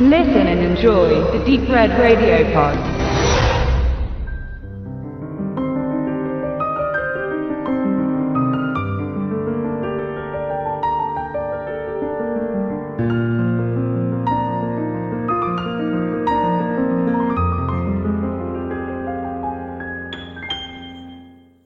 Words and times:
Listen 0.00 0.46
and 0.46 0.60
enjoy 0.60 1.08
the 1.36 1.44
Deep 1.44 1.68
Red 1.68 1.90
Radio 1.98 2.44
Pod. 2.52 2.78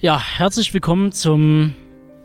Ja, 0.01 0.19
herzlich 0.19 0.73
willkommen 0.73 1.13
zum 1.13 1.75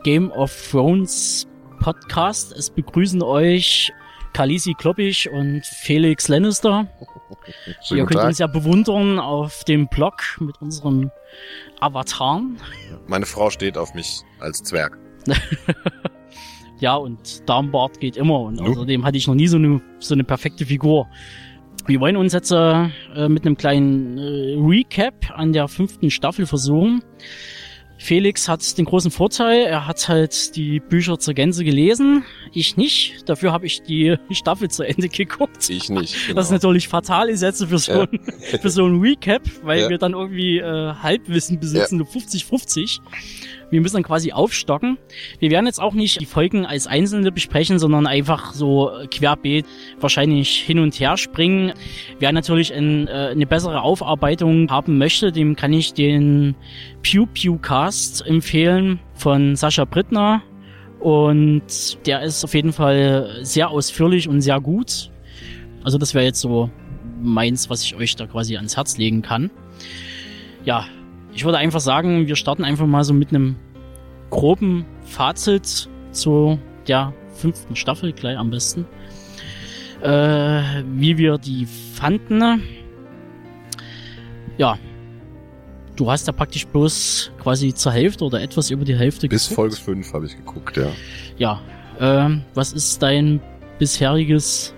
Game 0.03 0.31
of 0.31 0.71
Thrones 0.71 1.49
Podcast. 1.81 2.53
Es 2.53 2.69
begrüßen 2.69 3.21
euch 3.21 3.91
Kalisi 4.37 4.75
Kloppich 4.75 5.27
und 5.31 5.65
Felix 5.65 6.27
Lannister. 6.27 6.85
Schönen 7.83 8.01
Ihr 8.01 8.05
könnt 8.05 8.19
Tag. 8.19 8.27
uns 8.27 8.37
ja 8.37 8.45
bewundern 8.45 9.17
auf 9.17 9.63
dem 9.63 9.87
Blog 9.87 10.21
mit 10.39 10.61
unseren 10.61 11.09
Avataren. 11.79 12.57
Meine 13.07 13.25
Frau 13.25 13.49
steht 13.49 13.79
auf 13.79 13.95
mich 13.95 14.21
als 14.39 14.61
Zwerg. 14.61 14.95
Ja, 16.79 16.93
und 16.93 17.49
Darmbart 17.49 17.99
geht 17.99 18.17
immer. 18.17 18.39
Und 18.41 18.57
Nu. 18.57 18.67
außerdem 18.69 19.03
hatte 19.03 19.17
ich 19.17 19.25
noch 19.25 19.33
nie 19.33 19.47
so 19.47 19.57
eine, 19.57 19.81
so 19.97 20.13
eine 20.13 20.23
perfekte 20.23 20.63
Figur. 20.63 21.07
Wir 21.87 21.99
wollen 21.99 22.15
uns 22.15 22.33
jetzt 22.33 22.51
äh, 22.51 22.89
mit 23.27 23.43
einem 23.47 23.57
kleinen 23.57 24.19
äh, 24.19 24.55
Recap 24.59 25.31
an 25.33 25.53
der 25.53 25.67
fünften 25.69 26.11
Staffel 26.11 26.45
versuchen. 26.45 27.01
Felix 27.99 28.47
hat 28.47 28.77
den 28.77 28.85
großen 28.85 29.09
Vorteil, 29.11 29.61
er 29.65 29.87
hat 29.87 30.07
halt 30.07 30.55
die 30.55 30.79
Bücher 30.79 31.17
zur 31.19 31.33
Gänze 31.33 31.63
gelesen. 31.63 32.23
Ich 32.53 32.77
nicht. 32.77 33.27
Dafür 33.27 33.51
habe 33.51 33.65
ich 33.65 33.81
die 33.81 34.15
Staffel 34.31 34.69
zu 34.69 34.83
Ende 34.83 35.09
geguckt. 35.09 35.69
Ich 35.69 35.89
nicht. 35.89 36.15
Genau. 36.27 36.35
Das 36.35 36.45
ist 36.47 36.51
natürlich 36.51 36.87
fatal 36.87 37.29
ist 37.29 37.41
jetzt 37.41 37.65
für 37.65 37.77
so, 37.79 37.91
Ja. 37.91 38.01
ein, 38.03 38.19
für 38.61 38.69
so 38.69 38.85
ein 38.85 38.99
Recap, 39.01 39.41
weil 39.63 39.81
Ja. 39.81 39.89
wir 39.89 39.97
dann 39.97 40.13
irgendwie 40.13 40.59
äh, 40.59 40.93
Halbwissen 40.93 41.59
besitzen, 41.59 41.97
nur 41.97 42.07
50-50. 42.07 42.99
Wir 43.69 43.81
müssen 43.81 43.95
dann 43.95 44.03
quasi 44.03 44.31
aufstocken. 44.31 44.97
Wir 45.39 45.51
werden 45.51 45.65
jetzt 45.65 45.81
auch 45.81 45.93
nicht 45.93 46.21
die 46.21 46.25
Folgen 46.25 46.65
als 46.65 46.87
einzelne 46.87 47.31
besprechen, 47.31 47.79
sondern 47.79 48.07
einfach 48.07 48.53
so 48.53 48.91
äh, 48.91 49.07
querbeet 49.07 49.65
wahrscheinlich 49.99 50.59
hin 50.59 50.79
und 50.79 50.97
her 50.99 51.17
springen. 51.17 51.73
Wer 52.19 52.31
natürlich 52.31 52.73
ein, 52.73 53.07
äh, 53.07 53.29
eine 53.31 53.45
bessere 53.45 53.81
Aufarbeitung 53.81 54.69
haben 54.69 54.97
möchte, 54.97 55.31
dem 55.31 55.55
kann 55.55 55.73
ich 55.73 55.93
den 55.93 56.55
Pew 57.03 57.25
Pew 57.25 57.57
Cast 57.57 58.25
empfehlen 58.25 58.99
von 59.15 59.55
Sascha 59.55 59.85
Brittner. 59.85 60.41
Und 60.99 62.05
der 62.07 62.23
ist 62.23 62.43
auf 62.43 62.53
jeden 62.53 62.73
Fall 62.73 63.39
sehr 63.41 63.69
ausführlich 63.69 64.27
und 64.27 64.41
sehr 64.41 64.59
gut. 64.59 65.11
Also 65.83 65.97
das 65.97 66.13
wäre 66.13 66.25
jetzt 66.25 66.41
so 66.41 66.69
meins, 67.21 67.69
was 67.69 67.83
ich 67.83 67.95
euch 67.95 68.15
da 68.15 68.25
quasi 68.25 68.55
ans 68.55 68.77
Herz 68.77 68.97
legen 68.97 69.21
kann. 69.21 69.51
Ja, 70.65 70.85
ich 71.37 71.45
würde 71.45 71.59
einfach 71.59 71.79
sagen, 71.79 72.25
wir 72.25 72.35
starten 72.35 72.63
einfach 72.63 72.87
mal 72.87 73.03
so 73.03 73.13
mit 73.13 73.29
einem 73.29 73.57
groben 74.31 74.85
Fazit 75.03 75.87
zu 76.11 76.57
der 76.87 77.13
fünften 77.29 77.75
Staffel 77.75 78.11
gleich 78.11 78.39
am 78.39 78.49
besten. 78.49 78.87
Äh, 80.01 80.83
wie 80.95 81.19
wir 81.19 81.37
die 81.37 81.67
fanden. 81.93 82.63
Ja, 84.57 84.79
du 85.95 86.09
hast 86.09 86.25
ja 86.25 86.33
praktisch 86.33 86.65
bloß 86.65 87.31
quasi 87.39 87.71
zur 87.71 87.91
Hälfte 87.91 88.25
oder 88.25 88.41
etwas 88.41 88.71
über 88.71 88.83
die 88.83 88.95
Hälfte 88.95 89.27
Bis 89.27 89.47
geguckt. 89.49 89.75
Folge 89.75 90.01
5 90.01 90.13
habe 90.13 90.25
ich 90.25 90.35
geguckt, 90.37 90.75
ja. 90.75 90.87
Ja, 91.37 91.61
ähm, 91.99 92.41
was 92.55 92.73
ist 92.73 93.03
dein 93.03 93.41
bisheriges 93.77 94.73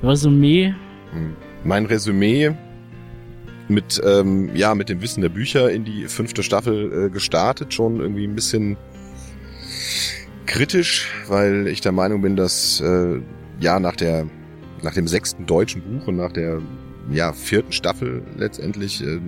Resümee? 0.00 0.74
Hm. 1.10 1.34
Mein 1.64 1.86
Resümee 1.86 2.54
mit, 3.68 4.00
ähm, 4.04 4.54
ja, 4.54 4.74
mit 4.74 4.88
dem 4.88 5.00
Wissen 5.00 5.22
der 5.22 5.28
Bücher 5.28 5.70
in 5.70 5.84
die 5.84 6.06
fünfte 6.06 6.42
Staffel 6.42 7.06
äh, 7.06 7.10
gestartet, 7.10 7.72
schon 7.72 8.00
irgendwie 8.00 8.26
ein 8.26 8.34
bisschen 8.34 8.76
kritisch, 10.46 11.10
weil 11.28 11.66
ich 11.66 11.80
der 11.80 11.92
Meinung 11.92 12.22
bin, 12.22 12.36
dass 12.36 12.80
äh, 12.80 13.20
ja 13.60 13.80
nach 13.80 13.96
der 13.96 14.26
nach 14.82 14.94
dem 14.94 15.08
sechsten 15.08 15.46
deutschen 15.46 15.82
Buch 15.82 16.08
und 16.08 16.16
nach 16.16 16.32
der 16.32 16.60
ja 17.10 17.32
vierten 17.32 17.72
Staffel 17.72 18.22
letztendlich 18.36 19.02
äh, 19.02 19.20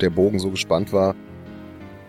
der 0.00 0.10
Bogen 0.10 0.38
so 0.38 0.50
gespannt 0.50 0.92
war, 0.92 1.14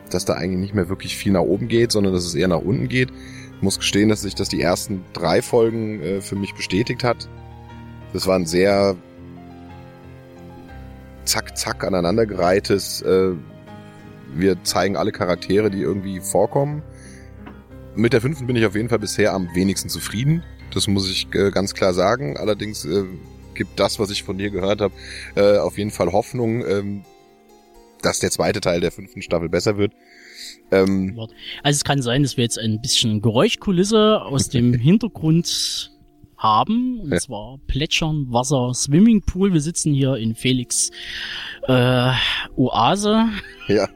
dass 0.09 0.25
da 0.25 0.33
eigentlich 0.33 0.59
nicht 0.59 0.73
mehr 0.73 0.89
wirklich 0.89 1.17
viel 1.17 1.33
nach 1.33 1.41
oben 1.41 1.67
geht, 1.67 1.91
sondern 1.91 2.13
dass 2.13 2.25
es 2.25 2.35
eher 2.35 2.47
nach 2.47 2.61
unten 2.61 2.87
geht. 2.87 3.09
Ich 3.57 3.61
muss 3.61 3.77
gestehen, 3.77 4.09
dass 4.09 4.21
sich 4.21 4.35
das 4.35 4.49
die 4.49 4.61
ersten 4.61 5.03
drei 5.13 5.41
Folgen 5.41 6.01
äh, 6.01 6.21
für 6.21 6.35
mich 6.35 6.53
bestätigt 6.55 7.03
hat. 7.03 7.29
Das 8.13 8.27
war 8.27 8.35
ein 8.35 8.45
sehr 8.45 8.95
zack, 11.25 11.57
zack 11.57 11.83
aneinandergereihtes. 11.83 13.01
Äh, 13.01 13.31
wir 14.33 14.63
zeigen 14.63 14.97
alle 14.97 15.11
Charaktere, 15.11 15.69
die 15.69 15.81
irgendwie 15.81 16.19
vorkommen. 16.19 16.83
Mit 17.95 18.13
der 18.13 18.21
fünften 18.21 18.47
bin 18.47 18.55
ich 18.55 18.65
auf 18.65 18.75
jeden 18.75 18.89
Fall 18.89 18.99
bisher 18.99 19.33
am 19.33 19.47
wenigsten 19.53 19.89
zufrieden. 19.89 20.43
Das 20.73 20.87
muss 20.87 21.09
ich 21.09 21.27
äh, 21.33 21.51
ganz 21.51 21.73
klar 21.73 21.93
sagen. 21.93 22.37
Allerdings 22.37 22.83
äh, 22.85 23.05
gibt 23.53 23.79
das, 23.79 23.99
was 23.99 24.09
ich 24.09 24.23
von 24.23 24.37
dir 24.37 24.49
gehört 24.49 24.81
habe, 24.81 24.93
äh, 25.35 25.57
auf 25.57 25.77
jeden 25.77 25.91
Fall 25.91 26.11
Hoffnung, 26.11 26.65
ähm, 26.65 27.05
dass 28.01 28.19
der 28.19 28.31
zweite 28.31 28.59
Teil 28.59 28.81
der 28.81 28.91
fünften 28.91 29.21
Staffel 29.21 29.49
besser 29.49 29.77
wird. 29.77 29.93
Ähm, 30.71 31.17
Also 31.63 31.77
es 31.77 31.83
kann 31.83 32.01
sein, 32.01 32.23
dass 32.23 32.37
wir 32.37 32.43
jetzt 32.43 32.59
ein 32.59 32.81
bisschen 32.81 33.21
Geräuschkulisse 33.21 34.21
aus 34.21 34.49
dem 34.49 34.73
Hintergrund 34.79 35.94
haben. 36.37 36.99
Und 37.01 37.11
Ja. 37.11 37.17
zwar 37.19 37.59
plätschern 37.67 38.27
Wasser, 38.29 38.73
Swimmingpool. 38.73 39.53
Wir 39.53 39.61
sitzen 39.61 39.93
hier 39.93 40.15
in 40.15 40.35
Felix 40.35 40.91
äh, 41.67 42.11
Oase. 42.55 43.25
ja, 43.67 43.87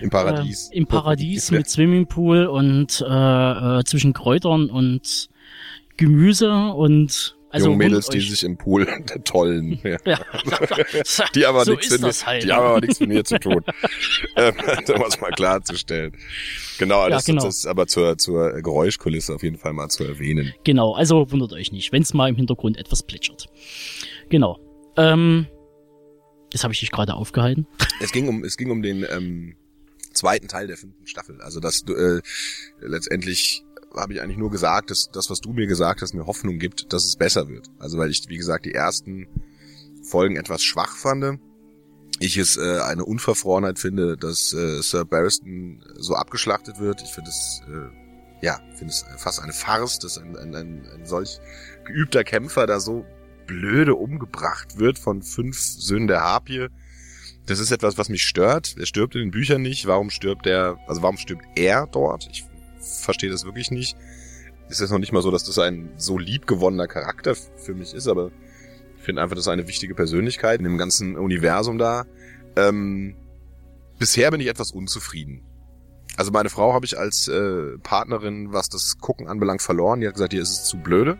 im 0.00 0.10
Paradies. 0.10 0.70
Äh, 0.72 0.76
Im 0.78 0.86
Paradies 0.86 1.50
mit 1.50 1.68
Swimmingpool 1.68 2.46
und 2.46 3.04
äh, 3.06 3.78
äh, 3.80 3.84
zwischen 3.84 4.12
Kräutern 4.12 4.70
und 4.70 5.28
Gemüse 5.96 6.52
und 6.72 7.36
also 7.52 7.66
Junge 7.66 7.84
Mädels, 7.84 8.08
die 8.08 8.20
sich 8.20 8.44
im 8.44 8.56
Pool 8.56 8.86
tollen. 9.24 9.78
Ja. 9.84 9.98
ja. 10.06 10.18
Die 11.34 11.44
aber 11.44 11.66
so 11.66 11.72
nichts 11.72 12.00
mit, 12.00 12.26
halt. 12.26 12.44
die 12.44 12.52
haben 12.52 12.66
aber 12.66 12.80
nichts 12.80 12.98
mit 12.98 13.10
mir 13.10 13.24
zu 13.24 13.38
tun. 13.38 13.62
ähm, 14.36 14.54
um 14.94 15.02
es 15.02 15.20
mal 15.20 15.30
klarzustellen. 15.32 16.16
Genau, 16.78 17.08
das, 17.10 17.26
genau. 17.26 17.44
das 17.44 17.58
ist 17.58 17.66
aber 17.66 17.86
zur, 17.86 18.16
zur 18.16 18.62
Geräuschkulisse 18.62 19.34
auf 19.34 19.42
jeden 19.42 19.58
Fall 19.58 19.74
mal 19.74 19.90
zu 19.90 20.02
erwähnen. 20.04 20.54
Genau, 20.64 20.94
also 20.94 21.30
wundert 21.30 21.52
euch 21.52 21.72
nicht, 21.72 21.92
wenn 21.92 22.02
es 22.02 22.14
mal 22.14 22.30
im 22.30 22.36
Hintergrund 22.36 22.78
etwas 22.78 23.02
plätschert. 23.02 23.48
Genau. 24.30 24.58
Ähm, 24.96 25.46
das 26.50 26.64
habe 26.64 26.72
ich 26.72 26.80
dich 26.80 26.90
gerade 26.90 27.14
aufgehalten. 27.14 27.66
Es 28.00 28.12
ging 28.12 28.28
um, 28.28 28.44
es 28.44 28.56
ging 28.56 28.70
um 28.70 28.80
den 28.80 29.06
ähm, 29.10 29.56
zweiten 30.14 30.48
Teil 30.48 30.68
der 30.68 30.78
fünften 30.78 31.06
Staffel. 31.06 31.40
Also 31.42 31.60
dass 31.60 31.84
du 31.84 31.92
äh, 31.94 32.22
letztendlich 32.80 33.62
habe 33.94 34.14
ich 34.14 34.20
eigentlich 34.20 34.38
nur 34.38 34.50
gesagt, 34.50 34.90
dass 34.90 35.10
das, 35.10 35.30
was 35.30 35.40
du 35.40 35.52
mir 35.52 35.66
gesagt 35.66 36.02
hast, 36.02 36.14
mir 36.14 36.26
Hoffnung 36.26 36.58
gibt, 36.58 36.92
dass 36.92 37.04
es 37.04 37.16
besser 37.16 37.48
wird. 37.48 37.68
Also 37.78 37.98
weil 37.98 38.10
ich, 38.10 38.28
wie 38.28 38.36
gesagt, 38.36 38.64
die 38.64 38.74
ersten 38.74 39.26
Folgen 40.02 40.36
etwas 40.36 40.62
schwach 40.62 40.96
fand. 40.96 41.40
Ich 42.18 42.36
es 42.36 42.56
äh, 42.56 42.80
eine 42.80 43.04
Unverfrorenheit 43.04 43.78
finde, 43.78 44.16
dass 44.16 44.52
äh, 44.52 44.80
Sir 44.82 45.04
Barristan 45.04 45.82
so 45.96 46.14
abgeschlachtet 46.14 46.78
wird. 46.78 47.02
Ich 47.02 47.10
finde 47.10 47.30
es, 47.30 47.62
äh, 47.68 48.44
ja, 48.44 48.60
finde 48.76 48.92
es 48.92 49.04
fast 49.16 49.40
eine 49.40 49.52
Farce, 49.52 49.98
dass 49.98 50.18
ein, 50.18 50.36
ein, 50.36 50.54
ein, 50.54 50.86
ein 50.94 51.06
solch 51.06 51.40
geübter 51.84 52.24
Kämpfer 52.24 52.66
da 52.66 52.80
so 52.80 53.04
blöde 53.46 53.94
umgebracht 53.94 54.78
wird 54.78 54.98
von 54.98 55.22
fünf 55.22 55.58
Söhnen 55.58 56.06
der 56.06 56.20
Harpie. 56.20 56.68
Das 57.46 57.58
ist 57.58 57.72
etwas, 57.72 57.98
was 57.98 58.08
mich 58.08 58.22
stört. 58.22 58.76
Er 58.78 58.86
stirbt 58.86 59.14
in 59.16 59.22
den 59.22 59.30
Büchern 59.32 59.62
nicht. 59.62 59.86
Warum 59.86 60.10
stirbt 60.10 60.46
er, 60.46 60.78
also 60.86 61.02
warum 61.02 61.16
stirbt 61.16 61.44
er 61.56 61.88
dort? 61.88 62.28
Ich 62.30 62.44
verstehe 62.82 63.30
das 63.30 63.44
wirklich 63.44 63.70
nicht. 63.70 63.96
Ist 64.68 64.80
jetzt 64.80 64.90
noch 64.90 64.98
nicht 64.98 65.12
mal 65.12 65.22
so, 65.22 65.30
dass 65.30 65.44
das 65.44 65.58
ein 65.58 65.92
so 65.96 66.18
liebgewonnener 66.18 66.86
Charakter 66.86 67.34
für 67.34 67.74
mich 67.74 67.94
ist, 67.94 68.08
aber 68.08 68.30
ich 68.96 69.02
finde 69.02 69.22
einfach, 69.22 69.34
das 69.34 69.44
ist 69.44 69.48
eine 69.48 69.68
wichtige 69.68 69.94
Persönlichkeit 69.94 70.58
in 70.60 70.64
dem 70.64 70.78
ganzen 70.78 71.16
Universum 71.16 71.78
da. 71.78 72.06
Ähm, 72.56 73.16
bisher 73.98 74.30
bin 74.30 74.40
ich 74.40 74.46
etwas 74.46 74.70
unzufrieden. 74.70 75.42
Also 76.16 76.30
meine 76.30 76.50
Frau 76.50 76.72
habe 76.74 76.84
ich 76.84 76.98
als 76.98 77.28
äh, 77.28 77.78
Partnerin, 77.82 78.52
was 78.52 78.68
das 78.68 78.98
Gucken 78.98 79.28
anbelangt, 79.28 79.62
verloren. 79.62 80.00
Die 80.00 80.06
hat 80.06 80.14
gesagt, 80.14 80.32
hier 80.32 80.42
ist 80.42 80.50
es 80.50 80.64
zu 80.64 80.76
blöde. 80.76 81.18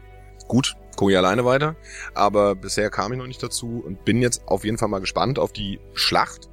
Gut, 0.49 0.77
gucke 0.97 1.13
ich 1.13 1.19
alleine 1.19 1.45
weiter. 1.45 1.77
Aber 2.15 2.55
bisher 2.55 2.91
kam 2.91 3.13
ich 3.13 3.19
noch 3.19 3.27
nicht 3.27 3.43
dazu 3.43 3.83
und 3.85 4.05
bin 4.05 4.21
jetzt 4.21 4.47
auf 4.47 4.65
jeden 4.65 4.79
Fall 4.79 4.89
mal 4.89 5.01
gespannt 5.01 5.39
auf 5.39 5.53
die 5.53 5.81
Schlacht. 5.95 6.51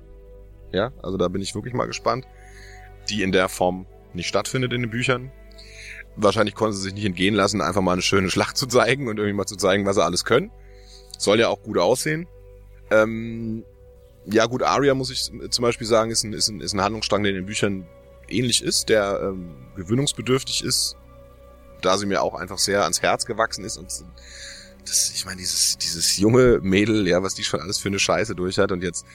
Ja, 0.72 0.92
also 1.02 1.18
da 1.18 1.28
bin 1.28 1.42
ich 1.42 1.56
wirklich 1.56 1.74
mal 1.74 1.88
gespannt, 1.88 2.26
die 3.10 3.24
in 3.24 3.32
der 3.32 3.50
Form 3.50 3.86
nicht 4.14 4.28
stattfindet 4.28 4.74
in 4.74 4.82
den 4.82 4.92
Büchern. 4.92 5.32
Wahrscheinlich 6.16 6.56
konnten 6.56 6.76
sie 6.76 6.82
sich 6.84 6.94
nicht 6.94 7.06
entgehen 7.06 7.36
lassen, 7.36 7.62
einfach 7.62 7.82
mal 7.82 7.94
eine 7.94 8.02
schöne 8.02 8.30
Schlacht 8.30 8.58
zu 8.58 8.68
zeigen 8.68 9.08
und 9.08 9.18
irgendwie 9.18 9.36
mal 9.36 9.46
zu 9.46 9.56
zeigen, 9.56 9.86
was 9.86 9.96
sie 9.96 10.04
alles 10.04 10.26
können. 10.26 10.52
Soll 11.18 11.40
ja 11.40 11.48
auch 11.50 11.62
gut 11.62 11.78
aussehen. 11.78 12.28
Ähm, 12.92 13.64
ja 14.26 14.46
gut, 14.46 14.64
Arya 14.64 14.94
muss 14.96 15.12
ich 15.12 15.32
zum 15.52 15.62
Beispiel 15.62 15.88
sagen, 15.88 16.12
ist 16.12 16.24
ein, 16.24 16.34
ist 16.34 16.50
ein, 16.50 16.62
ist 16.62 16.74
ein 16.74 16.82
Handlungsstrang, 16.82 17.24
der 17.24 17.32
in 17.32 17.38
den 17.38 17.46
Büchern 17.46 17.88
ähnlich 18.28 18.64
ist, 18.64 18.90
der 18.90 19.22
ähm, 19.24 19.56
gewöhnungsbedürftig 19.76 20.64
ist, 20.64 20.96
da 21.82 21.98
sie 21.98 22.06
mir 22.06 22.22
auch 22.22 22.36
einfach 22.36 22.58
sehr 22.58 22.84
ans 22.84 23.02
Herz 23.02 23.26
gewachsen 23.26 23.64
ist 23.64 23.78
und 23.78 23.88
das, 24.86 25.12
ich 25.14 25.26
meine, 25.26 25.38
dieses, 25.38 25.78
dieses 25.78 26.18
junge 26.18 26.60
Mädel, 26.62 27.08
ja, 27.08 27.22
was 27.22 27.36
die 27.36 27.44
schon 27.44 27.62
alles 27.62 27.78
für 27.80 27.90
eine 27.90 28.00
Scheiße 28.00 28.36
durch 28.36 28.58
hat 28.58 28.72
und 28.72 28.84
jetzt, 28.84 29.06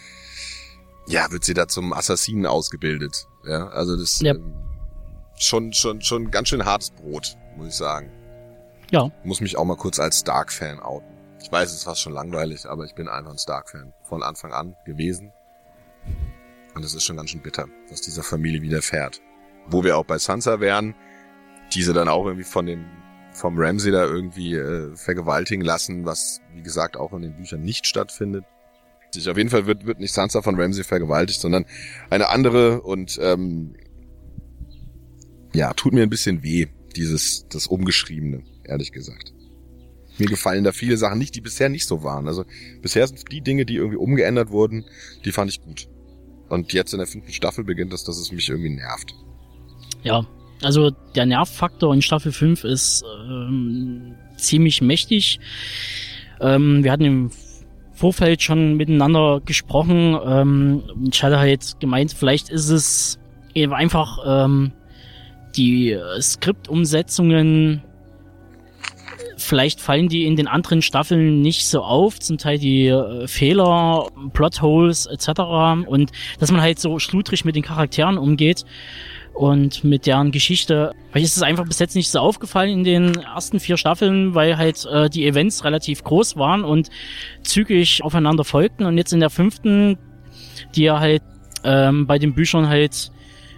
ja, 1.06 1.30
wird 1.30 1.44
sie 1.44 1.54
da 1.54 1.68
zum 1.68 1.92
Assassinen 1.92 2.46
ausgebildet. 2.46 3.26
Ja, 3.44 3.68
also 3.68 3.96
das 3.96 4.20
Ja. 4.20 4.34
ähm, 4.34 4.54
schon, 5.36 5.72
schon, 5.72 6.00
schon 6.00 6.30
ganz 6.30 6.48
schön 6.48 6.64
hartes 6.64 6.90
Brot, 6.90 7.36
muss 7.56 7.68
ich 7.68 7.74
sagen. 7.74 8.10
Ja, 8.90 9.10
Muss 9.24 9.40
mich 9.40 9.56
auch 9.56 9.64
mal 9.64 9.76
kurz 9.76 9.98
als 9.98 10.20
Stark-Fan 10.20 10.80
outen. 10.80 11.08
Ich 11.42 11.50
weiß, 11.50 11.72
es 11.72 11.84
fast 11.84 12.00
schon 12.00 12.12
langweilig, 12.12 12.66
aber 12.66 12.84
ich 12.84 12.94
bin 12.94 13.08
einfach 13.08 13.32
ein 13.32 13.38
Stark-Fan. 13.38 13.92
Von 14.02 14.22
Anfang 14.22 14.52
an 14.52 14.76
gewesen. 14.84 15.32
Und 16.74 16.84
es 16.84 16.94
ist 16.94 17.04
schon 17.04 17.16
ganz 17.16 17.30
schön 17.30 17.42
bitter, 17.42 17.66
was 17.90 18.00
dieser 18.00 18.22
Familie 18.22 18.62
widerfährt. 18.62 19.20
Wo 19.66 19.84
wir 19.84 19.96
auch 19.96 20.04
bei 20.04 20.18
Sansa 20.18 20.60
wären, 20.60 20.94
diese 21.72 21.92
dann 21.92 22.08
auch 22.08 22.26
irgendwie 22.26 22.44
von 22.44 22.66
dem, 22.66 22.86
vom 23.32 23.58
Ramsey 23.58 23.90
da 23.92 24.04
irgendwie 24.04 24.54
äh, 24.54 24.94
vergewaltigen 24.96 25.64
lassen, 25.64 26.04
was, 26.04 26.40
wie 26.52 26.62
gesagt, 26.62 26.96
auch 26.96 27.12
in 27.12 27.22
den 27.22 27.36
Büchern 27.36 27.62
nicht 27.62 27.86
stattfindet. 27.86 28.44
Sich 29.12 29.28
auf 29.28 29.36
jeden 29.36 29.50
Fall 29.50 29.66
wird, 29.66 29.86
wird 29.86 30.00
nicht 30.00 30.12
Sansa 30.12 30.42
von 30.42 30.60
Ramsey 30.60 30.82
vergewaltigt, 30.82 31.40
sondern 31.40 31.66
eine 32.10 32.28
andere 32.28 32.82
und 32.82 33.18
ähm, 33.22 33.76
ja, 35.54 35.72
tut 35.72 35.94
mir 35.94 36.02
ein 36.02 36.10
bisschen 36.10 36.42
weh, 36.42 36.66
dieses, 36.94 37.46
das 37.48 37.66
Umgeschriebene, 37.66 38.42
ehrlich 38.64 38.92
gesagt. 38.92 39.32
Mir 40.18 40.26
gefallen 40.26 40.62
da 40.62 40.72
viele 40.72 40.96
Sachen 40.96 41.18
nicht, 41.18 41.34
die 41.34 41.40
bisher 41.40 41.68
nicht 41.68 41.86
so 41.86 42.02
waren. 42.04 42.28
Also 42.28 42.44
bisher 42.82 43.06
sind 43.06 43.32
die 43.32 43.40
Dinge, 43.40 43.64
die 43.64 43.76
irgendwie 43.76 43.96
umgeändert 43.96 44.50
wurden, 44.50 44.84
die 45.24 45.32
fand 45.32 45.50
ich 45.50 45.60
gut. 45.62 45.88
Und 46.48 46.72
jetzt 46.72 46.92
in 46.92 46.98
der 46.98 47.06
fünften 47.06 47.32
Staffel 47.32 47.64
beginnt 47.64 47.92
das, 47.92 48.04
dass 48.04 48.18
es 48.18 48.30
mich 48.30 48.48
irgendwie 48.48 48.70
nervt. 48.70 49.14
ja. 50.02 50.26
Also 50.62 50.90
der 51.14 51.26
Nervfaktor 51.26 51.92
in 51.92 52.00
Staffel 52.00 52.32
5 52.32 52.64
ist 52.64 53.04
ähm, 53.28 54.14
ziemlich 54.36 54.80
mächtig. 54.80 55.40
Ähm, 56.40 56.84
wir 56.84 56.92
hatten 56.92 57.04
im 57.04 57.30
Vorfeld 57.92 58.42
schon 58.42 58.76
miteinander 58.76 59.40
gesprochen. 59.44 60.16
Ähm, 60.24 60.82
ich 61.12 61.22
hatte 61.22 61.38
halt 61.38 61.80
gemeint, 61.80 62.12
vielleicht 62.12 62.48
ist 62.48 62.70
es 62.70 63.18
eben 63.52 63.74
einfach 63.74 64.18
ähm, 64.26 64.72
die 65.56 65.92
äh, 65.92 66.20
Skriptumsetzungen 66.20 67.82
Vielleicht 69.36 69.80
fallen 69.80 70.08
die 70.08 70.24
in 70.24 70.36
den 70.36 70.48
anderen 70.48 70.80
Staffeln 70.80 71.42
nicht 71.42 71.66
so 71.66 71.82
auf, 71.82 72.18
zum 72.18 72.38
Teil 72.38 72.58
die 72.58 72.86
äh, 72.86 73.26
Fehler, 73.26 74.08
Plotholes 74.32 75.06
etc. 75.06 75.86
Und 75.86 76.12
dass 76.38 76.50
man 76.50 76.60
halt 76.60 76.78
so 76.78 76.98
schludrig 76.98 77.44
mit 77.44 77.56
den 77.56 77.62
Charakteren 77.62 78.16
umgeht 78.16 78.64
und 79.34 79.82
mit 79.82 80.06
deren 80.06 80.30
Geschichte. 80.30 80.92
Vielleicht 81.10 81.26
ist 81.26 81.36
es 81.36 81.42
einfach 81.42 81.66
bis 81.66 81.78
jetzt 81.78 81.96
nicht 81.96 82.10
so 82.10 82.20
aufgefallen 82.20 82.70
in 82.70 82.84
den 82.84 83.14
ersten 83.16 83.58
vier 83.60 83.76
Staffeln, 83.76 84.34
weil 84.34 84.56
halt 84.56 84.86
äh, 84.86 85.10
die 85.10 85.26
Events 85.26 85.64
relativ 85.64 86.04
groß 86.04 86.36
waren 86.36 86.64
und 86.64 86.88
zügig 87.42 88.02
aufeinander 88.02 88.44
folgten. 88.44 88.86
Und 88.86 88.96
jetzt 88.96 89.12
in 89.12 89.20
der 89.20 89.30
fünften, 89.30 89.98
die 90.76 90.84
ja 90.84 91.00
halt 91.00 91.22
ähm, 91.64 92.06
bei 92.06 92.18
den 92.18 92.34
Büchern 92.34 92.68
halt 92.68 93.10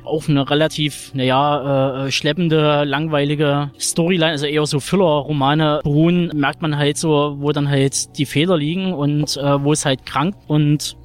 auf 0.07 0.29
eine 0.29 0.49
relativ, 0.49 1.13
naja, 1.15 2.07
äh, 2.07 2.11
schleppende, 2.11 2.85
langweilige 2.85 3.71
Storyline, 3.79 4.31
also 4.33 4.47
eher 4.47 4.65
so 4.67 4.81
Füller-Romane 4.81 5.81
beruhen, 5.83 6.31
merkt 6.35 6.63
man 6.63 6.77
halt 6.79 6.97
so, 6.97 7.37
wo 7.39 7.53
dann 7.53 7.69
halt 7.69 8.17
die 8.19 8.27
Fehler 8.27 8.57
liegen 8.57 8.93
und 8.93 9.37
äh, 9.37 9.63
wo 9.63 9.73
es 9.73 9.85
halt 9.85 10.07
krankt. 10.07 10.39
Und 10.49 10.97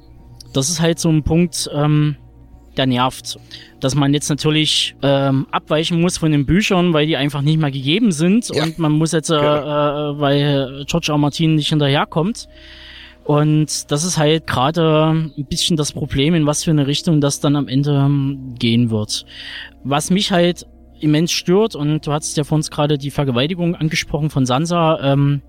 das 0.54 0.68
ist 0.70 0.80
halt 0.80 0.98
so 0.98 1.08
ein 1.08 1.22
Punkt, 1.22 1.68
ähm, 1.74 2.16
der 2.76 2.86
nervt. 2.86 3.38
Dass 3.80 3.94
man 3.94 4.14
jetzt 4.14 4.30
natürlich 4.30 4.94
ähm, 5.02 5.46
abweichen 5.50 6.00
muss 6.00 6.16
von 6.18 6.32
den 6.32 6.46
Büchern, 6.46 6.92
weil 6.94 7.06
die 7.06 7.16
einfach 7.16 7.42
nicht 7.42 7.58
mehr 7.58 7.70
gegeben 7.70 8.12
sind 8.12 8.48
Ja. 8.54 8.62
und 8.62 8.78
man 8.78 8.92
muss 8.92 9.12
jetzt, 9.12 9.30
äh, 9.30 9.34
Genau. 9.34 10.12
äh, 10.14 10.20
weil 10.20 10.84
George. 10.86 11.08
R. 11.12 11.18
Martin 11.18 11.56
nicht 11.56 11.68
hinterherkommt. 11.68 12.48
Und 13.24 13.90
das 13.90 14.04
ist 14.04 14.18
halt 14.18 14.46
gerade 14.46 15.10
ein 15.10 15.46
bisschen 15.48 15.76
das 15.76 15.92
Problem, 15.92 16.34
in 16.34 16.46
was 16.46 16.64
für 16.64 16.70
eine 16.70 16.86
Richtung 16.86 17.20
das 17.20 17.40
dann 17.40 17.56
am 17.56 17.68
Ende 17.68 17.92
ähm, 17.92 18.54
gehen 18.58 18.90
wird. 18.90 19.24
Was 19.84 20.10
mich 20.10 20.32
halt 20.32 20.66
immens 21.00 21.32
stört, 21.32 21.74
und 21.74 22.06
du 22.06 22.12
hast 22.12 22.36
ja 22.36 22.44
vor 22.44 22.56
uns 22.56 22.70
gerade 22.70 22.98
die 22.98 23.10
Vergewaltigung 23.10 23.74
angesprochen 23.74 24.30
von 24.30 24.46
Sansa, 24.46 25.12
ähm, 25.12 25.42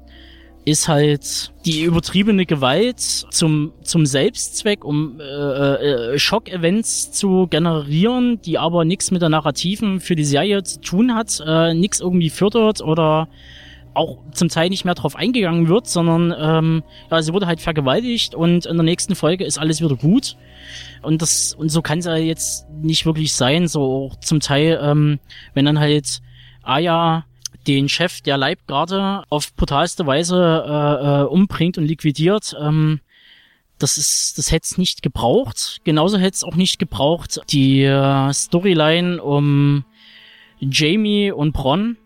ist 0.66 0.88
halt 0.88 1.52
die 1.66 1.82
übertriebene 1.82 2.46
Gewalt 2.46 3.00
zum, 3.00 3.74
zum 3.84 4.06
Selbstzweck, 4.06 4.86
um 4.86 5.20
äh, 5.20 5.24
äh, 5.24 6.20
Schock-Events 6.20 7.12
zu 7.12 7.48
generieren, 7.48 8.40
die 8.42 8.58
aber 8.58 8.86
nichts 8.86 9.12
mit 9.12 9.22
der 9.22 9.30
Narrativen 9.30 10.00
für 10.00 10.16
die 10.16 10.24
Serie 10.24 10.64
zu 10.64 10.80
tun 10.80 11.16
hat, 11.16 11.44
äh, 11.46 11.74
nichts 11.74 12.00
irgendwie 12.00 12.30
fördert 12.30 12.82
oder 12.82 13.28
auch 13.94 14.20
zum 14.32 14.50
Teil 14.50 14.70
nicht 14.70 14.86
mehr 14.86 14.96
drauf 14.96 15.16
eingegangen 15.16 15.68
wird, 15.68 15.88
sondern 15.88 16.34
ähm, 16.38 16.84
ja, 17.12 17.22
sie 17.22 17.34
wurde 17.34 17.48
halt 17.48 17.62
vergewaltigt 17.62 18.36
und 18.36 18.66
in 18.66 18.78
der 18.78 18.84
nächsten 18.84 19.16
Folge 19.16 19.46
ist 19.46 19.58
alles 19.58 19.82
wieder 19.82 19.96
gut. 19.96 20.36
Und 21.02 21.22
das 21.22 21.54
und 21.54 21.70
so 21.70 21.82
kann 21.82 22.00
es 22.00 22.06
ja 22.06 22.16
jetzt 22.16 22.70
nicht 22.70 23.06
wirklich 23.06 23.34
sein. 23.34 23.68
So 23.68 24.10
auch 24.12 24.20
zum 24.20 24.40
Teil, 24.40 24.80
ähm, 24.82 25.20
wenn 25.54 25.66
dann 25.66 25.80
halt 25.80 26.22
Aya 26.64 27.26
den 27.68 27.90
Chef 27.90 28.22
der 28.22 28.38
Leibgarde 28.38 29.24
auf 29.30 29.54
brutalste 29.56 30.06
Weise 30.06 30.64
äh, 30.68 31.22
äh, 31.22 31.26
umbringt 31.26 31.78
und 31.78 31.86
liquidiert, 31.86 32.56
ähm, 32.60 33.00
das 33.80 33.98
ist, 33.98 34.38
das 34.38 34.52
hätte 34.52 34.66
es 34.66 34.78
nicht 34.78 35.02
gebraucht. 35.02 35.82
Genauso 35.84 36.18
hätte 36.18 36.36
es 36.36 36.44
auch 36.44 36.56
nicht 36.56 36.80
gebraucht 36.80 37.42
die 37.50 37.84
äh, 37.84 38.32
Storyline 38.34 39.22
um 39.22 39.86
Jamie 40.60 41.32
und 41.32 41.52
Bronn 41.52 41.98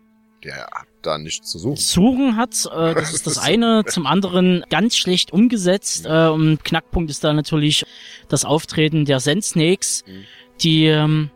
Der 0.42 0.68
da 1.02 1.18
nichts 1.18 1.50
zu 1.50 1.58
suchen. 1.58 1.76
suchen 1.76 2.36
hat. 2.36 2.66
Äh, 2.66 2.94
das 2.94 3.12
ist 3.14 3.26
das 3.26 3.38
eine. 3.42 3.84
Zum 3.86 4.06
anderen 4.06 4.64
ganz 4.70 4.96
schlecht 4.96 5.32
umgesetzt. 5.32 6.06
Äh, 6.06 6.28
und 6.28 6.64
Knackpunkt 6.64 7.10
ist 7.10 7.24
da 7.24 7.32
natürlich 7.32 7.84
das 8.28 8.44
Auftreten 8.44 9.04
der 9.04 9.20
Sand 9.20 9.44
Snakes, 9.44 10.04
Mhm. 10.06 10.24
die 10.62 10.86
ähm, 10.86 11.30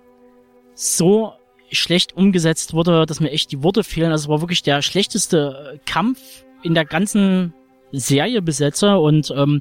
so 0.75 1.33
schlecht 1.71 2.17
umgesetzt 2.17 2.75
wurde, 2.75 3.07
dass 3.07 3.21
mir 3.21 3.31
echt 3.31 3.53
die 3.53 3.63
Worte 3.63 3.83
fehlen. 3.85 4.13
Also 4.13 4.25
es 4.25 4.29
war 4.29 4.41
wirklich 4.43 4.63
der 4.63 4.83
schlechteste 4.83 5.81
Kampf 5.87 6.19
in 6.63 6.75
der 6.75 6.85
ganzen 6.85 7.55
Serie 7.95 8.41
besetze 8.41 8.99
und 8.99 9.33
ähm, 9.37 9.61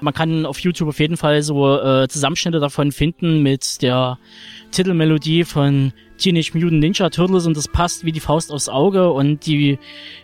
man 0.00 0.12
kann 0.12 0.46
auf 0.46 0.58
YouTube 0.58 0.88
auf 0.88 0.98
jeden 0.98 1.16
Fall 1.16 1.42
so 1.42 1.78
äh, 1.78 2.08
Zusammenschnitte 2.08 2.58
davon 2.58 2.90
finden 2.90 3.42
mit 3.42 3.82
der 3.82 4.18
Titelmelodie 4.72 5.44
von 5.44 5.92
Teenage 6.18 6.50
Mutant 6.54 6.80
Ninja 6.80 7.08
Turtles 7.10 7.46
und 7.46 7.56
das 7.56 7.68
passt 7.68 8.04
wie 8.04 8.12
die 8.12 8.20
Faust 8.20 8.52
aufs 8.52 8.68
Auge 8.68 9.10
und 9.12 9.46
die 9.46 9.78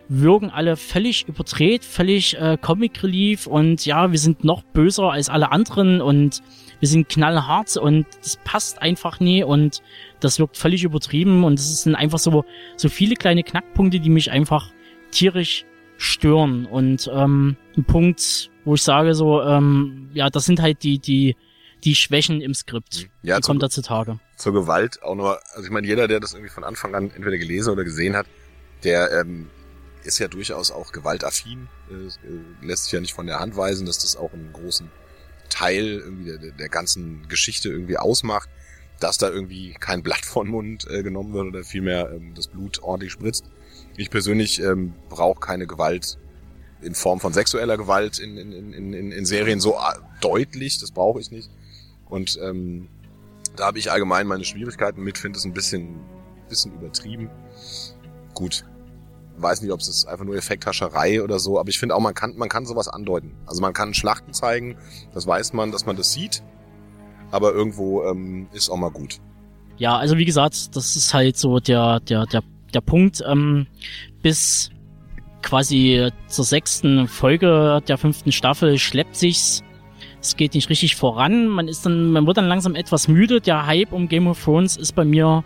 wirken 0.09 0.51
alle 0.51 0.77
völlig 0.77 1.27
überdreht, 1.29 1.85
völlig 1.85 2.37
äh, 2.39 2.59
Comic 2.61 3.03
Relief 3.03 3.47
und 3.47 3.87
ja, 3.87 4.11
wir 4.11 4.19
sind 4.19 4.45
noch 4.45 4.63
böser 4.63 5.13
als 5.13 5.29
alle 5.29 5.53
anderen 5.53 6.01
und 6.01 6.43
wir 6.81 6.89
sind 6.89 7.09
knallhart 7.09 7.77
und 7.77 8.07
das 8.23 8.39
passt 8.45 8.83
einfach 8.83 9.21
nie 9.21 9.43
und 9.43 9.83
das 10.21 10.39
wirkt 10.39 10.57
völlig 10.57 10.85
übertrieben 10.85 11.45
und 11.45 11.59
es 11.59 11.83
sind 11.83 11.95
einfach 11.95 12.19
so 12.19 12.45
so 12.77 12.89
viele 12.89 13.15
kleine 13.15 13.43
Knackpunkte, 13.43 14.01
die 14.01 14.11
mich 14.11 14.31
einfach 14.31 14.71
tierisch 15.11 15.65
stören 15.97 16.67
und 16.67 17.11
ähm, 17.15 17.57
ein 17.77 17.85
Punkt, 17.85 18.51
wo 18.65 18.75
ich 18.75 18.83
sage 18.83 19.15
so, 19.15 19.41
ähm, 19.43 20.11
ja, 20.13 20.29
das 20.29 20.45
sind 20.45 20.61
halt 20.61 20.83
die 20.83 20.99
die 20.99 21.37
die 21.85 21.95
Schwächen 21.95 22.41
im 22.41 22.55
Skript. 22.55 23.09
Ja, 23.23 23.37
die 23.37 23.43
zu- 23.43 23.49
kommt 23.49 23.63
da 23.63 23.71
zutage. 23.71 24.19
zur 24.37 24.53
Gewalt 24.53 25.03
auch 25.03 25.15
nur, 25.15 25.39
also 25.53 25.65
ich 25.65 25.71
meine, 25.71 25.87
jeder, 25.87 26.09
der 26.09 26.21
das 26.21 26.33
irgendwie 26.33 26.51
von 26.53 26.65
Anfang 26.65 26.95
an 26.95 27.11
entweder 27.11 27.39
gelesen 27.39 27.71
oder 27.73 27.85
gesehen 27.85 28.17
hat, 28.17 28.27
der 28.85 29.11
ähm, 29.21 29.51
ist 30.03 30.19
ja 30.19 30.29
durchaus 30.29 30.71
auch 30.71 30.93
gewaltaffin, 30.93 31.69
äh, 31.91 31.95
äh, 31.95 32.67
lässt 32.67 32.85
sich 32.85 32.93
ja 32.93 33.01
nicht 33.01 33.15
von 33.15 33.27
der 33.27 33.39
Hand 33.41 33.57
weisen, 33.57 33.87
dass 33.87 33.99
das 33.99 34.17
auch 34.17 34.33
einen 34.33 34.53
großen 34.53 34.91
Teil 35.49 35.85
irgendwie 36.05 36.25
der, 36.31 36.39
der- 36.39 36.53
der 36.53 36.69
ganzen 36.69 37.27
Geschichte 37.29 37.69
irgendwie 37.69 37.97
ausmacht, 37.99 38.49
dass 39.01 39.19
da 39.19 39.29
irgendwie 39.31 39.75
kein 39.79 40.03
Blatt 40.03 40.25
von 40.25 40.49
Mund 40.49 40.87
äh, 40.89 41.03
genommen 41.03 41.33
wird 41.33 41.47
oder 41.47 41.65
vielmehr 41.65 42.11
ähm, 42.13 42.33
das 42.35 42.49
Blut 42.49 42.83
ordentlich 42.83 43.13
spritzt. 43.13 43.45
Ich 43.97 44.11
persönlich 44.11 44.61
ähm, 44.61 44.95
brauche 45.09 45.41
keine 45.41 45.67
Gewalt 45.67 46.19
in 46.83 46.95
Form 46.95 47.19
von 47.21 47.33
sexueller 47.33 47.77
Gewalt 47.77 48.19
in, 48.19 48.37
in, 48.37 48.53
in, 48.53 48.93
in, 48.93 49.13
in 49.13 49.25
Serien 49.27 49.59
so 49.61 49.75
äh, 49.75 49.99
deutlich, 50.21 50.79
das 50.79 50.91
brauche 50.91 51.21
ich 51.21 51.31
nicht. 51.31 51.51
Und 52.15 52.39
ähm, 52.41 52.87
da 53.57 53.67
habe 53.67 53.81
ich 53.81 53.91
allgemein 53.91 54.29
meine 54.29 54.45
Schwierigkeiten 54.45 55.03
mit, 55.03 55.19
finde 55.19 55.37
es 55.37 55.45
ein 55.45 55.53
bisschen, 55.53 55.97
bisschen 56.49 56.73
übertrieben. 56.73 57.29
Gut. 58.35 58.65
Weiß 59.37 59.63
nicht, 59.63 59.73
ob 59.73 59.81
es 59.81 60.07
einfach 60.07 60.25
nur 60.25 60.37
Effekthascherei 60.37 61.25
oder 61.25 61.41
so, 61.41 61.59
aber 61.59 61.71
ich 61.71 61.79
finde 61.81 61.97
auch, 61.97 62.01
man 62.01 62.15
kann, 62.15 62.37
man 62.37 62.49
kann 62.49 62.67
sowas 62.67 62.87
andeuten. 62.87 63.35
Also 63.47 63.61
man 63.61 63.73
kann 63.73 63.95
Schlachten 63.95 64.33
zeigen, 64.33 64.77
das 65.13 65.27
weiß 65.27 65.55
man, 65.55 65.73
dass 65.73 65.87
man 65.87 65.97
das 65.97 66.13
sieht, 66.13 66.45
aber 67.33 67.53
irgendwo 67.53 68.05
ähm, 68.05 68.47
ist 68.53 68.71
auch 68.71 68.77
mal 68.77 68.93
gut. 68.93 69.19
Ja, 69.77 69.99
also 69.99 70.17
wie 70.17 70.25
gesagt, 70.25 70.77
das 70.77 70.95
ist 70.95 71.13
halt 71.15 71.37
so 71.37 71.59
der, 71.59 71.99
der, 71.99 72.27
der, 72.27 72.45
der 72.73 72.81
Punkt, 72.81 73.25
ähm, 73.27 73.67
bis 74.23 74.71
quasi 75.43 76.13
zur 76.29 76.45
sechsten 76.45 77.09
Folge 77.09 77.83
der 77.89 77.99
fünften 77.99 78.31
Staffel 78.31 78.79
schleppt 78.79 79.17
sich's. 79.17 79.64
Es 80.25 80.37
geht 80.37 80.55
nicht 80.55 80.71
richtig 80.71 80.97
voran. 80.97 81.49
Man 81.49 81.69
ist 81.69 81.85
dann, 81.85 82.11
man 82.11 82.27
wird 82.27 82.39
dann 82.39 82.49
langsam 82.49 82.75
etwas 82.75 83.09
müde. 83.09 83.43
Der 83.43 83.67
Hype 83.67 83.93
um 83.93 84.09
Game 84.09 84.27
of 84.27 84.43
Thrones 84.43 84.75
ist 84.79 84.95
bei 84.95 85.05
mir 85.05 85.45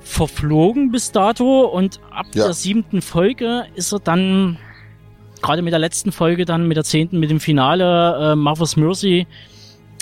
verflogen 0.00 0.90
bis 0.90 1.12
dato 1.12 1.64
und 1.66 2.00
ab 2.10 2.24
Ja. 2.34 2.44
der 2.44 2.54
siebten 2.54 3.02
Folge 3.02 3.66
ist 3.74 3.92
er 3.92 3.98
dann 4.00 4.56
gerade 5.42 5.60
mit 5.60 5.72
der 5.72 5.80
letzten 5.80 6.12
Folge 6.12 6.46
dann, 6.46 6.66
mit 6.66 6.78
der 6.78 6.84
zehnten, 6.84 7.20
mit 7.20 7.28
dem 7.28 7.40
Finale, 7.40 8.32
äh, 8.32 8.36
Mother's 8.36 8.76
Mercy, 8.76 9.26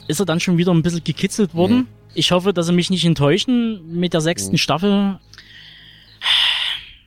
ist 0.07 0.21
er 0.21 0.27
dann 0.27 0.39
schon 0.39 0.57
wieder 0.57 0.73
ein 0.73 0.83
bisschen 0.83 1.03
gekitzelt 1.03 1.55
worden. 1.55 1.77
Mhm. 1.77 1.87
Ich 2.15 2.31
hoffe, 2.31 2.53
dass 2.53 2.67
sie 2.67 2.73
mich 2.73 2.89
nicht 2.91 3.05
enttäuschen 3.05 3.99
mit 3.99 4.13
der 4.13 4.21
sechsten 4.21 4.53
Mhm. 4.53 4.59
Staffel. 4.59 5.19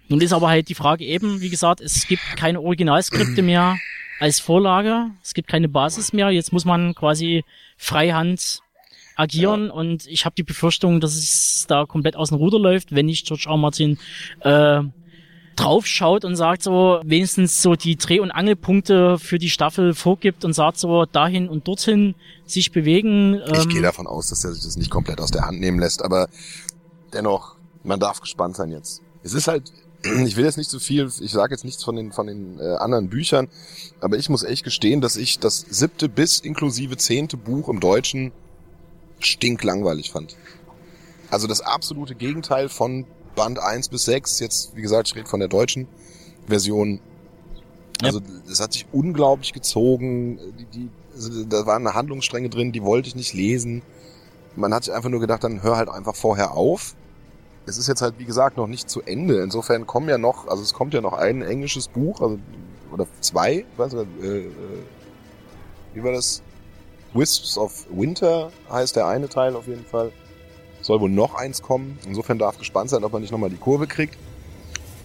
Nun 0.09 0.19
ist 0.19 0.33
aber 0.33 0.49
halt 0.49 0.67
die 0.67 0.75
Frage 0.75 1.05
eben, 1.05 1.39
wie 1.39 1.49
gesagt, 1.49 1.79
es 1.79 2.05
gibt 2.07 2.21
keine 2.35 2.59
Originalskripte 2.59 3.41
mehr 3.43 3.77
als 4.19 4.39
Vorlage. 4.39 5.11
Es 5.23 5.33
gibt 5.33 5.47
keine 5.47 5.69
Basis 5.69 6.13
mehr. 6.13 6.29
Jetzt 6.29 6.53
muss 6.53 6.65
man 6.65 6.95
quasi 6.95 7.43
freihand 7.77 8.61
agieren 9.15 9.71
und 9.71 10.05
ich 10.07 10.25
habe 10.25 10.35
die 10.35 10.43
Befürchtung, 10.43 10.99
dass 10.99 11.15
es 11.15 11.65
da 11.67 11.85
komplett 11.85 12.15
aus 12.15 12.29
dem 12.29 12.37
Ruder 12.37 12.59
läuft, 12.59 12.93
wenn 12.93 13.07
nicht 13.07 13.25
George 13.25 13.47
R. 13.49 13.57
Martin 13.57 13.97
äh, 14.41 14.81
draufschaut 15.55 16.23
und 16.23 16.35
sagt 16.35 16.61
so, 16.63 17.01
wenigstens 17.03 17.61
so 17.61 17.75
die 17.75 17.95
Dreh- 17.95 18.19
und 18.19 18.31
Angelpunkte 18.31 19.17
für 19.17 19.39
die 19.39 19.49
Staffel 19.49 19.95
vorgibt 19.95 20.45
und 20.45 20.53
sagt 20.53 20.77
so, 20.77 21.05
dahin 21.05 21.49
und 21.49 21.67
dorthin 21.67 22.13
sich 22.45 22.71
bewegen. 22.71 23.41
Ich 23.51 23.63
ähm, 23.63 23.69
gehe 23.69 23.81
davon 23.81 24.05
aus, 24.05 24.27
dass 24.27 24.43
er 24.43 24.53
sich 24.53 24.63
das 24.63 24.77
nicht 24.77 24.91
komplett 24.91 25.19
aus 25.19 25.31
der 25.31 25.41
Hand 25.41 25.59
nehmen 25.59 25.79
lässt, 25.79 26.03
aber 26.03 26.29
dennoch, 27.11 27.55
man 27.83 27.99
darf 27.99 28.21
gespannt 28.21 28.55
sein 28.55 28.69
jetzt. 28.69 29.01
Es 29.23 29.33
ist 29.33 29.47
halt, 29.47 29.71
ich 30.03 30.35
will 30.37 30.45
jetzt 30.45 30.57
nicht 30.57 30.69
so 30.69 30.79
viel, 30.79 31.09
ich 31.19 31.31
sage 31.31 31.53
jetzt 31.53 31.65
nichts 31.65 31.83
von 31.83 31.95
den 31.95 32.11
von 32.11 32.27
den 32.27 32.59
äh, 32.59 32.75
anderen 32.75 33.09
Büchern, 33.09 33.47
aber 33.99 34.17
ich 34.17 34.29
muss 34.29 34.43
echt 34.43 34.63
gestehen, 34.63 35.01
dass 35.01 35.15
ich 35.15 35.39
das 35.39 35.65
siebte 35.69 36.07
bis 36.09 36.39
inklusive 36.39 36.97
zehnte 36.97 37.37
Buch 37.37 37.69
im 37.69 37.79
Deutschen 37.79 38.31
stinklangweilig 39.19 40.11
fand. 40.11 40.35
Also 41.29 41.47
das 41.47 41.61
absolute 41.61 42.15
Gegenteil 42.15 42.69
von 42.69 43.05
Band 43.35 43.59
1 43.59 43.89
bis 43.89 44.05
6, 44.05 44.39
jetzt 44.39 44.75
wie 44.75 44.81
gesagt, 44.81 45.09
ich 45.09 45.15
rede 45.15 45.27
von 45.27 45.39
der 45.39 45.49
deutschen 45.49 45.87
Version. 46.47 46.99
Also 48.01 48.21
es 48.49 48.59
hat 48.59 48.73
sich 48.73 48.85
unglaublich 48.91 49.53
gezogen, 49.53 50.39
die, 50.59 50.65
die, 50.65 50.89
also 51.15 51.43
da 51.45 51.65
waren 51.65 51.93
Handlungsstränge 51.93 52.49
drin, 52.49 52.71
die 52.71 52.83
wollte 52.83 53.07
ich 53.07 53.15
nicht 53.15 53.33
lesen. 53.33 53.81
Man 54.55 54.73
hat 54.73 54.83
sich 54.83 54.93
einfach 54.93 55.09
nur 55.09 55.19
gedacht, 55.19 55.43
dann 55.43 55.63
hör 55.63 55.77
halt 55.77 55.89
einfach 55.89 56.15
vorher 56.15 56.51
auf. 56.51 56.95
Es 57.67 57.77
ist 57.77 57.87
jetzt 57.87 58.01
halt, 58.01 58.15
wie 58.17 58.25
gesagt, 58.25 58.57
noch 58.57 58.67
nicht 58.67 58.89
zu 58.89 59.01
Ende. 59.01 59.41
Insofern 59.41 59.85
kommen 59.85 60.09
ja 60.09 60.17
noch, 60.17 60.47
also 60.47 60.63
es 60.63 60.73
kommt 60.73 60.93
ja 60.93 61.01
noch 61.01 61.13
ein 61.13 61.41
englisches 61.41 61.89
Buch, 61.89 62.21
also, 62.21 62.39
oder 62.91 63.05
zwei, 63.19 63.65
ich 63.71 63.77
weiß 63.77 63.93
nicht, 63.93 64.07
äh, 64.23 64.37
äh, 64.45 64.51
wie 65.93 66.03
war 66.03 66.13
das? 66.13 66.41
Wisps 67.13 67.57
of 67.57 67.85
Winter 67.89 68.51
heißt 68.69 68.95
der 68.95 69.07
eine 69.07 69.29
Teil 69.29 69.55
auf 69.55 69.67
jeden 69.67 69.85
Fall. 69.85 70.11
Soll 70.81 71.01
wohl 71.01 71.09
noch 71.09 71.35
eins 71.35 71.61
kommen. 71.61 71.97
Insofern 72.05 72.37
darf 72.37 72.57
gespannt 72.57 72.89
sein, 72.89 73.03
ob 73.03 73.11
man 73.13 73.21
nicht 73.21 73.31
nochmal 73.31 73.49
die 73.49 73.57
Kurve 73.57 73.87
kriegt. 73.87 74.17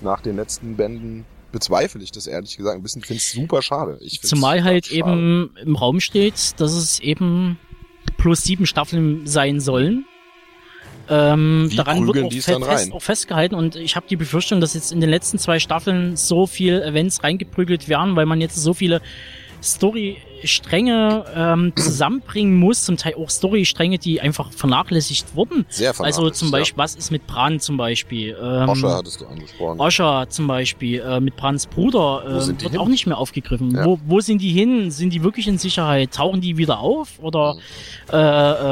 Nach 0.01 0.21
den 0.21 0.37
letzten 0.37 0.77
Bänden 0.77 1.25
bezweifle 1.53 2.03
ich 2.03 2.13
das 2.13 2.27
ehrlich 2.27 2.57
gesagt 2.57 2.77
ein 2.77 2.83
bisschen. 2.83 3.03
finde 3.03 3.19
es 3.19 3.33
super 3.33 3.63
schade. 3.63 3.99
Ich 4.01 4.21
Zumal 4.21 4.65
halt 4.65 4.87
schade. 4.87 4.99
eben 4.99 5.55
im 5.63 5.77
Raum 5.77 6.01
steht, 6.01 6.61
dass 6.61 6.73
es 6.73 7.01
eben 7.01 7.59
plus 8.19 8.43
sieben 8.43 8.67
Staffeln 8.67 9.27
sein 9.27 9.61
sollen. 9.61 10.05
Ähm, 11.09 11.67
Wie 11.71 11.77
daran 11.77 12.07
wird 12.07 12.25
auch, 12.25 12.33
fest, 12.33 12.51
rein? 12.63 12.93
auch 12.93 13.03
festgehalten 13.03 13.55
und 13.55 13.77
ich 13.77 13.97
habe 13.97 14.07
die 14.09 14.17
Befürchtung, 14.17 14.61
dass 14.61 14.75
jetzt 14.75 14.93
in 14.93 15.01
den 15.01 15.11
letzten 15.11 15.39
zwei 15.39 15.59
Staffeln 15.59 16.17
so 16.17 16.47
viel 16.47 16.81
Events 16.83 17.23
reingeprügelt 17.23 17.89
werden, 17.89 18.17
weil 18.17 18.27
man 18.27 18.41
jetzt 18.41 18.57
so 18.57 18.75
viele 18.75 19.01
Story-Stränge 19.63 21.25
ähm, 21.35 21.73
zusammenbringen 21.77 22.57
muss, 22.59 22.85
zum 22.85 22.97
Teil 22.97 23.15
auch 23.15 23.31
Story-Stränge, 23.31 23.99
die 23.99 24.21
einfach 24.21 24.53
vernachlässigt 24.53 25.35
wurden. 25.37 25.67
Sehr 25.69 25.91
Also 25.91 26.03
vernachlässigt, 26.03 26.37
zum 26.37 26.51
Beispiel, 26.51 26.79
was 26.79 26.95
ist 26.95 27.11
mit 27.11 27.27
Bran 27.27 27.61
zum 27.61 27.77
Beispiel? 27.77 28.31
Ja. 28.41 28.65
Ähm, 28.65 28.69
Osher 28.69 28.97
hattest 28.97 29.21
du 29.21 29.27
angesprochen. 29.27 29.81
Osha 29.81 30.29
zum 30.29 30.47
Beispiel, 30.47 31.01
äh, 31.01 31.21
mit 31.21 31.37
Brans 31.37 31.67
Bruder, 31.67 32.23
äh, 32.27 32.47
wird 32.49 32.63
hin? 32.63 32.79
auch 32.79 32.89
nicht 32.89 33.07
mehr 33.07 33.19
aufgegriffen. 33.19 33.75
Ja. 33.75 33.85
Wo, 33.85 33.99
wo 34.05 34.21
sind 34.21 34.43
die 34.43 34.51
hin? 34.51 34.91
Sind 34.91 35.13
die 35.13 35.23
wirklich 35.23 35.47
in 35.49 35.59
Sicherheit? 35.59 36.13
Tauchen 36.13 36.41
die 36.41 36.57
wieder 36.57 36.81
auf? 36.81 37.19
Oder 37.21 37.55
Mhm. 37.55 37.61
äh, 38.13 38.17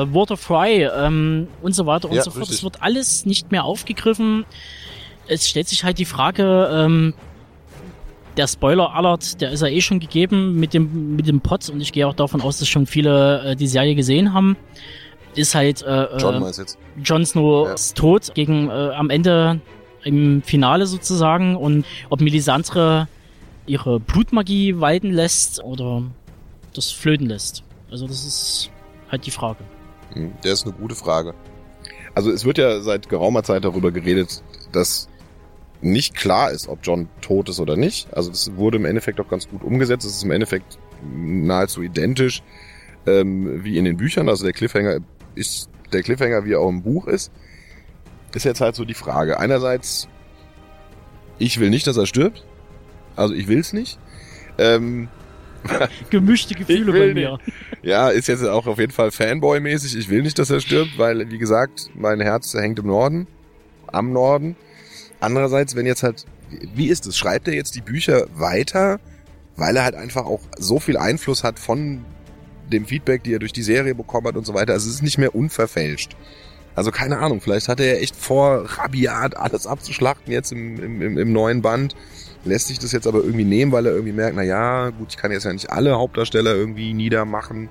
äh, 0.02 0.14
Water 0.14 0.36
Fry 0.36 0.84
ähm, 0.84 1.48
und 1.62 1.74
so 1.74 1.86
weiter 1.86 2.08
und 2.08 2.16
Ja, 2.16 2.22
so 2.22 2.30
fort. 2.30 2.48
Es 2.50 2.62
wird 2.62 2.82
alles 2.82 3.24
nicht 3.26 3.50
mehr 3.52 3.64
aufgegriffen. 3.64 4.44
Es 5.28 5.48
stellt 5.48 5.68
sich 5.68 5.84
halt 5.84 5.98
die 5.98 6.04
Frage, 6.04 6.68
ähm, 6.72 7.14
der 8.36 8.46
Spoiler-Alert, 8.46 9.40
der 9.40 9.50
ist 9.50 9.60
ja 9.60 9.68
eh 9.68 9.80
schon 9.80 10.00
gegeben 10.00 10.58
mit 10.58 10.74
dem, 10.74 11.16
mit 11.16 11.26
dem 11.26 11.40
Pot 11.40 11.68
und 11.68 11.80
ich 11.80 11.92
gehe 11.92 12.06
auch 12.06 12.14
davon 12.14 12.40
aus, 12.40 12.58
dass 12.58 12.68
schon 12.68 12.86
viele 12.86 13.42
äh, 13.42 13.56
die 13.56 13.66
Serie 13.66 13.94
gesehen 13.94 14.32
haben. 14.32 14.56
Ist 15.34 15.54
halt 15.54 15.82
äh, 15.82 16.16
John 16.18 16.42
äh? 16.42 16.52
Jon 17.02 17.24
Snows 17.24 17.94
Tod 17.94 18.34
gegen 18.34 18.68
äh, 18.68 18.72
am 18.72 19.10
Ende 19.10 19.60
im 20.02 20.42
Finale 20.42 20.86
sozusagen 20.86 21.56
und 21.56 21.84
ob 22.08 22.20
Melisandre 22.20 23.06
ihre 23.66 24.00
Blutmagie 24.00 24.80
walten 24.80 25.12
lässt 25.12 25.62
oder 25.62 26.02
das 26.74 26.90
flöten 26.90 27.26
lässt. 27.26 27.62
Also 27.90 28.06
das 28.06 28.24
ist 28.24 28.70
halt 29.10 29.26
die 29.26 29.30
Frage. 29.30 29.58
Hm, 30.12 30.32
Der 30.42 30.52
ist 30.52 30.64
eine 30.64 30.72
gute 30.74 30.94
Frage. 30.94 31.34
Also 32.14 32.30
es 32.32 32.44
wird 32.44 32.58
ja 32.58 32.80
seit 32.80 33.08
geraumer 33.08 33.42
Zeit 33.42 33.64
darüber 33.64 33.92
geredet, 33.92 34.42
dass 34.72 35.08
nicht 35.82 36.14
klar 36.14 36.50
ist, 36.50 36.68
ob 36.68 36.80
John 36.82 37.08
tot 37.20 37.48
ist 37.48 37.60
oder 37.60 37.76
nicht. 37.76 38.12
Also 38.14 38.30
das 38.30 38.54
wurde 38.56 38.76
im 38.76 38.84
Endeffekt 38.84 39.20
auch 39.20 39.28
ganz 39.28 39.48
gut 39.48 39.62
umgesetzt. 39.62 40.06
Es 40.06 40.16
ist 40.16 40.24
im 40.24 40.30
Endeffekt 40.30 40.78
nahezu 41.02 41.82
identisch 41.82 42.42
ähm, 43.06 43.64
wie 43.64 43.78
in 43.78 43.84
den 43.84 43.96
Büchern. 43.96 44.28
Also 44.28 44.44
der 44.44 44.52
Cliffhanger 44.52 44.98
ist 45.34 45.70
der 45.92 46.02
Cliffhanger, 46.02 46.44
wie 46.44 46.52
er 46.52 46.60
auch 46.60 46.68
im 46.68 46.82
Buch 46.82 47.06
ist. 47.06 47.32
Ist 48.34 48.44
jetzt 48.44 48.60
halt 48.60 48.74
so 48.74 48.84
die 48.84 48.94
Frage. 48.94 49.40
Einerseits, 49.40 50.08
ich 51.38 51.58
will 51.58 51.70
nicht, 51.70 51.86
dass 51.86 51.96
er 51.96 52.06
stirbt. 52.06 52.44
Also 53.16 53.34
ich 53.34 53.48
will's 53.48 53.72
nicht. 53.72 53.98
Ähm, 54.58 55.08
Gemischte 56.10 56.54
Gefühle 56.54 56.92
bei 56.92 57.14
mir. 57.14 57.38
ja, 57.82 58.08
ist 58.08 58.28
jetzt 58.28 58.44
auch 58.44 58.66
auf 58.66 58.78
jeden 58.78 58.92
Fall 58.92 59.10
Fanboy-mäßig. 59.10 59.96
Ich 59.98 60.08
will 60.08 60.22
nicht, 60.22 60.38
dass 60.38 60.50
er 60.50 60.60
stirbt, 60.60 60.98
weil, 60.98 61.30
wie 61.30 61.38
gesagt, 61.38 61.90
mein 61.94 62.20
Herz 62.20 62.54
hängt 62.54 62.78
im 62.78 62.86
Norden, 62.86 63.26
am 63.86 64.12
Norden. 64.12 64.56
Andererseits, 65.20 65.76
wenn 65.76 65.86
jetzt 65.86 66.02
halt, 66.02 66.26
wie 66.74 66.88
ist 66.88 67.06
es? 67.06 67.16
Schreibt 67.16 67.46
er 67.46 67.54
jetzt 67.54 67.74
die 67.74 67.82
Bücher 67.82 68.26
weiter, 68.34 68.98
weil 69.56 69.76
er 69.76 69.84
halt 69.84 69.94
einfach 69.94 70.24
auch 70.24 70.40
so 70.58 70.80
viel 70.80 70.96
Einfluss 70.96 71.44
hat 71.44 71.58
von 71.58 72.04
dem 72.72 72.86
Feedback, 72.86 73.22
die 73.22 73.34
er 73.34 73.38
durch 73.38 73.52
die 73.52 73.62
Serie 73.62 73.94
bekommen 73.94 74.26
hat 74.26 74.36
und 74.36 74.46
so 74.46 74.54
weiter. 74.54 74.72
Also 74.72 74.88
es 74.88 74.96
ist 74.96 75.02
nicht 75.02 75.18
mehr 75.18 75.34
unverfälscht. 75.34 76.16
Also 76.74 76.90
keine 76.90 77.18
Ahnung, 77.18 77.40
vielleicht 77.40 77.68
hat 77.68 77.80
er 77.80 77.94
ja 77.94 78.00
echt 78.00 78.16
vor, 78.16 78.64
rabiat 78.78 79.36
alles 79.36 79.66
abzuschlachten 79.66 80.32
jetzt 80.32 80.52
im, 80.52 81.02
im, 81.02 81.18
im, 81.18 81.32
neuen 81.32 81.62
Band. 81.62 81.96
Lässt 82.44 82.68
sich 82.68 82.78
das 82.78 82.92
jetzt 82.92 83.06
aber 83.06 83.18
irgendwie 83.18 83.44
nehmen, 83.44 83.72
weil 83.72 83.86
er 83.86 83.92
irgendwie 83.92 84.12
merkt, 84.12 84.36
na 84.36 84.42
ja, 84.42 84.90
gut, 84.90 85.08
ich 85.10 85.16
kann 85.16 85.30
jetzt 85.30 85.44
ja 85.44 85.52
nicht 85.52 85.70
alle 85.70 85.98
Hauptdarsteller 85.98 86.54
irgendwie 86.54 86.94
niedermachen. 86.94 87.68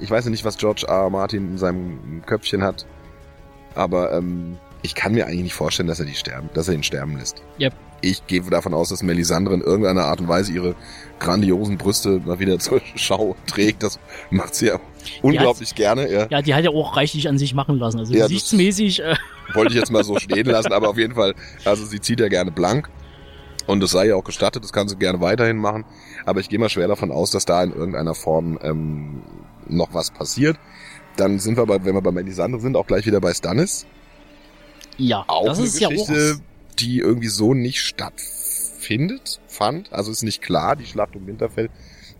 Ich 0.00 0.10
weiß 0.10 0.24
ja 0.24 0.30
nicht, 0.30 0.44
was 0.44 0.56
George. 0.56 0.84
R. 0.86 1.10
Martin 1.10 1.52
in 1.52 1.58
seinem 1.58 2.22
Köpfchen 2.26 2.62
hat, 2.62 2.86
aber 3.74 4.12
ähm, 4.12 4.56
ich 4.84 4.94
kann 4.94 5.14
mir 5.14 5.26
eigentlich 5.26 5.44
nicht 5.44 5.54
vorstellen, 5.54 5.88
dass 5.88 5.98
er 5.98 6.04
die 6.04 6.14
sterben, 6.14 6.50
dass 6.52 6.68
er 6.68 6.74
ihn 6.74 6.82
sterben 6.82 7.16
lässt. 7.16 7.42
Yep. 7.58 7.72
Ich 8.02 8.26
gehe 8.26 8.42
davon 8.42 8.74
aus, 8.74 8.90
dass 8.90 9.02
Melisandre 9.02 9.54
in 9.54 9.62
irgendeiner 9.62 10.04
Art 10.04 10.20
und 10.20 10.28
Weise 10.28 10.52
ihre 10.52 10.74
grandiosen 11.18 11.78
Brüste 11.78 12.20
mal 12.22 12.38
wieder 12.38 12.58
zur 12.60 12.82
Schau 12.94 13.34
trägt. 13.46 13.82
Das 13.82 13.98
macht 14.28 14.54
sie 14.54 14.66
ja 14.66 14.80
unglaublich 15.22 15.74
gerne. 15.74 16.12
Ja. 16.12 16.26
Ja, 16.28 16.42
die 16.42 16.54
hat 16.54 16.64
ja 16.64 16.70
auch 16.70 16.98
reichlich 16.98 17.26
an 17.28 17.38
sich 17.38 17.54
machen 17.54 17.78
lassen. 17.78 17.98
Also 17.98 18.12
Ja, 18.12 18.26
gesichtsmäßig, 18.26 19.00
äh, 19.02 19.16
Wollte 19.54 19.72
ich 19.72 19.78
jetzt 19.78 19.90
mal 19.90 20.04
so 20.04 20.18
stehen 20.18 20.46
lassen, 20.46 20.72
aber 20.72 20.90
auf 20.90 20.98
jeden 20.98 21.14
Fall, 21.14 21.34
also 21.64 21.86
sie 21.86 22.00
zieht 22.00 22.20
ja 22.20 22.28
gerne 22.28 22.50
blank. 22.50 22.90
Und 23.66 23.80
das 23.80 23.92
sei 23.92 24.08
ja 24.08 24.16
auch 24.16 24.24
gestattet, 24.24 24.62
das 24.64 24.74
kann 24.74 24.88
sie 24.88 24.96
gerne 24.96 25.22
weiterhin 25.22 25.56
machen. 25.56 25.86
Aber 26.26 26.40
ich 26.40 26.50
gehe 26.50 26.58
mal 26.58 26.68
schwer 26.68 26.88
davon 26.88 27.10
aus, 27.10 27.30
dass 27.30 27.46
da 27.46 27.62
in 27.62 27.72
irgendeiner 27.72 28.14
Form 28.14 28.58
ähm, 28.62 29.22
noch 29.66 29.94
was 29.94 30.10
passiert. 30.10 30.58
Dann 31.16 31.38
sind 31.38 31.56
wir, 31.56 31.64
bei, 31.64 31.82
wenn 31.86 31.94
wir 31.94 32.02
bei 32.02 32.12
Melisandre 32.12 32.60
sind, 32.60 32.76
auch 32.76 32.86
gleich 32.86 33.06
wieder 33.06 33.22
bei 33.22 33.32
Stannis. 33.32 33.86
Ja, 34.98 35.24
Auch 35.26 35.46
das 35.46 35.58
eine 35.58 35.66
ist 35.66 35.80
ja 35.80 35.88
Geschichte, 35.88 36.36
auch 36.38 36.74
die 36.78 36.98
irgendwie 36.98 37.28
so 37.28 37.54
nicht 37.54 37.80
stattfindet, 37.80 39.40
fand. 39.48 39.92
Also 39.92 40.10
ist 40.10 40.22
nicht 40.22 40.42
klar, 40.42 40.76
die 40.76 40.86
Schlacht 40.86 41.16
um 41.16 41.26
Winterfell 41.26 41.70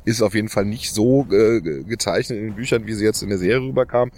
ist 0.04 0.20
auf 0.22 0.34
jeden 0.34 0.48
Fall 0.48 0.66
nicht 0.66 0.92
so 0.92 1.22
äh, 1.30 1.60
ge- 1.62 1.82
gezeichnet 1.84 2.38
in 2.38 2.44
den 2.46 2.54
Büchern, 2.54 2.86
wie 2.86 2.92
sie 2.92 3.04
jetzt 3.04 3.22
in 3.22 3.30
der 3.30 3.38
Serie 3.38 3.60
rüberkam. 3.68 4.10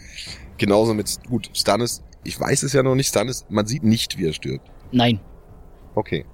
Genauso 0.58 0.94
mit, 0.94 1.06
gut, 1.28 1.48
Stannis, 1.54 2.02
ich 2.24 2.38
weiß 2.40 2.64
es 2.64 2.72
ja 2.72 2.82
noch 2.82 2.96
nicht, 2.96 3.08
Stannis, 3.08 3.46
man 3.48 3.66
sieht 3.66 3.84
nicht, 3.84 4.18
wie 4.18 4.26
er 4.26 4.32
stirbt. 4.32 4.68
Nein, 4.92 5.20
Okay. 5.94 6.24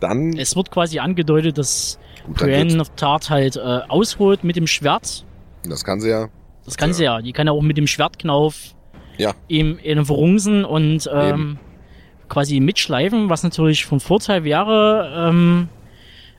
Dann, 0.00 0.36
es 0.38 0.54
wird 0.56 0.70
quasi 0.70 1.00
angedeutet, 1.00 1.58
dass 1.58 1.98
gut, 2.24 2.36
Brienne 2.38 2.80
of 2.80 2.90
Tart 2.96 3.30
halt 3.30 3.56
äh, 3.56 3.60
ausholt 3.88 4.42
mit 4.44 4.54
dem 4.56 4.66
Schwert. 4.68 5.24
das 5.64 5.84
kann 5.84 6.00
sie 6.00 6.08
ja. 6.10 6.28
Das 6.64 6.76
kann 6.76 6.92
sie 6.94 7.04
ja. 7.04 7.20
Die 7.20 7.32
kann 7.32 7.46
ja 7.46 7.52
auch 7.52 7.62
mit 7.62 7.76
dem 7.76 7.86
Schwertknauf 7.88 8.74
Ja. 9.18 9.34
ihm 9.48 9.78
in 9.82 10.04
verrungsen 10.04 10.64
und 10.64 11.08
ähm, 11.12 11.58
quasi 12.28 12.60
mitschleifen, 12.60 13.28
was 13.28 13.42
natürlich 13.42 13.84
von 13.84 14.00
Vorteil 14.00 14.44
wäre, 14.44 15.28
ähm, 15.30 15.68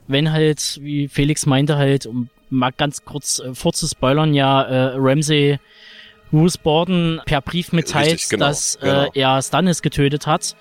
wenn 0.08 0.32
halt, 0.32 0.78
wie 0.82 1.08
Felix 1.08 1.46
meinte, 1.46 1.76
halt, 1.76 2.06
um 2.06 2.28
mal 2.48 2.72
ganz 2.72 3.04
kurz 3.04 3.38
äh, 3.38 3.54
vorzuspoilern, 3.54 4.34
ja, 4.34 4.62
äh, 4.62 4.92
Ramsey 4.96 5.58
Bruce 6.30 6.58
Borden 6.58 7.20
per 7.26 7.40
Brief 7.40 7.72
mitteilt, 7.72 8.12
Richtig, 8.12 8.30
genau, 8.30 8.46
dass 8.46 8.78
genau. 8.80 9.04
Äh, 9.04 9.20
er 9.20 9.42
Stannis 9.42 9.82
getötet 9.82 10.26
hat. 10.26 10.56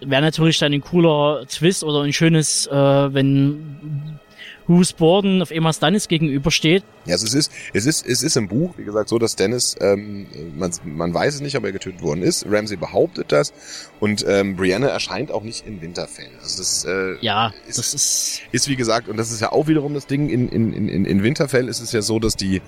Wäre 0.00 0.22
natürlich 0.22 0.58
dann 0.58 0.72
ein 0.72 0.80
cooler 0.80 1.46
Twist 1.46 1.84
oder 1.84 2.02
ein 2.02 2.12
schönes, 2.12 2.66
äh, 2.66 2.74
wenn 3.14 4.18
Bruce 4.66 4.92
Borden 4.92 5.42
auf 5.42 5.50
einmal 5.50 5.72
Stannis 5.72 6.08
gegenübersteht. 6.08 6.84
Ja, 7.04 7.14
also 7.14 7.26
es 7.26 7.34
ist, 7.34 7.52
es 7.72 7.86
ist, 7.86 8.06
es 8.06 8.22
ist 8.22 8.36
im 8.36 8.48
Buch, 8.48 8.74
wie 8.78 8.84
gesagt, 8.84 9.08
so, 9.08 9.18
dass 9.18 9.36
Dennis, 9.36 9.76
ähm, 9.80 10.26
man, 10.56 10.72
man 10.84 11.12
weiß 11.12 11.34
es 11.34 11.40
nicht, 11.40 11.56
ob 11.56 11.64
er 11.64 11.72
getötet 11.72 12.02
worden 12.02 12.22
ist. 12.22 12.46
Ramsey 12.48 12.76
behauptet 12.76 13.30
das 13.32 13.52
und 14.00 14.24
ähm, 14.26 14.56
Brianna 14.56 14.88
erscheint 14.88 15.30
auch 15.30 15.42
nicht 15.42 15.66
in 15.66 15.82
Winterfell. 15.82 16.30
Also 16.42 16.58
das, 16.58 16.84
äh, 16.84 17.16
Ja, 17.20 17.52
ist, 17.68 17.78
das 17.78 17.94
ist 17.94 18.40
ist 18.52 18.68
wie 18.68 18.76
gesagt, 18.76 19.08
und 19.08 19.16
das 19.16 19.30
ist 19.30 19.40
ja 19.40 19.52
auch 19.52 19.68
wiederum 19.68 19.94
das 19.94 20.06
Ding, 20.06 20.28
in, 20.28 20.48
in, 20.48 20.72
in, 20.72 21.04
in 21.04 21.22
Winterfell 21.22 21.68
ist 21.68 21.80
es 21.80 21.92
ja 21.92 22.02
so, 22.02 22.18
dass 22.18 22.36
die 22.36 22.62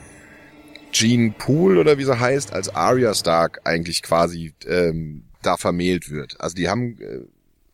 Jean 0.92 1.34
Poole 1.34 1.80
oder 1.80 1.98
wie 1.98 2.04
sie 2.04 2.18
heißt, 2.18 2.52
als 2.52 2.74
Arya 2.74 3.14
Stark 3.14 3.60
eigentlich 3.64 4.02
quasi 4.02 4.54
ähm, 4.66 5.24
da 5.42 5.56
vermählt 5.56 6.10
wird. 6.10 6.40
Also 6.40 6.54
die 6.54 6.68
haben 6.68 6.98
äh, 7.00 7.20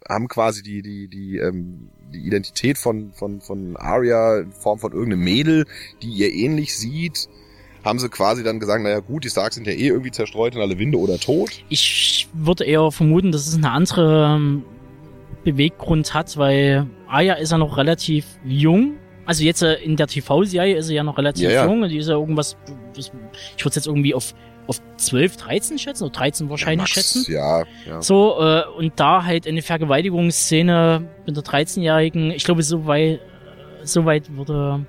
haben 0.08 0.28
quasi 0.28 0.62
die 0.62 0.82
die 0.82 1.08
die 1.08 1.38
ähm, 1.38 1.88
die 2.12 2.26
Identität 2.26 2.78
von 2.78 3.12
von 3.12 3.40
von 3.40 3.76
Arya 3.76 4.40
in 4.40 4.52
Form 4.52 4.78
von 4.78 4.92
irgendeinem 4.92 5.24
Mädel, 5.24 5.66
die 6.02 6.08
ihr 6.08 6.32
ähnlich 6.32 6.76
sieht, 6.76 7.28
haben 7.84 7.98
sie 7.98 8.08
quasi 8.08 8.42
dann 8.42 8.60
gesagt, 8.60 8.82
naja 8.82 9.00
gut, 9.00 9.24
die 9.24 9.30
Starks 9.30 9.56
sind 9.56 9.66
ja 9.66 9.72
eh 9.72 9.88
irgendwie 9.88 10.10
zerstreut 10.10 10.54
in 10.54 10.60
alle 10.60 10.78
Winde 10.78 10.98
oder 10.98 11.18
tot. 11.18 11.50
Ich 11.68 12.28
würde 12.32 12.64
eher 12.64 12.90
vermuten, 12.90 13.32
dass 13.32 13.46
es 13.46 13.56
eine 13.56 13.70
andere 13.70 14.36
ähm, 14.36 14.64
Beweggrund 15.44 16.14
hat, 16.14 16.36
weil 16.36 16.86
Aya 17.08 17.34
ist 17.34 17.52
ja 17.52 17.58
noch 17.58 17.76
relativ 17.76 18.26
jung. 18.44 18.94
Also 19.24 19.44
jetzt 19.44 19.62
äh, 19.62 19.74
in 19.74 19.96
der 19.96 20.06
TV-Serie 20.06 20.76
ist 20.76 20.86
sie 20.86 20.94
ja 20.94 21.04
noch 21.04 21.18
relativ 21.18 21.44
Ja, 21.44 21.50
ja. 21.50 21.66
jung. 21.66 21.88
Die 21.88 21.98
ist 21.98 22.08
ja 22.08 22.14
irgendwas, 22.14 22.56
ich 22.96 23.12
würde 23.12 23.68
es 23.68 23.74
jetzt 23.74 23.86
irgendwie 23.86 24.14
auf, 24.14 24.34
auf 24.78 24.96
12, 24.96 25.36
13 25.36 25.78
schätzen, 25.78 26.04
oder 26.04 26.12
13 26.12 26.48
wahrscheinlich 26.50 26.78
Max, 26.78 26.90
schätzen. 26.92 27.24
Ja, 27.32 27.64
ja. 27.86 28.02
So, 28.02 28.36
äh, 28.40 28.62
und 28.76 28.92
da 28.96 29.24
halt 29.24 29.46
eine 29.46 29.62
Vergewaltigungsszene 29.62 31.08
mit 31.26 31.36
der 31.36 31.44
13-Jährigen, 31.44 32.30
ich 32.30 32.44
glaube, 32.44 32.62
so 32.62 32.86
weit, 32.86 33.20
so 33.84 34.04
weit 34.04 34.34
würde 34.36 34.86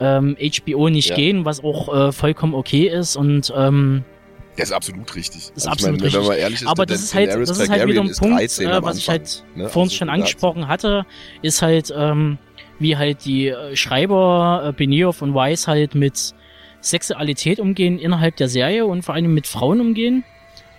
ähm, 0.00 0.36
HBO 0.40 0.88
nicht 0.88 1.10
Ja. 1.10 1.16
gehen, 1.16 1.44
was 1.44 1.62
auch 1.62 2.08
äh, 2.08 2.12
vollkommen 2.12 2.54
okay 2.54 2.88
ist. 2.88 3.16
Und 3.16 3.52
ähm, 3.56 4.04
Der 4.56 4.64
ist 4.64 4.72
absolut 4.72 5.14
richtig. 5.14 5.36
ist 5.42 5.50
Also 5.54 5.66
ich 5.66 5.72
absolut 5.72 6.00
meine, 6.00 6.12
Wenn 6.12 6.18
richtig. 6.20 6.28
man 6.28 6.38
ehrlich 6.38 6.62
ist, 6.62 6.68
aber 6.68 6.86
der 6.86 6.96
das 6.96 7.04
ist 7.04 7.14
halt, 7.14 7.28
Daenerys 7.30 7.48
das 7.48 7.58
ist 7.58 7.70
halt 7.70 7.86
wieder 7.88 8.00
ein 8.00 8.12
Punkt, 8.12 8.36
13 8.38 8.68
äh, 8.68 8.82
was 8.82 8.98
ich 8.98 9.08
Anfang, 9.08 9.26
halt 9.26 9.44
ne? 9.56 9.68
vorhin 9.68 9.88
Also 9.88 9.96
schon 9.96 10.08
angesprochen 10.08 10.68
hatte, 10.68 11.06
ist 11.42 11.62
halt, 11.62 11.92
ähm, 11.96 12.38
wie 12.78 12.96
halt 12.96 13.24
die 13.24 13.48
äh, 13.48 13.76
Schreiber 13.76 14.64
äh, 14.68 14.72
Benioff 14.72 15.22
und 15.22 15.34
Weiss 15.34 15.68
halt 15.68 15.94
mit 15.94 16.34
Sexualität 16.82 17.60
umgehen 17.60 17.98
innerhalb 17.98 18.36
der 18.36 18.48
Serie 18.48 18.84
und 18.86 19.02
vor 19.02 19.14
allem 19.14 19.32
mit 19.32 19.46
Frauen 19.46 19.80
umgehen. 19.80 20.24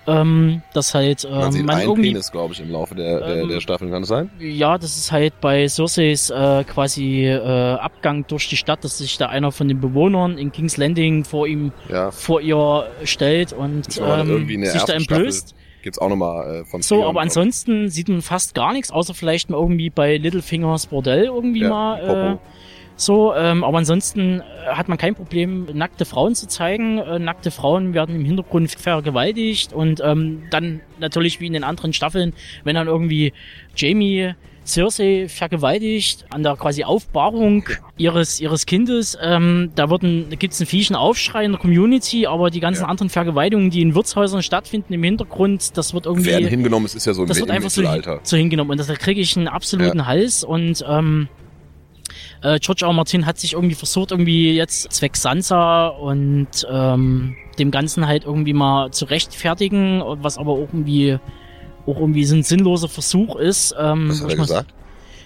Ähm, 0.05 0.61
das 0.73 0.93
halt 0.93 1.23
Man 1.23 1.45
ähm, 1.45 1.51
sieht 1.53 1.65
man 1.65 1.75
einen 1.77 1.83
irgendwie 1.89 2.09
Penis, 2.09 2.29
glaube 2.29 2.53
ich, 2.53 2.59
im 2.59 2.69
Laufe 2.69 2.93
der, 2.93 3.19
der, 3.21 3.41
Ähm, 3.43 3.47
der 3.47 3.61
Staffeln, 3.61 3.89
kann 3.89 4.01
das 4.01 4.09
sein? 4.09 4.29
ja, 4.37 4.77
das 4.77 4.97
ist 4.97 5.13
halt 5.13 5.39
bei 5.39 5.65
Circeis 5.69 6.29
äh, 6.29 6.65
quasi 6.65 7.23
äh, 7.25 7.37
Abgang 7.39 8.27
durch 8.27 8.49
die 8.49 8.57
Stadt, 8.57 8.83
dass 8.83 8.97
sich 8.97 9.17
da 9.17 9.27
einer 9.27 9.53
von 9.53 9.69
den 9.69 9.79
Bewohnern 9.79 10.37
in 10.37 10.51
King's 10.51 10.75
Landing 10.75 11.23
vor 11.23 11.47
ihm, 11.47 11.71
Ja. 11.89 12.11
vor 12.11 12.41
ihr 12.41 12.85
stellt 13.05 13.53
und 13.53 13.97
war 14.01 14.27
ähm, 14.27 14.65
sich 14.65 14.83
da 14.83 14.91
entblößt. 14.93 15.55
Gibt's 15.83 15.99
auch 15.99 16.09
nochmal 16.09 16.63
äh, 16.63 16.65
von 16.65 16.81
So, 16.81 16.95
Theon, 16.95 17.07
aber 17.07 17.21
ansonsten 17.21 17.89
sieht 17.89 18.09
man 18.09 18.21
fast 18.21 18.55
gar 18.55 18.73
nichts, 18.73 18.91
außer 18.91 19.13
vielleicht 19.13 19.49
mal 19.49 19.57
irgendwie 19.57 19.89
bei 19.89 20.17
Littlefingers 20.17 20.87
Bordell 20.87 21.25
irgendwie 21.25 21.61
Ja, 21.61 21.69
mal. 21.69 21.99
Äh, 22.01 22.05
Popo. 22.07 22.41
So, 22.95 23.33
ähm, 23.35 23.63
aber 23.63 23.79
ansonsten 23.79 24.41
äh, 24.41 24.43
hat 24.67 24.87
man 24.87 24.97
kein 24.97 25.15
Problem, 25.15 25.67
nackte 25.73 26.05
Frauen 26.05 26.35
zu 26.35 26.47
zeigen. 26.47 26.99
Äh, 26.99 27.19
nackte 27.19 27.51
Frauen 27.51 27.93
werden 27.93 28.15
im 28.15 28.25
Hintergrund 28.25 28.71
vergewaltigt 28.71 29.73
und 29.73 30.01
ähm, 30.03 30.43
dann 30.51 30.81
natürlich 30.99 31.39
wie 31.39 31.47
in 31.47 31.53
den 31.53 31.63
anderen 31.63 31.93
Staffeln, 31.93 32.33
wenn 32.63 32.75
dann 32.75 32.87
irgendwie 32.87 33.33
Jamie 33.75 34.33
Cersei 34.65 35.27
vergewaltigt 35.27 36.25
an 36.29 36.41
der 36.43 36.55
quasi 36.55 36.85
Aufbahrung 36.85 37.65
ihres 37.97 38.39
ihres 38.39 38.65
Kindes. 38.65 39.17
Ähm, 39.21 39.71
da 39.75 39.89
wurden, 39.89 40.29
gibt's 40.39 40.61
einen 40.61 40.67
fiesen 40.67 40.95
Aufschrei 40.95 41.43
in 41.43 41.51
der 41.51 41.59
Community, 41.59 42.27
aber 42.27 42.49
die 42.49 42.61
ganzen 42.61 42.83
Ja. 42.83 42.87
anderen 42.87 43.09
Vergewaltigungen, 43.09 43.71
die 43.71 43.81
in 43.81 43.93
Wirtshäusern 43.93 44.41
stattfinden 44.41 44.93
im 44.93 45.03
Hintergrund, 45.03 45.77
das 45.77 45.93
wird 45.93 46.05
irgendwie 46.05 46.29
werden 46.29 46.47
hingenommen, 46.47 46.85
es 46.85 46.95
ist 46.95 47.05
ja 47.05 47.13
so 47.13 47.23
im, 47.23 47.27
das 47.27 47.39
wird 47.39 47.51
einfach 47.51 47.69
so, 47.69 47.83
so 48.23 48.37
hingenommen 48.37 48.71
und 48.71 48.79
das, 48.79 48.87
da 48.87 48.95
kriege 48.95 49.19
ich 49.19 49.35
einen 49.35 49.49
absoluten 49.49 50.05
Hals 50.07 50.45
und 50.45 50.85
ähm, 50.87 51.27
äh, 52.43 52.59
George 52.59 52.85
R. 52.85 52.93
Martin 52.93 53.25
hat 53.25 53.39
sich 53.39 53.53
irgendwie 53.53 53.75
versucht, 53.75 54.11
irgendwie 54.11 54.53
jetzt 54.53 54.91
zwecks 54.91 55.21
Sansa 55.21 55.87
und 55.87 56.47
ähm, 56.71 57.35
dem 57.57 57.71
Ganzen 57.71 58.05
halt 58.07 58.25
irgendwie 58.25 58.53
mal 58.53 58.91
zu 58.91 59.05
rechtfertigen, 59.05 60.03
was 60.05 60.37
aber 60.37 60.51
auch 60.51 60.59
irgendwie 60.73 61.17
auch 61.85 61.99
irgendwie 61.99 62.25
so 62.25 62.35
ein 62.35 62.43
sinnloser 62.43 62.87
Versuch 62.87 63.35
ist. 63.35 63.75
Ähm, 63.79 64.09
Was 64.09 64.21
hat 64.21 64.29
er 64.29 64.37
mal- 64.37 64.43
gesagt? 64.43 64.73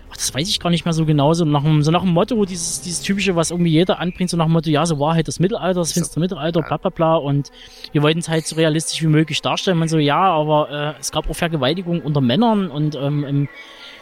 Ach, 0.10 0.16
das 0.16 0.34
weiß 0.34 0.48
ich 0.48 0.62
gar 0.62 0.70
nicht 0.70 0.86
mehr 0.86 0.94
so 0.94 1.06
genau. 1.06 1.34
So 1.34 1.44
nach 1.44 1.64
dem, 1.64 1.84
so 1.84 1.92
nach 1.92 2.02
dem 2.02 2.12
Motto, 2.14 2.46
dieses, 2.46 2.80
dieses 2.82 3.02
typische, 3.02 3.36
was 3.36 3.52
irgendwie 3.52 3.72
jeder 3.72 4.00
anbringt, 4.00 4.30
so 4.30 4.38
nach 4.38 4.46
dem 4.46 4.54
Motto, 4.54 4.70
ja, 4.70 4.86
so 4.86 4.98
war 5.02 5.16
halt 5.16 5.28
das 5.28 5.40
Mittelalter, 5.42 5.82
das 5.82 5.92
finstere 5.92 6.22
Mittelalter, 6.22 6.62
bla 6.62 6.78
bla 6.78 6.90
bla. 6.90 7.16
Und 7.18 7.52
wir 7.92 8.02
wollten 8.04 8.20
es 8.20 8.30
halt 8.30 8.48
so 8.48 8.56
realistisch 8.56 9.02
wie 9.02 9.08
möglich 9.08 9.42
darstellen. 9.42 9.78
Man 9.78 9.90
so, 9.90 9.98
ja, 9.98 10.18
aber 10.22 10.96
äh, 10.96 11.00
es 11.00 11.12
gab 11.12 11.30
auch 11.30 11.36
Vergewaltigung 11.36 12.02
unter 12.02 12.22
Männern 12.22 12.72
und 12.72 12.96
ähm, 12.96 13.26
ähm, 13.28 13.50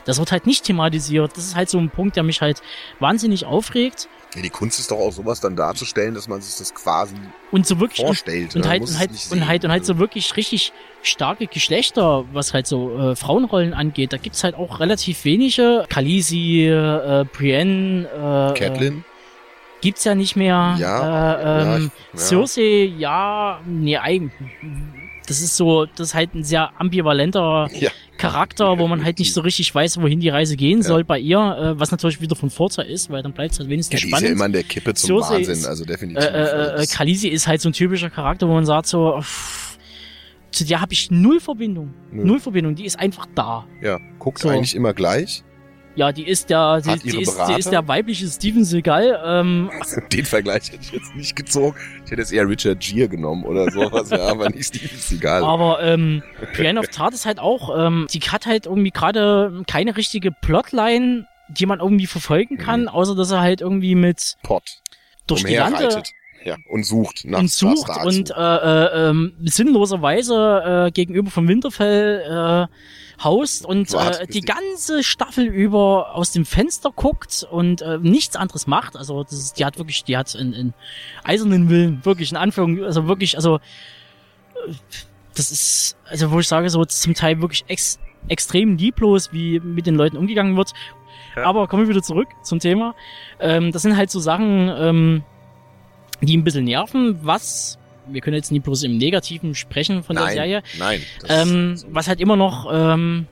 das 0.05 0.19
wird 0.19 0.31
halt 0.31 0.45
nicht 0.47 0.63
thematisiert. 0.63 1.31
Das 1.35 1.43
ist 1.45 1.55
halt 1.55 1.69
so 1.69 1.77
ein 1.77 1.89
Punkt, 1.89 2.15
der 2.15 2.23
mich 2.23 2.41
halt 2.41 2.61
wahnsinnig 2.99 3.45
aufregt. 3.45 4.07
Ja, 4.35 4.41
die 4.41 4.49
Kunst 4.49 4.79
ist 4.79 4.91
doch 4.91 4.97
auch 4.99 5.11
sowas 5.13 5.39
dann 5.39 5.55
darzustellen, 5.55 6.13
dass 6.13 6.27
man 6.27 6.41
sich 6.41 6.55
das 6.57 6.73
quasi 6.75 7.15
Und 7.51 7.65
so 7.65 7.79
wirklich. 7.79 8.05
vorstellt. 8.05 8.55
und 8.55 8.67
halt, 8.67 8.81
und 8.81 8.99
halt, 8.99 9.11
nicht 9.11 9.31
und 9.31 9.47
halt, 9.47 9.63
und 9.63 9.71
halt 9.71 9.81
Also, 9.81 9.93
so 9.93 9.99
wirklich 9.99 10.35
richtig 10.35 10.73
starke 11.03 11.47
Geschlechter, 11.47 12.25
was 12.33 12.53
halt 12.53 12.67
so 12.67 12.97
äh, 13.11 13.15
Frauenrollen 13.15 13.73
angeht. 13.73 14.11
Da 14.11 14.17
gibt's 14.17 14.43
halt 14.43 14.55
auch 14.55 14.79
relativ 14.81 15.23
wenige. 15.23 15.85
Khaleesi, 15.89 16.67
äh, 16.67 17.25
Brienne, 17.31 18.05
äh, 18.55 18.59
Catelyn? 18.59 19.05
gibt's 19.81 20.03
ja 20.03 20.15
nicht 20.15 20.35
mehr. 20.35 20.75
Ja, 20.79 21.35
äh, 21.35 21.43
ja, 21.63 21.75
ähm, 21.77 21.91
ich- 22.13 22.19
ja. 22.19 22.25
Cersei, 22.25 22.93
ja, 22.97 23.61
nee, 23.65 23.97
eigentlich. 23.97 24.33
Das 25.27 25.39
ist 25.41 25.55
so, 25.55 25.85
das 25.85 26.09
ist 26.09 26.13
halt 26.13 26.35
ein 26.35 26.43
sehr 26.43 26.71
ambivalenter 26.79 27.69
Ja. 27.73 27.89
Charakter, 28.17 28.77
wo 28.79 28.87
man 28.87 29.03
halt 29.03 29.19
nicht 29.19 29.33
so 29.33 29.41
richtig 29.41 29.73
weiß, 29.73 30.01
wohin 30.01 30.19
die 30.19 30.29
Reise 30.29 30.55
gehen 30.55 30.79
Ja. 30.79 30.83
soll 30.83 31.03
bei 31.03 31.19
ihr, 31.19 31.37
äh, 31.39 31.79
was 31.79 31.91
natürlich 31.91 32.21
wieder 32.21 32.35
von 32.35 32.49
Vorteil 32.49 32.85
ist, 32.87 33.09
weil 33.09 33.21
dann 33.23 33.33
bleibt 33.33 33.53
halt 33.53 33.63
Ja, 33.67 33.69
wenigstens 33.69 34.01
ist 34.01 34.07
spannend. 34.07 34.27
ja 34.27 34.33
immer 34.33 34.45
an 34.45 34.53
der 34.53 34.63
Kippe 34.63 34.93
zum 34.93 35.19
Cersei 35.21 35.35
Wahnsinn, 35.37 35.53
ist- 35.53 35.65
also 35.67 35.85
definitiv. 35.85 36.23
Äh, 36.23 36.27
äh, 36.27 36.41
äh, 36.41 36.75
Das- 36.77 36.91
Khaleesi 36.91 37.27
ist 37.27 37.47
halt 37.47 37.61
so 37.61 37.69
ein 37.69 37.73
typischer 37.73 38.09
Charakter, 38.09 38.47
wo 38.47 38.53
man 38.53 38.65
sagt 38.65 38.87
so, 38.87 39.17
pff, 39.21 39.77
zu 40.51 40.63
der 40.65 40.79
habe 40.81 40.93
ich 40.93 41.11
null 41.11 41.39
Verbindung. 41.39 41.93
Nö. 42.11 42.23
Null 42.23 42.39
Verbindung, 42.39 42.75
die 42.75 42.85
ist 42.85 42.97
einfach 42.97 43.25
da. 43.35 43.65
ja, 43.81 43.99
guckt 44.19 44.39
so. 44.39 44.49
eigentlich 44.49 44.75
immer 44.75 44.93
gleich. 44.93 45.43
Ja, 45.95 46.11
die 46.11 46.27
ist 46.27 46.49
der, 46.49 46.81
die, 46.81 47.07
ihre 47.07 47.21
ist, 47.21 47.39
die 47.49 47.59
ist 47.59 47.71
der 47.71 47.87
weibliche 47.87 48.27
Steven 48.27 48.65
Seagal. 48.65 49.19
Ähm, 49.25 49.69
Den 50.11 50.25
Vergleich 50.25 50.71
hätte 50.71 50.79
ich 50.81 50.91
jetzt 50.91 51.15
nicht 51.15 51.35
gezogen. 51.35 51.75
Ich 52.03 52.11
hätte 52.11 52.21
jetzt 52.21 52.33
eher 52.33 52.47
Richard 52.47 52.81
Gere 52.81 53.07
genommen 53.07 53.43
oder 53.45 53.71
sowas, 53.71 54.09
ja, 54.09 54.27
aber 54.27 54.49
nicht 54.49 54.65
Steven 54.67 54.97
Seagal. 54.97 55.43
aber 55.43 55.81
ähm, 55.81 56.21
Brienne 56.55 56.79
of 56.79 56.87
Tart 56.89 57.13
ist 57.13 57.25
halt 57.25 57.39
auch, 57.39 57.69
ähm, 57.87 58.07
die 58.11 58.19
hat 58.19 58.45
halt 58.45 58.65
irgendwie 58.65 58.91
gerade 58.91 59.63
keine 59.67 59.95
richtige 59.95 60.31
Plotline, 60.31 61.27
die 61.47 61.65
man 61.65 61.79
irgendwie 61.79 62.07
verfolgen 62.07 62.57
kann, 62.57 62.81
Mhm. 62.81 62.87
außer 62.89 63.15
dass 63.15 63.31
er 63.31 63.39
halt 63.39 63.61
irgendwie 63.61 63.95
mit 63.95 64.35
Pott. 64.43 64.81
durch 65.27 65.43
die 65.45 65.55
Lande. 65.55 66.03
Ja, 66.43 66.57
und 66.69 66.85
sucht 66.85 67.23
nach 67.25 67.39
und 67.39 67.49
sucht 67.49 67.89
und 68.03 68.29
äh, 68.29 68.33
äh, 68.35 69.09
ähm, 69.09 69.33
sinnloserweise 69.45 70.85
äh, 70.87 70.91
gegenüber 70.91 71.31
vom 71.31 71.47
Winterfell 71.47 72.21
äh, 72.69 72.75
haust 73.23 73.65
und 73.65 73.93
äh, 73.93 74.27
die- 74.27 74.41
ganze 74.41 75.03
Staffel 75.03 75.45
über 75.45 76.15
aus 76.15 76.31
dem 76.31 76.45
Fenster 76.45 76.91
guckt 76.91 77.45
und 77.49 77.81
äh, 77.81 77.97
nichts 77.99 78.35
anderes 78.35 78.67
macht. 78.67 78.95
Also 78.95 79.23
das 79.23 79.33
ist, 79.33 79.59
die 79.59 79.65
hat 79.65 79.77
wirklich, 79.77 80.03
die 80.03 80.17
hat 80.17 80.35
einen, 80.35 80.53
einen 80.53 80.73
eisernen 81.23 81.69
Willen, 81.69 82.03
wirklich 82.05 82.31
in 82.31 82.37
Anführung, 82.37 82.83
also 82.83 83.07
wirklich, 83.07 83.35
also 83.37 83.55
äh, 83.57 84.73
das 85.35 85.51
ist, 85.51 85.97
also 86.05 86.31
wo 86.31 86.39
ich 86.39 86.47
sage, 86.47 86.69
so 86.69 86.83
zum 86.85 87.13
Teil 87.13 87.41
wirklich 87.41 87.65
ex 87.67 87.99
extrem 88.27 88.77
lieblos, 88.77 89.31
wie 89.33 89.59
mit 89.59 89.85
den 89.85 89.93
Leuten 89.95 90.17
umgegangen 90.17 90.57
wird. 90.57 90.73
Ja. 91.35 91.43
Aber 91.43 91.67
kommen 91.67 91.83
wir 91.83 91.89
wieder 91.89 92.01
zurück 92.01 92.27
zum 92.41 92.59
Thema. 92.59 92.95
Ähm, 93.39 93.71
das 93.71 93.83
sind 93.83 93.95
halt 93.97 94.09
so 94.09 94.19
Sachen, 94.19 94.67
ähm, 94.75 95.23
die 96.21 96.35
ein 96.35 96.43
bisschen 96.43 96.63
nerven, 96.63 97.19
was, 97.21 97.77
wir 98.07 98.21
können 98.21 98.35
jetzt 98.35 98.51
nicht 98.51 98.63
bloß 98.63 98.83
im 98.83 98.97
Negativen 98.97 99.55
sprechen 99.55 100.03
von 100.03 100.15
der 100.15 100.25
nein, 100.25 100.33
Serie, 100.35 100.63
Nein. 100.77 101.01
ähm, 101.27 101.73
ist 101.73 101.87
was 101.89 102.07
halt 102.07 102.19
immer 102.21 102.35
noch 102.35 102.67
ähm, 102.71 103.27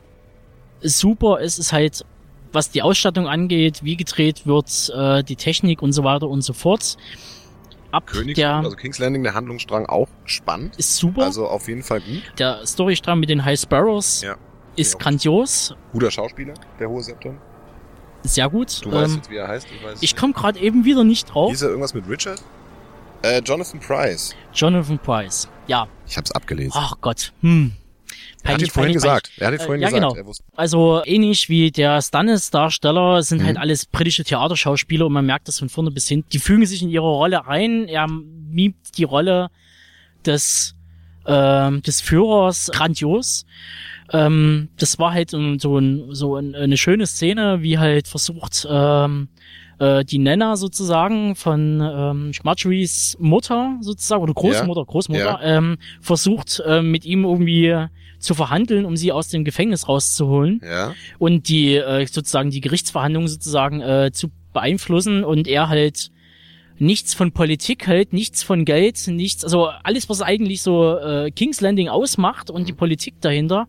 super 0.81 1.39
ist, 1.39 1.59
ist 1.59 1.71
halt, 1.73 2.05
was 2.51 2.69
die 2.69 2.81
Ausstattung 2.81 3.27
angeht, 3.27 3.79
wie 3.83 3.95
gedreht 3.95 4.45
wird, 4.45 4.91
äh, 4.95 5.23
die 5.23 5.35
Technik 5.35 5.81
und 5.81 5.91
so 5.93 6.03
weiter 6.03 6.27
und 6.27 6.41
so 6.41 6.53
fort. 6.53 6.97
Ab 7.91 8.07
Königs, 8.07 8.37
der 8.37 8.55
also 8.55 8.75
King's 8.75 8.97
Landing, 8.97 9.23
der 9.23 9.33
Handlungsstrang 9.35 9.85
auch 9.85 10.07
spannend. 10.25 10.75
ist 10.77 10.95
super. 10.97 11.23
Also 11.25 11.47
auf 11.47 11.67
jeden 11.67 11.83
Fall 11.83 12.01
gut. 12.01 12.23
der 12.39 12.65
Storystrang 12.65 13.19
mit 13.19 13.29
den 13.29 13.45
High 13.45 13.59
Sparrows 13.59 14.21
Ja. 14.23 14.35
ist 14.75 14.97
grandios, 14.99 15.75
Guter 15.91 16.09
Schauspieler, 16.09 16.55
der 16.79 16.89
hohe 16.89 17.03
Septon. 17.03 17.37
sehr 18.23 18.49
gut. 18.49 18.83
Du 18.83 18.91
weißt 18.91 19.11
Ähm, 19.11 19.17
jetzt, 19.17 19.29
wie 19.29 19.35
er 19.35 19.47
heißt. 19.47 19.67
Ich, 19.77 19.83
weiß 19.83 19.99
ich 20.01 20.15
komme 20.15 20.33
gerade 20.33 20.59
eben 20.59 20.85
wieder 20.85 21.03
nicht 21.03 21.25
drauf. 21.33 21.51
Hieß 21.51 21.61
er 21.61 21.69
irgendwas 21.69 21.93
mit 21.93 22.07
Richard? 22.09 22.41
Äh, 23.23 23.41
Jonathan 23.43 23.79
Price. 23.79 24.35
Jonathan 24.53 24.99
Price. 24.99 25.47
Ja, 25.67 25.87
Ich 26.07 26.17
hab's 26.17 26.31
abgelesen. 26.31 26.73
ach 26.75 26.95
Gott. 27.01 27.31
Hm. 27.41 27.71
Er 28.43 28.55
hat 28.55 28.61
ihn 28.61 28.67
Peinlich, 28.67 28.71
vorhin 28.73 28.87
peinlich, 28.89 28.93
gesagt. 28.95 29.31
Er 29.37 29.47
hat 29.47 29.53
ihn 29.53 29.59
Äh, 29.61 29.63
vorhin 29.63 29.81
ja, 29.81 29.89
gesagt. 29.89 30.15
genau. 30.15 30.31
Also 30.55 31.01
ähnlich 31.05 31.47
wie 31.47 31.71
der 31.71 32.01
Stannis-Darsteller 32.01 33.23
sind 33.23 33.41
Mhm. 33.41 33.45
halt 33.47 33.57
alles 33.57 33.85
britische 33.85 34.25
Theaterschauspieler 34.25 35.05
und 35.05 35.13
man 35.13 35.25
merkt 35.25 35.47
das 35.47 35.59
von 35.59 35.69
vorne 35.69 35.91
bis 35.91 36.07
hin. 36.09 36.25
Die 36.33 36.39
fügen 36.39 36.65
sich 36.65 36.81
in 36.83 36.89
ihre 36.89 37.05
Rolle 37.07 37.47
ein. 37.47 37.87
Er 37.87 38.07
mimt 38.07 38.97
die 38.97 39.05
Rolle 39.05 39.47
des, 40.25 40.75
ähm, 41.25 41.81
des 41.83 42.01
Führers 42.01 42.69
grandios. 42.73 43.45
Ähm, 44.11 44.67
das 44.77 44.99
war 44.99 45.13
halt 45.13 45.29
so 45.31 45.37
ein, 45.39 45.59
so 46.13 46.35
ein, 46.35 46.53
eine 46.53 46.75
schöne 46.77 47.07
Szene, 47.07 47.61
wie 47.61 47.77
halt 47.79 48.09
versucht, 48.09 48.67
ähm, 48.69 49.29
äh, 49.79 50.03
die 50.05 50.19
Nenna 50.19 50.55
sozusagen 50.55 51.35
von 51.35 51.81
ähm, 51.81 52.31
Marjorie's 52.43 53.17
Mutter 53.19 53.77
sozusagen 53.81 54.23
oder 54.23 54.33
Großmutter, 54.33 54.85
Großmutter, 54.85 55.39
ähm, 55.43 55.77
versucht 56.01 56.61
äh, 56.65 56.81
mit 56.81 57.05
ihm 57.05 57.23
irgendwie 57.23 57.87
zu 58.19 58.33
verhandeln, 58.35 58.85
um 58.85 58.95
sie 58.95 59.11
aus 59.11 59.27
dem 59.27 59.43
Gefängnis 59.43 59.87
rauszuholen 59.87 60.61
ja. 60.63 60.93
und 61.19 61.49
die 61.49 61.75
äh, 61.75 62.05
sozusagen 62.05 62.51
die 62.51 62.61
Gerichtsverhandlungen 62.61 63.27
sozusagen 63.27 63.81
äh, 63.81 64.11
zu 64.13 64.29
beeinflussen 64.53 65.23
und 65.23 65.47
er 65.47 65.69
halt 65.69 66.11
nichts 66.79 67.13
von 67.13 67.31
Politik 67.31 67.87
hält, 67.87 68.13
nichts 68.13 68.43
von 68.43 68.65
Geld, 68.65 69.07
nichts, 69.07 69.43
also 69.43 69.67
alles, 69.83 70.09
was 70.09 70.21
eigentlich 70.21 70.61
so 70.61 70.97
äh, 70.97 71.31
King's 71.31 71.61
Landing 71.61 71.89
ausmacht 71.89 72.49
und 72.49 72.67
die 72.67 72.73
Politik 72.73 73.15
dahinter, 73.21 73.67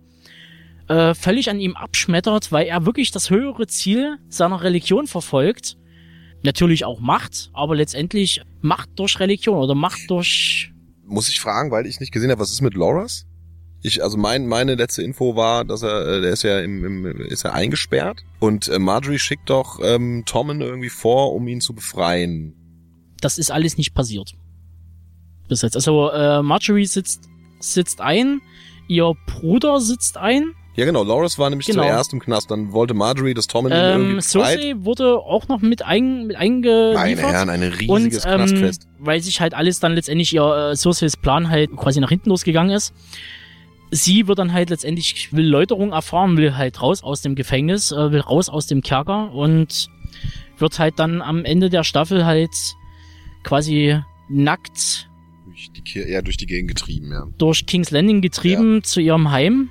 äh, 0.88 1.14
völlig 1.14 1.50
an 1.50 1.60
ihm 1.60 1.76
abschmettert, 1.76 2.52
weil 2.52 2.66
er 2.66 2.86
wirklich 2.86 3.10
das 3.10 3.30
höhere 3.30 3.66
Ziel 3.66 4.18
seiner 4.28 4.62
Religion 4.62 5.06
verfolgt. 5.06 5.76
Natürlich 6.44 6.84
auch 6.84 7.00
Macht, 7.00 7.50
aber 7.52 7.74
letztendlich 7.74 8.42
Macht 8.60 8.90
durch 8.96 9.18
Religion 9.18 9.56
oder 9.58 9.74
Macht 9.74 10.10
durch 10.10 10.72
Muss 11.06 11.28
ich 11.28 11.40
fragen, 11.40 11.70
weil 11.70 11.86
ich 11.86 12.00
nicht 12.00 12.12
gesehen 12.12 12.30
habe, 12.30 12.40
was 12.40 12.52
ist 12.52 12.60
mit 12.60 12.74
Loras? 12.74 13.26
Ich, 13.82 14.02
also 14.02 14.16
mein, 14.16 14.46
meine 14.46 14.76
letzte 14.76 15.02
Info 15.02 15.36
war, 15.36 15.64
dass 15.64 15.82
er, 15.82 16.06
äh, 16.06 16.20
der 16.22 16.32
ist 16.32 16.42
ja 16.42 16.60
im, 16.60 16.84
im 16.84 17.20
ist 17.20 17.44
ja 17.44 17.52
eingesperrt 17.52 18.24
und 18.40 18.68
äh, 18.68 18.78
Marjorie 18.78 19.18
schickt 19.18 19.50
doch 19.50 19.78
ähm, 19.82 20.24
Tommen 20.26 20.60
irgendwie 20.62 20.88
vor, 20.88 21.34
um 21.34 21.48
ihn 21.48 21.60
zu 21.60 21.74
befreien. 21.74 22.54
das 23.20 23.38
ist 23.38 23.50
alles 23.50 23.76
nicht 23.78 23.94
passiert. 23.94 24.34
Bis 25.48 25.62
jetzt. 25.62 25.76
Also 25.76 26.10
äh, 26.10 26.42
Marjorie 26.42 26.86
sitzt, 26.86 27.28
sitzt 27.60 28.00
ein, 28.00 28.40
ihr 28.88 29.12
Bruder 29.26 29.80
sitzt 29.80 30.16
ein. 30.16 30.54
Ja 30.76 30.84
genau, 30.84 31.04
Loras 31.04 31.38
war 31.38 31.50
nämlich 31.50 31.66
Genau. 31.68 31.82
zuerst 31.82 32.12
im 32.12 32.18
Knast, 32.20 32.50
dann 32.50 32.72
wollte 32.72 32.94
Marjorie, 32.94 33.32
dass 33.34 33.46
Tommen 33.46 33.70
ihn 33.72 33.78
irgendwie 33.78 34.10
Ähm, 34.10 34.16
befreit. 34.16 34.58
Cersei 34.58 34.74
wurde 34.78 35.18
auch 35.18 35.46
noch 35.46 35.60
mit, 35.60 35.82
ein, 35.84 36.26
mit 36.26 36.36
Meine 36.36 36.38
eingeliefert. 36.38 37.32
Herren, 37.32 37.48
ein 37.50 37.62
und 37.62 37.72
riesiges 37.74 38.24
ähm, 38.24 38.32
Knastfest. 38.38 38.88
weil 38.98 39.20
sich 39.20 39.40
halt 39.40 39.54
alles 39.54 39.78
dann 39.78 39.92
letztendlich 39.94 40.34
ihr 40.34 40.70
äh, 40.72 40.76
Cerseis 40.76 41.16
Plan 41.16 41.48
halt 41.48 41.76
quasi 41.76 42.00
nach 42.00 42.08
hinten 42.08 42.30
losgegangen 42.30 42.74
ist. 42.74 42.92
Sie 43.92 44.26
wird 44.26 44.40
dann 44.40 44.52
halt 44.52 44.70
letztendlich 44.70 45.32
will 45.32 45.46
Läuterung 45.46 45.92
erfahren, 45.92 46.36
will 46.36 46.56
halt 46.56 46.82
raus 46.82 47.04
aus 47.04 47.22
dem 47.22 47.36
Gefängnis, 47.36 47.92
äh, 47.92 48.10
will 48.10 48.20
raus 48.20 48.48
aus 48.48 48.66
dem 48.66 48.82
Kerker 48.82 49.32
und 49.32 49.88
wird 50.58 50.78
halt 50.80 50.98
dann 50.98 51.22
am 51.22 51.44
Ende 51.44 51.70
der 51.70 51.84
Staffel 51.84 52.24
halt 52.26 52.50
quasi 53.44 54.00
nackt 54.28 55.08
Durch 55.46 55.70
die, 55.72 56.00
ja, 56.10 56.22
durch 56.22 56.36
die 56.36 56.46
Gegend 56.46 56.68
getrieben, 56.70 57.12
ja. 57.12 57.26
durch 57.38 57.66
King's 57.66 57.90
Landing 57.92 58.20
getrieben 58.22 58.82
zu 58.82 59.00
ihrem 59.00 59.30
Heim 59.30 59.70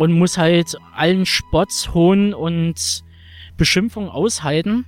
und 0.00 0.12
muss 0.12 0.38
halt 0.38 0.76
allen 0.96 1.26
Spott, 1.26 1.90
Hohn 1.92 2.32
und 2.32 3.02
Beschimpfung 3.58 4.08
aushalten. 4.08 4.86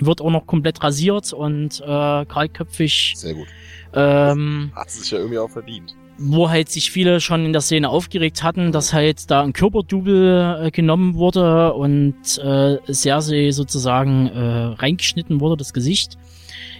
Wird 0.00 0.20
auch 0.20 0.30
noch 0.30 0.44
komplett 0.46 0.82
rasiert 0.82 1.32
und 1.32 1.80
äh, 1.80 2.24
kahlköpfig, 2.26 3.14
Sehr 3.16 3.34
gut. 3.34 3.46
ähm, 3.94 4.72
Hat 4.74 4.90
sie 4.90 5.00
sich 5.00 5.10
ja 5.12 5.18
irgendwie 5.18 5.38
auch 5.38 5.50
verdient. 5.50 5.94
wo 6.18 6.50
halt 6.50 6.68
sich 6.68 6.90
viele 6.90 7.20
schon 7.20 7.44
in 7.44 7.52
der 7.52 7.62
Szene 7.62 7.88
aufgeregt 7.88 8.42
hatten, 8.42 8.72
dass 8.72 8.92
halt 8.92 9.30
da 9.30 9.42
ein 9.42 9.52
Körperdouble 9.52 10.66
äh, 10.66 10.70
genommen 10.72 11.14
wurde 11.14 11.74
und 11.74 12.16
äh, 12.38 12.92
Cersei 12.92 13.52
sozusagen 13.52 14.26
äh, 14.26 14.40
reingeschnitten 14.82 15.40
wurde, 15.40 15.56
das 15.56 15.72
Gesicht. 15.72 16.18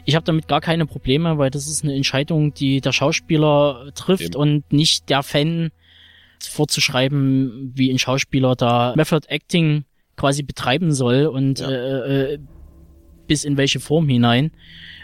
Ich 0.04 0.16
habe 0.16 0.24
damit 0.24 0.48
gar 0.48 0.60
keine 0.60 0.86
Probleme, 0.86 1.38
weil 1.38 1.50
das 1.50 1.68
ist 1.68 1.84
eine 1.84 1.94
Entscheidung, 1.94 2.52
die 2.54 2.80
der 2.80 2.92
Schauspieler 2.92 3.90
trifft 3.94 4.22
Eben. 4.34 4.36
und 4.36 4.72
nicht 4.72 5.08
der 5.08 5.22
Fan 5.22 5.70
vorzuschreiben, 6.40 7.72
wie 7.74 7.90
ein 7.90 7.98
Schauspieler 7.98 8.54
da 8.56 8.92
Method 8.96 9.26
Acting 9.28 9.84
quasi 10.16 10.42
betreiben 10.42 10.92
soll 10.92 11.26
und 11.26 11.60
Ja. 11.60 11.70
äh, 11.70 12.34
äh, 12.34 12.38
bis 13.26 13.44
in 13.44 13.56
welche 13.56 13.78
Form 13.78 14.08
hinein. 14.08 14.50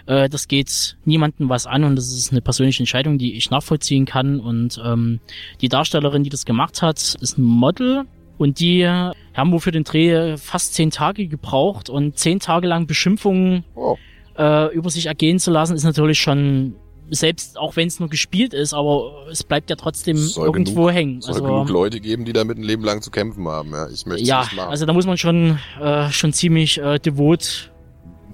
Äh, 0.06 0.28
das 0.28 0.48
geht 0.48 0.96
niemandem 1.04 1.48
was 1.48 1.66
an 1.66 1.84
und 1.84 1.96
das 1.96 2.12
ist 2.12 2.30
eine 2.32 2.40
persönliche 2.40 2.80
Entscheidung, 2.82 3.18
die 3.18 3.34
ich 3.36 3.50
nachvollziehen 3.50 4.06
kann. 4.06 4.40
Und 4.40 4.80
ähm, 4.84 5.20
die 5.60 5.68
Darstellerin, 5.68 6.24
die 6.24 6.30
das 6.30 6.44
gemacht 6.46 6.80
hat, 6.82 6.98
ist 7.20 7.38
ein 7.38 7.42
Model 7.42 8.04
und 8.38 8.60
die 8.60 8.86
haben 8.86 9.52
wohl 9.52 9.60
für 9.60 9.72
den 9.72 9.84
Dreh 9.84 10.36
fast 10.38 10.74
zehn 10.74 10.90
Tage 10.90 11.26
gebraucht 11.28 11.88
und 11.90 12.18
zehn 12.18 12.40
Tage 12.40 12.66
lang 12.66 12.86
Beschimpfungen 12.86 13.64
Oh. 13.74 13.96
äh, 14.38 14.74
über 14.74 14.90
sich 14.90 15.06
ergehen 15.06 15.38
zu 15.38 15.50
lassen, 15.50 15.76
ist 15.76 15.84
natürlich 15.84 16.18
schon 16.18 16.74
selbst 17.14 17.58
auch 17.58 17.76
wenn 17.76 17.88
es 17.88 18.00
nur 18.00 18.08
gespielt 18.08 18.52
ist, 18.54 18.74
aber 18.74 19.26
es 19.30 19.42
bleibt 19.42 19.70
ja 19.70 19.76
trotzdem 19.76 20.16
Soll 20.16 20.46
irgendwo 20.46 20.86
genug- 20.86 20.92
hängen. 20.92 21.20
Soll 21.20 21.34
Also 21.34 21.44
genug 21.44 21.68
Leute 21.70 22.00
geben, 22.00 22.24
die 22.24 22.32
damit 22.32 22.58
ein 22.58 22.62
Leben 22.62 22.84
lang 22.84 23.02
zu 23.02 23.10
kämpfen 23.10 23.46
haben, 23.48 23.70
ja. 23.72 23.88
Ich 23.88 24.06
möchte 24.06 24.24
ja, 24.26 24.40
nicht 24.42 24.54
machen. 24.56 24.70
also 24.70 24.86
da 24.86 24.92
muss 24.92 25.06
man 25.06 25.16
schon 25.18 25.58
äh, 25.80 26.10
schon 26.10 26.32
ziemlich 26.32 26.78
äh, 26.78 26.98
devot 26.98 27.70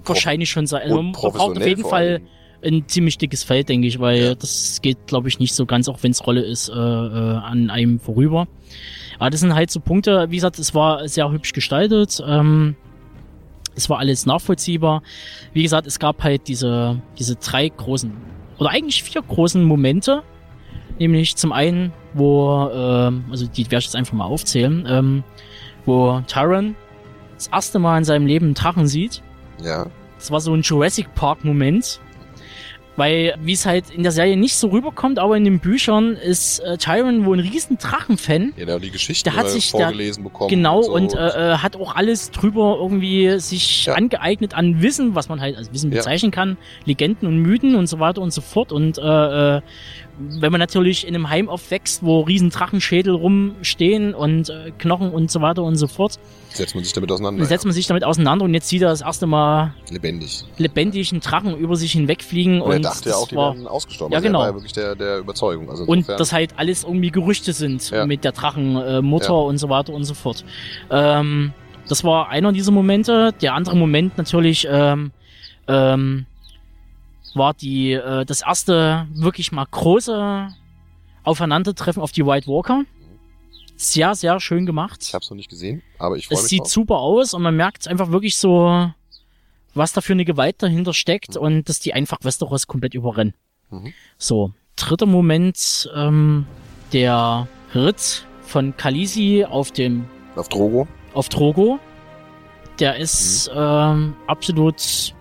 wahrscheinlich 0.05 0.49
schon 0.49 0.67
sein. 0.67 0.81
Also 0.83 0.95
man 1.01 1.11
braucht 1.11 1.39
auf 1.39 1.65
jeden 1.65 1.83
Fall 1.83 2.21
ein 2.63 2.87
ziemlich 2.87 3.17
dickes 3.17 3.43
Feld, 3.43 3.69
denke 3.69 3.87
ich, 3.87 3.99
weil 3.99 4.23
Ja. 4.23 4.35
das 4.35 4.79
geht, 4.81 5.07
glaube 5.07 5.27
ich, 5.29 5.39
nicht 5.39 5.53
so 5.55 5.65
ganz, 5.65 5.87
auch 5.89 5.97
wenn 6.03 6.11
es 6.11 6.25
Rolle 6.27 6.41
ist, 6.41 6.69
äh, 6.69 6.73
äh, 6.73 6.75
an 6.77 7.69
einem 7.71 7.99
vorüber. 7.99 8.47
Aber 9.17 9.29
das 9.31 9.39
sind 9.39 9.53
halt 9.55 9.71
so 9.71 9.79
Punkte, 9.79 10.27
wie 10.29 10.35
gesagt, 10.35 10.59
es 10.59 10.73
war 10.75 11.07
sehr 11.07 11.31
hübsch 11.31 11.53
gestaltet. 11.53 12.21
Ähm, 12.25 12.75
es 13.75 13.89
war 13.89 13.99
alles 13.99 14.25
nachvollziehbar. 14.25 15.01
Wie 15.53 15.63
gesagt, 15.63 15.87
es 15.87 15.97
gab 15.97 16.23
halt 16.23 16.47
diese, 16.47 17.01
diese 17.17 17.35
drei 17.35 17.69
großen, 17.69 18.11
oder 18.61 18.69
eigentlich 18.69 19.01
vier 19.01 19.23
großen 19.23 19.63
Momente. 19.63 20.21
Nämlich 20.99 21.35
zum 21.35 21.51
einen, 21.51 21.91
wo, 22.13 22.69
ähm, 22.71 23.25
also 23.31 23.47
die 23.47 23.65
werde 23.65 23.79
ich 23.79 23.85
jetzt 23.85 23.95
einfach 23.95 24.13
mal 24.13 24.25
aufzählen, 24.25 24.85
ähm, 24.87 25.23
wo 25.85 26.21
Tyron 26.27 26.75
das 27.33 27.47
erste 27.47 27.79
Mal 27.79 27.97
in 27.97 28.03
seinem 28.03 28.27
Leben 28.27 28.45
einen 28.45 28.53
Drachen 28.53 28.85
sieht. 28.85 29.23
Ja. 29.63 29.87
Das 30.19 30.29
war 30.29 30.39
so 30.39 30.53
ein 30.53 30.61
Jurassic 30.61 31.15
Park 31.15 31.43
Moment. 31.43 31.99
Weil, 32.97 33.35
wie 33.41 33.53
es 33.53 33.65
halt 33.65 33.89
in 33.89 34.03
der 34.03 34.11
Serie 34.11 34.35
nicht 34.35 34.55
so 34.55 34.67
rüberkommt, 34.67 35.17
aber 35.17 35.37
in 35.37 35.45
den 35.45 35.59
Büchern 35.59 36.13
ist 36.17 36.59
äh, 36.59 36.77
Tyron 36.77 37.25
wohl 37.25 37.37
ein 37.37 37.39
riesen 37.39 37.77
Drachenfan. 37.77 38.51
Ja, 38.57 38.65
der 38.65 38.75
hat 38.75 38.83
die 38.83 38.91
Geschichte 38.91 39.29
Der 39.29 39.39
hat 39.39 39.49
sich 39.49 39.71
da- 39.71 39.77
vorgelesen 39.79 40.23
bekommen. 40.25 40.49
Genau, 40.49 40.79
und, 40.79 41.11
so. 41.11 41.17
und 41.17 41.21
äh, 41.33 41.53
äh, 41.53 41.57
hat 41.59 41.77
auch 41.77 41.95
alles 41.95 42.31
drüber 42.31 42.77
irgendwie 42.81 43.39
sich 43.39 43.85
Ja. 43.85 43.93
angeeignet 43.93 44.53
an 44.55 44.81
Wissen, 44.81 45.15
was 45.15 45.29
man 45.29 45.39
halt 45.39 45.55
als 45.55 45.71
Wissen 45.73 45.89
Ja. 45.91 45.97
bezeichnen 45.99 46.31
kann, 46.31 46.57
Legenden 46.83 47.27
und 47.27 47.37
Mythen 47.39 47.75
und 47.75 47.87
so 47.87 47.99
weiter 47.99 48.21
und 48.21 48.33
so 48.33 48.41
fort. 48.41 48.73
Und 48.73 48.97
äh, 48.97 49.01
äh, 49.57 49.61
wenn 50.39 50.51
man 50.51 50.59
natürlich 50.59 51.07
in 51.07 51.15
einem 51.15 51.29
Heim 51.29 51.49
aufwächst, 51.49 52.03
wo 52.03 52.21
riesen 52.21 52.49
Drachenschädel 52.49 53.13
rumstehen 53.13 54.13
und 54.13 54.49
äh, 54.49 54.71
Knochen 54.77 55.11
und 55.11 55.31
so 55.31 55.41
weiter 55.41 55.63
und 55.63 55.75
so 55.75 55.87
fort, 55.87 56.19
setzt 56.49 56.75
man 56.75 56.83
sich 56.83 56.93
damit 56.93 57.09
dann 57.09 57.15
auseinander. 57.15 57.45
setzt 57.45 57.65
man 57.65 57.73
sich 57.73 57.87
damit 57.87 58.03
auseinander 58.03 58.45
und 58.45 58.53
jetzt 58.53 58.67
sieht 58.69 58.81
er 58.81 58.89
das 58.89 59.01
erste 59.01 59.27
Mal. 59.27 59.73
Lebendig. 59.89 60.43
lebendig 60.57 61.11
einen 61.11 61.21
Drachen 61.21 61.57
über 61.57 61.75
sich 61.75 61.91
hinwegfliegen. 61.93 62.61
Und, 62.61 62.67
Und, 62.69 62.73
er 62.73 62.79
dachte 62.91 63.09
ja 63.09 63.15
auch, 63.15 63.27
die 63.27 63.35
war, 63.35 63.53
werden 63.55 63.67
ausgestorben. 63.67 64.11
Ja, 64.13 64.17
also 64.17 64.27
genau. 64.27 64.39
Er 64.39 64.41
war 64.43 64.49
ja 64.49 64.55
wirklich 64.55 64.73
der, 64.73 64.95
der 64.95 65.17
Überzeugung. 65.19 65.69
Also 65.69 65.83
und 65.85 65.99
insofern- 65.99 66.17
das 66.17 66.33
halt 66.33 66.53
alles 66.57 66.83
irgendwie 66.83 67.11
Gerüchte 67.11 67.53
sind 67.53 67.89
Ja. 67.91 68.05
mit 68.05 68.23
der 68.23 68.31
Drachenmutter 68.31 69.25
äh, 69.29 69.31
Ja. 69.31 69.33
und 69.41 69.57
so 69.57 69.69
weiter 69.69 69.93
und 69.93 70.03
so 70.03 70.13
fort. 70.13 70.43
Ähm, 70.89 71.53
das 71.87 72.03
war 72.03 72.29
einer 72.29 72.51
dieser 72.51 72.71
Momente. 72.71 73.33
Der 73.41 73.53
andere 73.53 73.75
Moment 73.75 74.17
natürlich 74.17 74.67
ähm, 74.69 75.11
ähm, 75.67 76.25
war 77.33 77.53
die 77.53 77.93
äh, 77.93 78.25
das 78.25 78.41
erste 78.41 79.07
wirklich 79.13 79.51
mal 79.51 79.65
große 79.69 80.47
Aufeinandertreffen 81.23 82.01
auf 82.01 82.11
die 82.11 82.25
White 82.25 82.47
Walker. 82.47 82.83
Sehr, 83.75 84.13
sehr 84.15 84.39
schön 84.39 84.65
gemacht. 84.65 84.99
ich 85.01 85.13
hab's 85.13 85.29
noch 85.29 85.37
nicht 85.37 85.49
gesehen, 85.49 85.81
aber 85.97 86.15
ich 86.15 86.27
freue 86.27 86.37
Es 86.37 86.43
mich 86.43 86.49
sieht 86.49 86.59
drauf. 86.61 86.67
super 86.71 86.97
aus 86.97 87.33
und 87.33 87.41
man 87.41 87.55
merkt 87.55 87.87
einfach 87.87 88.11
wirklich 88.11 88.37
so, 88.37 88.91
was 89.73 89.93
da 89.93 90.01
für 90.01 90.13
eine 90.13 90.25
Gewalt 90.25 90.61
dahinter 90.61 90.93
steckt 90.93 91.35
Mhm. 91.35 91.41
und 91.41 91.69
dass 91.69 91.79
die 91.79 91.93
einfach 91.93 92.19
Westeros 92.21 92.67
komplett 92.67 92.93
überrennen. 92.93 93.33
Mhm. 93.69 93.93
So, 94.17 94.51
dritter 94.75 95.05
Moment, 95.07 95.89
ähm, 95.95 96.45
der 96.93 97.47
Ritt 97.73 98.25
von 98.43 98.75
Khaleesi 98.77 99.45
auf 99.49 99.71
dem, 99.71 100.05
Auf 100.35 100.49
Drogo. 100.49 100.87
auf 101.13 101.29
Drogo. 101.29 101.79
Der 102.79 102.97
ist 102.97 103.49
Mhm. 103.49 103.57
ähm, 103.57 104.15
absolut, 104.27 105.13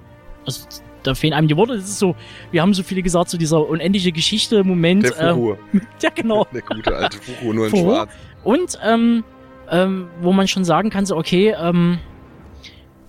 also 0.44 0.66
da 1.02 1.14
fehlen 1.14 1.32
einem 1.32 1.48
die 1.48 1.56
Worte. 1.56 1.76
Das 1.76 1.84
ist 1.84 1.98
so, 1.98 2.14
wir 2.50 2.62
haben 2.62 2.74
so 2.74 2.82
viele 2.82 3.02
gesagt, 3.02 3.30
so 3.30 3.38
dieser 3.38 3.68
unendliche 3.68 4.12
Geschichte-Moment. 4.12 5.04
Der 5.04 5.18
ähm, 5.20 5.34
Fuhu. 5.34 5.56
ja, 6.02 6.10
genau. 6.14 6.46
Der 6.52 6.62
gute 6.62 6.96
alte 6.96 7.18
Fuhu, 7.18 7.52
nur 7.52 7.66
in 7.66 7.70
Fuhu? 7.70 7.82
schwarz. 7.82 8.10
Und 8.44 8.78
ähm, 8.82 9.24
ähm, 9.70 10.08
wo 10.20 10.32
man 10.32 10.48
schon 10.48 10.64
sagen 10.64 10.90
kann, 10.90 11.06
so 11.06 11.16
okay, 11.16 11.54
ähm, 11.58 11.98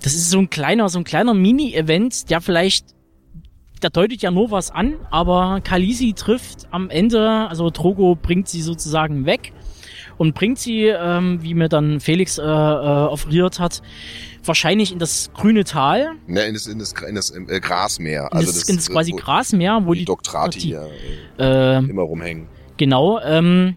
das 0.02 0.14
ist 0.14 0.30
so 0.30 0.40
ein 0.40 0.50
kleiner, 0.50 0.90
so 0.90 1.00
ein 1.00 1.04
kleiner 1.04 1.34
Mini-Event, 1.34 2.30
der 2.30 2.42
vielleicht, 2.42 2.88
der 3.84 3.90
deutet 3.90 4.22
ja 4.22 4.32
nur 4.32 4.52
was 4.52 4.72
an, 4.72 4.96
aber 5.10 5.62
Khaleesi 5.64 6.14
trifft 6.14 6.68
am 6.72 6.90
Ende, 6.90 7.30
also 7.50 7.70
Drogo 7.70 8.16
bringt 8.16 8.48
sie 8.48 8.62
sozusagen 8.62 9.26
weg 9.26 9.54
und 10.18 10.34
bringt 10.34 10.60
sie, 10.60 10.86
ähm, 10.86 11.40
wie 11.42 11.54
mir 11.54 11.70
dann 11.70 12.00
Felix 12.00 12.38
äh, 12.38 12.44
äh, 12.44 12.46
offeriert 12.46 13.60
hat, 13.60 13.82
wahrscheinlich 14.44 14.92
in 14.92 15.00
das 15.00 15.32
grüne 15.34 15.64
Tal. 15.64 16.12
Ne, 16.28 16.42
in 16.46 16.54
das, 16.54 16.68
in 16.68 16.80
das, 16.80 16.94
in 16.94 17.16
das 17.16 17.30
äh, 17.32 17.60
Grasmeer. 17.60 18.30
In 18.32 18.38
Also 18.38 18.52
das, 18.52 18.64
in 18.70 18.76
das 18.78 18.90
quasi 18.90 19.14
wo- 19.14 19.18
Grasmeer, 19.18 19.82
wo 19.86 19.94
die, 19.94 20.00
die 20.00 20.06
Doktrati 20.06 20.60
die- 20.60 20.74
äh, 20.74 21.76
äh, 21.78 21.78
immer 21.78 22.04
rumhängen. 22.04 22.48
Genau, 22.78 23.20
ähm, 23.22 23.76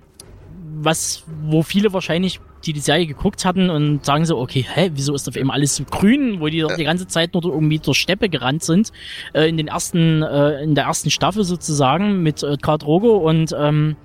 was, 0.77 1.25
wo 1.43 1.63
viele 1.63 1.93
wahrscheinlich, 1.93 2.41
die 2.65 2.73
die 2.73 2.81
Serie 2.81 3.07
geguckt 3.07 3.45
hatten 3.45 3.69
und 3.71 4.05
sagen 4.07 4.25
so, 4.25 4.39
okay, 4.39 4.65
hä, 4.67 4.91
wieso 4.95 5.15
ist 5.15 5.29
auf 5.29 5.37
einmal 5.37 5.57
alles 5.57 5.77
so 5.77 5.85
grün, 5.85 6.41
wo 6.41 6.49
die 6.49 6.61
doch 6.61 6.75
die 6.77 6.85
ganze 6.85 7.07
Zeit 7.07 7.35
nur 7.35 7.45
irgendwie 7.45 7.79
durch 7.79 7.99
Steppe 7.99 8.29
gerannt 8.31 8.63
sind, 8.65 8.91
äh, 9.35 9.49
in 9.49 9.57
den 9.59 9.69
ersten, 9.69 10.23
äh, 10.23 10.63
in 10.63 10.75
der 10.75 10.85
ersten 10.85 11.11
Staffel 11.11 11.45
sozusagen 11.45 12.23
mit 12.23 12.43
äh, 12.43 12.57
Karl 12.61 12.79
Drogo 12.79 13.17
und 13.19 13.55
ähm, 13.59 13.97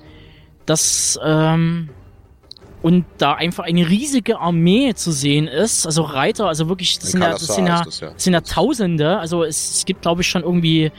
das, 0.66 1.18
ähm, 1.24 1.90
und 2.82 3.06
da 3.18 3.34
einfach 3.34 3.66
eine 3.66 3.90
riesige 3.90 4.40
Armee 4.40 4.94
zu 4.94 5.12
sehen 5.12 5.48
ist, 5.48 5.86
also 5.86 6.04
Reiter, 6.04 6.48
also 6.48 6.70
wirklich, 6.70 6.98
das 7.00 7.06
In 7.06 7.12
sind 7.12 7.22
ja, 7.22 7.32
das 7.32 7.48
sind 7.48 7.68
ja, 7.68 7.84
das 7.84 8.00
ja. 8.00 8.10
das 8.12 8.24
sind 8.24 8.34
ja 8.34 8.42
Tausende, 8.42 9.18
also 9.20 9.44
es, 9.44 9.78
es 9.78 9.86
gibt 9.86 10.04
glaube 10.04 10.22
ich 10.22 10.28
schon 10.28 10.44
irgendwie, 10.44 10.92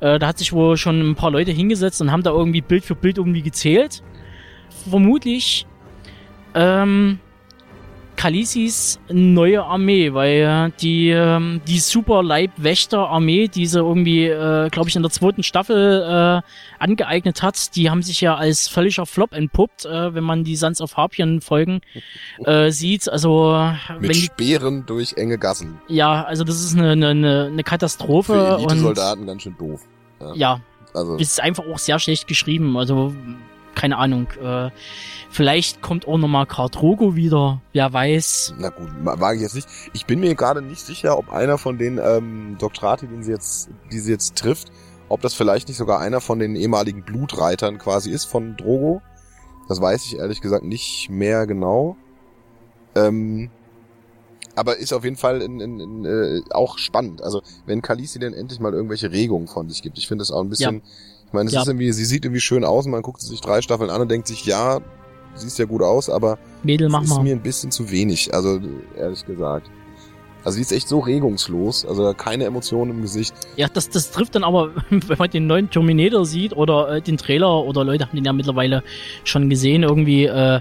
äh, 0.00 0.18
da 0.18 0.26
hat 0.26 0.38
sich 0.38 0.52
wohl 0.52 0.76
schon 0.76 1.10
ein 1.10 1.14
paar 1.14 1.30
Leute 1.30 1.52
hingesetzt 1.52 2.00
und 2.00 2.10
haben 2.10 2.22
da 2.22 2.30
irgendwie 2.30 2.60
Bild 2.60 2.84
für 2.84 2.94
Bild 2.94 3.18
irgendwie 3.18 3.42
gezählt. 3.42 4.02
Vermutlich 4.88 5.66
ähm, 6.54 7.20
Khaleesi's 8.18 8.98
neue 9.08 9.62
Armee, 9.62 10.12
weil 10.12 10.72
die 10.80 11.10
ähm, 11.10 11.60
die 11.68 11.78
super 11.78 12.22
Leibwächter-Armee, 12.24 13.46
die 13.46 13.66
sie 13.66 13.78
irgendwie, 13.78 14.26
äh, 14.26 14.68
glaube 14.70 14.88
ich, 14.88 14.96
in 14.96 15.02
der 15.02 15.10
zweiten 15.12 15.44
Staffel 15.44 16.42
äh, 16.42 16.82
angeeignet 16.82 17.42
hat, 17.42 17.76
die 17.76 17.90
haben 17.90 18.02
sich 18.02 18.20
ja 18.20 18.34
als 18.34 18.66
völliger 18.66 19.06
Flop 19.06 19.32
entpuppt, 19.32 19.84
äh, 19.84 20.14
wenn 20.14 20.24
man 20.24 20.42
die 20.42 20.56
Sons 20.56 20.80
of 20.80 20.96
Harpien 20.96 21.40
Folgen 21.40 21.80
äh, 22.44 22.70
sieht. 22.70 23.08
Also 23.08 23.72
Mit 23.92 24.02
wenn 24.02 24.10
die, 24.10 24.20
Speeren 24.22 24.84
durch 24.84 25.14
enge 25.16 25.38
Gassen. 25.38 25.78
ja, 25.86 26.24
also 26.24 26.42
das 26.42 26.60
ist 26.60 26.76
eine, 26.76 26.90
eine, 27.10 27.50
eine 27.52 27.62
Katastrophe 27.62 28.32
Für 28.32 28.58
Elite-Soldaten 28.58 29.26
ganz 29.26 29.42
schön 29.42 29.56
doof. 29.56 29.82
ja, 30.34 30.60
Also, 30.92 31.14
es 31.16 31.30
ist 31.30 31.40
einfach 31.40 31.64
auch 31.72 31.78
sehr 31.78 32.00
schlecht 32.00 32.26
geschrieben. 32.26 32.76
Also, 32.76 33.14
keine 33.78 33.96
Ahnung. 33.96 34.26
Äh, 34.42 34.70
vielleicht 35.30 35.82
kommt 35.82 36.06
auch 36.08 36.18
nochmal 36.18 36.46
Karl 36.46 36.68
Drogo 36.68 37.14
wieder. 37.14 37.62
Wer 37.72 37.92
weiß. 37.92 38.54
na 38.58 38.70
gut, 38.70 38.88
wage 39.02 39.36
ich 39.36 39.42
jetzt 39.42 39.54
nicht. 39.54 39.68
Ich 39.92 40.04
bin 40.04 40.20
mir 40.20 40.34
gerade 40.34 40.60
nicht 40.60 40.80
sicher, 40.80 41.16
ob 41.16 41.30
einer 41.30 41.58
von 41.58 41.78
den 41.78 41.98
ähm, 42.02 42.56
Doktrati, 42.58 43.06
den 43.06 43.22
sie 43.22 43.30
jetzt, 43.30 43.70
die 43.92 44.00
sie 44.00 44.10
jetzt 44.10 44.36
trifft, 44.36 44.72
ob 45.08 45.22
das 45.22 45.34
vielleicht 45.34 45.68
nicht 45.68 45.76
sogar 45.76 46.00
einer 46.00 46.20
von 46.20 46.40
den 46.40 46.56
ehemaligen 46.56 47.04
Blutreitern 47.04 47.78
quasi 47.78 48.10
ist 48.10 48.24
von 48.24 48.56
Drogo. 48.56 49.00
Das 49.68 49.80
weiß 49.80 50.06
ich 50.06 50.18
ehrlich 50.18 50.40
gesagt 50.40 50.64
nicht 50.64 51.08
mehr 51.08 51.46
genau. 51.46 51.96
Ähm, 52.96 53.50
aber 54.56 54.78
ist 54.78 54.92
auf 54.92 55.04
jeden 55.04 55.16
Fall 55.16 55.40
in, 55.40 55.60
in, 55.60 55.78
in, 55.78 56.04
äh, 56.04 56.40
auch 56.50 56.78
spannend. 56.78 57.22
Also 57.22 57.42
wenn 57.64 57.80
Khaleesi 57.80 58.18
denn 58.18 58.34
endlich 58.34 58.58
mal 58.58 58.74
irgendwelche 58.74 59.12
Regungen 59.12 59.46
von 59.46 59.68
sich 59.68 59.82
gibt. 59.82 59.98
Ich 59.98 60.08
finde 60.08 60.22
das 60.22 60.32
auch 60.32 60.40
ein 60.40 60.48
bisschen. 60.48 60.82
Ich 61.28 61.32
meine, 61.32 61.46
es 61.48 61.54
Ja. 61.54 61.60
ist 61.62 61.68
irgendwie, 61.68 61.92
sie 61.92 62.04
sieht 62.04 62.24
irgendwie 62.24 62.40
schön 62.40 62.64
aus 62.64 62.86
und 62.86 62.92
man 62.92 63.02
guckt 63.02 63.20
sie 63.20 63.28
sich 63.28 63.40
drei 63.40 63.60
Staffeln 63.62 63.90
an 63.90 64.00
und 64.00 64.10
denkt 64.10 64.26
sich, 64.26 64.44
ja, 64.46 64.80
siehst 65.34 65.58
ja 65.58 65.66
gut 65.66 65.82
aus, 65.82 66.10
aber 66.10 66.38
Mädel, 66.62 66.88
mach 66.88 67.02
ist 67.02 67.10
mal. 67.10 67.22
mir 67.22 67.32
ein 67.34 67.42
bisschen 67.42 67.70
zu 67.70 67.90
wenig, 67.90 68.32
also 68.34 68.58
ehrlich 68.96 69.24
gesagt. 69.26 69.70
Also 70.44 70.56
die 70.56 70.62
ist 70.62 70.72
echt 70.72 70.88
so 70.88 71.00
regungslos, 71.00 71.84
also 71.84 72.14
keine 72.14 72.44
Emotionen 72.44 72.92
im 72.92 73.02
Gesicht. 73.02 73.34
Ja, 73.56 73.68
das, 73.68 73.90
das 73.90 74.10
trifft 74.10 74.34
dann 74.36 74.44
aber, 74.44 74.70
wenn 74.90 75.18
man 75.18 75.30
den 75.30 75.46
neuen 75.46 75.68
Terminator 75.68 76.24
sieht 76.24 76.56
oder 76.56 76.88
äh, 76.96 77.02
den 77.02 77.18
Trailer 77.18 77.64
oder 77.64 77.84
Leute 77.84 78.06
haben 78.06 78.16
den 78.16 78.24
ja 78.24 78.32
mittlerweile 78.32 78.82
schon 79.24 79.50
gesehen, 79.50 79.82
irgendwie, 79.82 80.24
äh, 80.24 80.60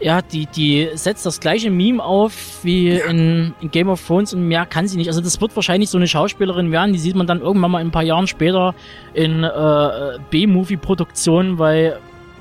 ja, 0.00 0.20
die, 0.22 0.46
die 0.46 0.88
setzt 0.94 1.24
das 1.24 1.40
gleiche 1.40 1.70
Meme 1.70 2.02
auf 2.02 2.60
wie 2.64 2.90
in, 2.90 3.54
in 3.60 3.70
Game 3.70 3.88
of 3.88 4.04
Thrones 4.06 4.34
und 4.34 4.46
mehr 4.46 4.66
kann 4.66 4.86
sie 4.88 4.96
nicht. 4.96 5.08
Also 5.08 5.20
das 5.20 5.40
wird 5.40 5.54
wahrscheinlich 5.56 5.88
so 5.90 5.98
eine 5.98 6.06
Schauspielerin 6.08 6.70
werden, 6.72 6.92
die 6.92 6.98
sieht 6.98 7.14
man 7.16 7.26
dann 7.26 7.40
irgendwann 7.40 7.70
mal 7.70 7.78
ein 7.78 7.90
paar 7.90 8.02
Jahren 8.02 8.26
später 8.26 8.74
in 9.14 9.44
äh, 9.44 10.18
B-Movie-Produktionen, 10.30 11.58
weil 11.58 11.98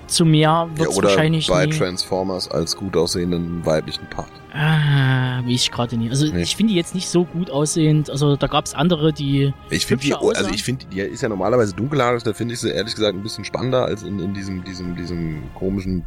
zu 0.07 0.25
mehr 0.25 0.41
Ja, 0.69 0.77
wird 0.77 0.89
es 0.89 0.97
oder 0.97 1.07
wahrscheinlich 1.07 1.47
bei 1.47 1.65
nie. 1.65 1.71
Transformers 1.71 2.49
als 2.51 2.75
gut 2.75 2.95
aussehenden 2.97 3.65
weiblichen 3.65 4.05
Part. 4.09 4.27
Ah, 4.53 5.41
wie 5.45 5.55
ich 5.55 5.71
gerade 5.71 5.95
nie. 5.97 6.09
Also 6.09 6.27
Nee. 6.31 6.43
ich 6.43 6.55
finde 6.55 6.73
die 6.73 6.77
jetzt 6.77 6.93
nicht 6.93 7.07
so 7.07 7.23
gut 7.25 7.49
aussehend. 7.49 8.09
Also 8.09 8.35
da 8.35 8.47
gab's 8.47 8.75
andere, 8.75 9.13
die 9.13 9.53
Ich 9.69 9.85
finde 9.85 10.03
die, 10.03 10.13
also 10.13 10.29
aussahen. 10.29 10.53
ich 10.53 10.63
finde, 10.63 10.85
die 10.85 10.99
ist 10.99 11.21
ja 11.21 11.29
normalerweise 11.29 11.73
dunkelhaarig, 11.73 12.21
da 12.21 12.33
finde 12.33 12.53
ich 12.53 12.59
sie 12.59 12.69
ehrlich 12.69 12.93
gesagt 12.93 13.15
ein 13.15 13.23
bisschen 13.23 13.45
spannender 13.45 13.85
als 13.85 14.03
in, 14.03 14.19
in 14.19 14.33
diesem, 14.33 14.63
diesem, 14.63 14.95
diesem 14.95 15.41
komischen 15.55 16.05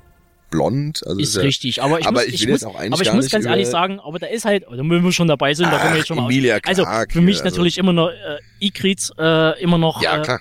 Blond. 0.50 1.06
Also 1.06 1.20
ist 1.20 1.36
ja, 1.36 1.42
richtig. 1.42 1.82
Aber 1.82 1.98
ich 2.00 2.06
aber 2.06 2.20
muss, 2.20 2.28
ich 2.28 2.42
ich, 2.42 2.48
muss, 2.48 2.62
aber 2.64 2.82
ich 2.84 3.12
muss 3.12 3.30
ganz 3.30 3.44
ehrlich 3.44 3.66
sagen, 3.66 4.00
aber 4.00 4.18
da 4.18 4.26
ist 4.26 4.44
halt, 4.44 4.64
da 4.64 4.78
wenn 4.78 4.88
wir 5.04 5.12
schon 5.12 5.28
dabei 5.28 5.54
sind, 5.54 5.72
da 5.72 5.78
können 5.78 5.92
wir 5.94 5.98
jetzt 5.98 6.08
schon 6.08 6.16
mal. 6.16 6.24
Emilia 6.30 6.58
also 6.64 6.84
für 7.08 7.20
mich 7.20 7.36
also- 7.42 7.50
natürlich 7.50 7.78
immer 7.78 7.92
noch 7.92 8.10
äh, 8.10 8.38
Ikrit 8.60 9.10
äh, 9.18 9.60
immer 9.60 9.78
noch 9.78 10.02
Ja, 10.02 10.18
äh, 10.18 10.22
klar. 10.22 10.40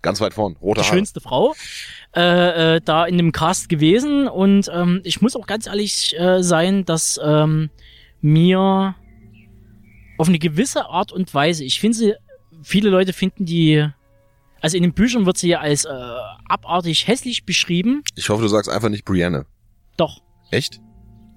Ganz 0.00 0.20
weit 0.20 0.34
vorn, 0.34 0.56
rote 0.60 0.80
die 0.80 0.86
Haare. 0.86 0.96
schönste 0.96 1.20
Frau 1.20 1.54
äh, 2.14 2.76
äh, 2.76 2.80
da 2.84 3.04
in 3.04 3.16
dem 3.16 3.32
Cast 3.32 3.68
gewesen 3.68 4.28
und 4.28 4.70
ähm, 4.72 5.00
ich 5.04 5.20
muss 5.20 5.36
auch 5.36 5.46
ganz 5.46 5.66
ehrlich 5.66 6.14
äh, 6.18 6.42
sein, 6.42 6.84
dass 6.84 7.20
ähm, 7.22 7.70
mir 8.20 8.94
auf 10.16 10.28
eine 10.28 10.38
gewisse 10.38 10.86
Art 10.86 11.12
und 11.12 11.32
Weise, 11.34 11.64
ich 11.64 11.80
finde 11.80 11.96
sie, 11.98 12.14
viele 12.62 12.90
Leute 12.90 13.12
finden 13.12 13.44
die, 13.44 13.88
also 14.60 14.76
in 14.76 14.82
den 14.82 14.92
Büchern 14.92 15.26
wird 15.26 15.38
sie 15.38 15.48
ja 15.48 15.60
als 15.60 15.84
äh, 15.84 15.88
abartig 16.48 17.06
hässlich 17.06 17.44
beschrieben, 17.44 18.02
Ich 18.16 18.28
hoffe, 18.28 18.42
du 18.42 18.48
sagst 18.48 18.70
einfach 18.70 18.88
nicht 18.88 19.04
Brienne. 19.04 19.46
doch. 19.96 20.20
Echt? 20.50 20.80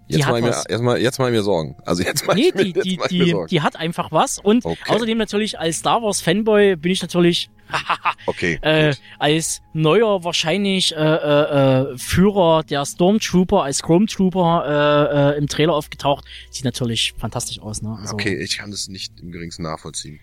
Die 0.10 0.18
Jetzt 0.18 0.28
mal 0.28 0.42
mir, 0.42 0.50
jetzt 0.70 0.82
mal, 0.82 1.00
jetzt 1.02 1.20
mal 1.20 1.32
mir 1.32 1.42
Sorgen. 1.42 1.78
Also 1.86 2.04
jetzt 2.04 2.28
mal 2.28 2.34
Nee, 2.34 2.50
ich 2.50 2.54
mir, 2.56 2.64
die, 2.66 2.74
die, 2.74 3.00
die, 3.10 3.30
Sorgen. 3.32 3.48
die 3.48 3.62
hat 3.62 3.78
einfach 3.78 4.12
was 4.12 4.40
und 4.40 4.66
Okay. 4.66 4.78
außerdem 4.90 5.18
natürlich 5.18 5.58
als 5.58 5.78
Star 5.78 6.02
Wars 6.02 6.20
Fanboy 6.20 6.76
bin 6.76 6.92
ich 6.92 7.02
natürlich 7.02 7.50
okay. 8.26 8.60
äh, 8.62 8.90
gut. 8.90 9.00
als 9.20 9.62
neuer 9.74 10.22
wahrscheinlich 10.26 10.94
äh, 10.94 10.98
äh, 11.00 11.92
äh, 11.94 11.98
Führer 11.98 12.64
der 12.64 12.86
Stormtrooper, 12.86 13.64
als 13.64 13.80
Stormtrooper 13.80 15.32
äh, 15.34 15.36
äh, 15.36 15.38
im 15.38 15.48
Trailer 15.48 15.74
aufgetaucht. 15.74 16.26
Sieht 16.50 16.66
natürlich 16.66 17.14
fantastisch 17.18 17.60
aus, 17.62 17.82
ne? 17.82 17.98
Also, 18.02 18.14
Okay, 18.16 18.36
ich 18.36 18.58
kann 18.58 18.72
das 18.72 18.90
nicht 18.90 19.18
im 19.22 19.32
geringsten 19.32 19.64
nachvollziehen. 19.64 20.20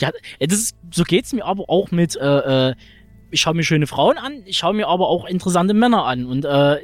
Ja, 0.00 0.12
das 0.40 0.58
ist, 0.58 0.76
so 0.92 1.04
geht's 1.04 1.32
mir 1.32 1.44
aber 1.44 1.68
auch 1.68 1.90
mit, 1.90 2.16
äh, 2.16 2.70
äh, 2.70 2.74
ich 3.30 3.40
schaue 3.40 3.54
mir 3.54 3.62
schöne 3.62 3.86
Frauen 3.86 4.16
an, 4.18 4.42
ich 4.46 4.58
schaue 4.58 4.74
mir 4.74 4.88
aber 4.88 5.08
auch 5.08 5.26
interessante 5.26 5.74
Männer 5.74 6.04
an. 6.04 6.26
Und 6.26 6.44
äh, 6.44 6.78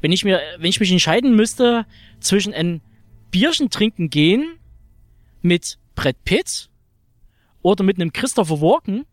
wenn 0.00 0.12
ich 0.12 0.24
mir, 0.24 0.40
wenn 0.58 0.68
ich 0.68 0.80
mich 0.80 0.90
entscheiden 0.90 1.34
müsste 1.34 1.86
zwischen 2.20 2.54
ein 2.54 2.80
Bierchen 3.30 3.70
trinken 3.70 4.08
gehen 4.10 4.58
mit 5.42 5.78
Brad 5.94 6.16
Pitt 6.24 6.68
oder 7.62 7.84
mit 7.84 8.00
einem 8.00 8.12
Christopher 8.12 8.60
Walken, 8.60 9.04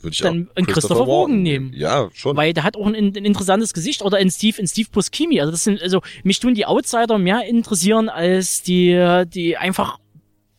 Würde 0.00 0.14
ich 0.14 0.20
Dann 0.20 0.48
auch 0.50 0.56
einen 0.56 0.66
Christopher 0.66 1.06
Walken 1.06 1.42
nehmen. 1.42 1.72
Ja, 1.74 2.08
schon. 2.14 2.36
weil 2.36 2.52
der 2.52 2.64
hat 2.64 2.76
auch 2.76 2.86
ein, 2.86 2.94
ein 2.94 3.14
interessantes 3.24 3.74
Gesicht 3.74 4.02
oder 4.02 4.16
ein 4.16 4.30
Steve, 4.30 4.60
ein 4.60 4.66
Steve 4.66 4.88
Buscemi. 4.90 5.40
Also 5.40 5.50
das 5.52 5.64
sind, 5.64 5.82
also 5.82 6.00
mich 6.22 6.40
tun 6.40 6.54
die 6.54 6.66
Outsider 6.66 7.18
mehr 7.18 7.44
interessieren 7.46 8.08
als 8.08 8.62
die, 8.62 9.24
die 9.26 9.56
einfach, 9.56 9.98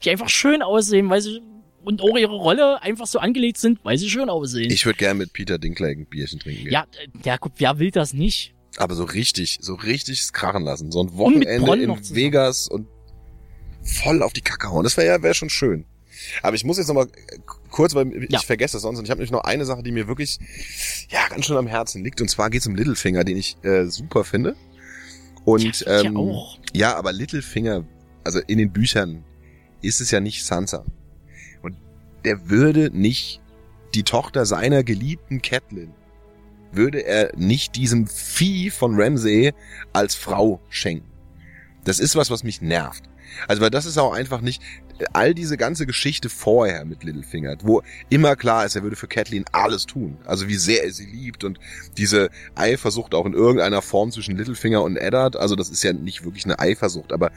die 0.04 0.12
einfach 0.12 0.30
schön 0.30 0.62
aussehen, 0.62 1.10
weil 1.10 1.22
sie 1.22 1.42
und 1.84 2.02
auch 2.02 2.18
ihre 2.18 2.36
Rolle 2.36 2.82
einfach 2.82 3.08
so 3.08 3.20
angelegt 3.20 3.58
sind, 3.58 3.80
weil 3.84 3.98
sie 3.98 4.10
schön 4.10 4.30
aussehen. 4.30 4.70
ich 4.72 4.86
würde 4.86 4.98
gerne 4.98 5.18
mit 5.20 5.34
Peter 5.34 5.58
Dinklage 5.58 6.02
ein 6.02 6.06
Bierchen 6.06 6.40
trinken 6.40 6.64
gehen. 6.64 6.72
ja, 6.74 6.84
äh, 7.04 7.08
ja, 7.26 7.38
gut, 7.38 7.54
wer 7.58 7.80
will 7.80 7.92
das 7.92 8.14
nicht? 8.14 8.54
Aber 8.78 8.96
so 8.96 9.04
richtig, 9.04 9.58
so 9.62 9.74
richtig 9.76 10.32
krachen 10.32 10.64
lassen. 10.64 10.92
So 10.92 11.04
ein 11.04 11.18
Wochenende 11.18 11.84
in. 11.84 12.16
Vegas 12.16 12.68
und 12.68 12.88
voll 13.84 14.22
auf 14.22 14.34
die 14.34 14.42
Kacke 14.42 14.70
hauen. 14.70 14.84
Das 14.84 14.96
wäre 14.98 15.08
ja 15.08 15.22
wär 15.24 15.34
schon 15.34 15.50
schön. 15.50 15.86
Aber 16.44 16.56
ich 16.56 16.64
muss 16.66 16.78
jetzt 16.78 16.88
nochmal 16.88 17.08
kurz, 17.70 17.96
weil 17.96 18.12
ich 18.24 18.32
Ja. 18.32 18.40
vergesse 18.40 18.78
es 18.78 18.84
sonst. 18.84 19.00
Und 19.00 19.06
ich 19.06 19.10
habe 19.12 19.20
nämlich 19.20 19.32
noch 19.32 19.44
eine 19.44 19.66
Sache, 19.66 19.84
die 19.84 19.92
mir 19.92 20.08
wirklich 20.08 20.38
ja 21.10 21.28
ganz 21.30 21.46
schön 21.46 21.58
am 21.58 21.68
Herzen 21.68 22.04
liegt. 22.04 22.22
Und 22.22 22.30
zwar 22.30 22.50
geht 22.50 22.62
es 22.62 22.68
um 22.68 22.76
Littlefinger, 22.76 23.24
den 23.24 23.38
ich 23.38 23.58
äh, 23.64 23.86
super 23.86 24.24
finde. 24.24 24.56
Und 25.46 25.80
ja, 25.82 26.02
ähm. 26.02 26.36
Ja, 26.74 26.96
aber 26.96 27.12
Littlefinger, 27.12 27.86
also 28.24 28.40
in 28.48 28.58
den 28.60 28.72
Büchern 28.72 29.24
ist 29.82 30.02
es 30.02 30.12
ja 30.12 30.20
nicht 30.20 30.46
Sansa. 30.46 30.86
Der 32.26 32.50
würde 32.50 32.90
nicht 32.92 33.42
die 33.96 34.04
Tochter 34.04 34.46
seiner 34.46 34.84
geliebten 34.84 35.42
Catelyn, 35.42 35.94
würde 36.72 37.00
er 37.06 37.32
nicht 37.36 37.76
diesem 37.76 38.08
Vieh 38.08 38.70
von 38.70 39.00
Ramsay 39.00 39.54
als 39.94 40.16
Frau 40.16 40.60
schenken. 40.70 41.10
Das 41.86 42.00
ist 42.00 42.16
was, 42.16 42.30
was 42.30 42.44
mich 42.44 42.62
nervt. 42.62 43.04
Also, 43.48 43.62
weil 43.62 43.70
das 43.70 43.86
ist 43.86 43.98
auch 43.98 44.14
einfach 44.14 44.42
nicht 44.42 44.62
all 45.14 45.34
diese 45.34 45.58
ganze 45.58 45.86
Geschichte 45.86 46.30
vorher 46.30 46.84
mit 46.86 47.04
Littlefinger, 47.04 47.56
wo 47.64 47.82
immer 48.10 48.36
klar 48.36 48.66
ist, 48.66 48.76
er 48.76 48.84
würde 48.84 48.96
für 48.96 49.08
Catelyn 49.08 49.46
alles 49.52 49.86
tun. 49.86 50.18
Also 50.26 50.48
wie 50.48 50.56
sehr 50.56 50.84
er 50.84 50.92
sie 50.92 51.06
liebt 51.06 51.44
und 51.44 51.60
diese 51.98 52.30
Eifersucht 52.56 53.16
auch 53.16 53.26
in 53.26 53.34
irgendeiner 53.34 53.82
Form 53.82 54.12
zwischen 54.12 54.36
Littlefinger 54.36 54.84
und 54.84 54.98
Eddard. 54.98 55.38
Also 55.38 55.56
das 55.56 55.70
ist 55.70 55.84
ja 55.84 55.94
nicht 55.94 56.26
wirklich 56.26 56.46
eine 56.46 56.60
Eifersucht, 56.60 57.14
aber 57.14 57.32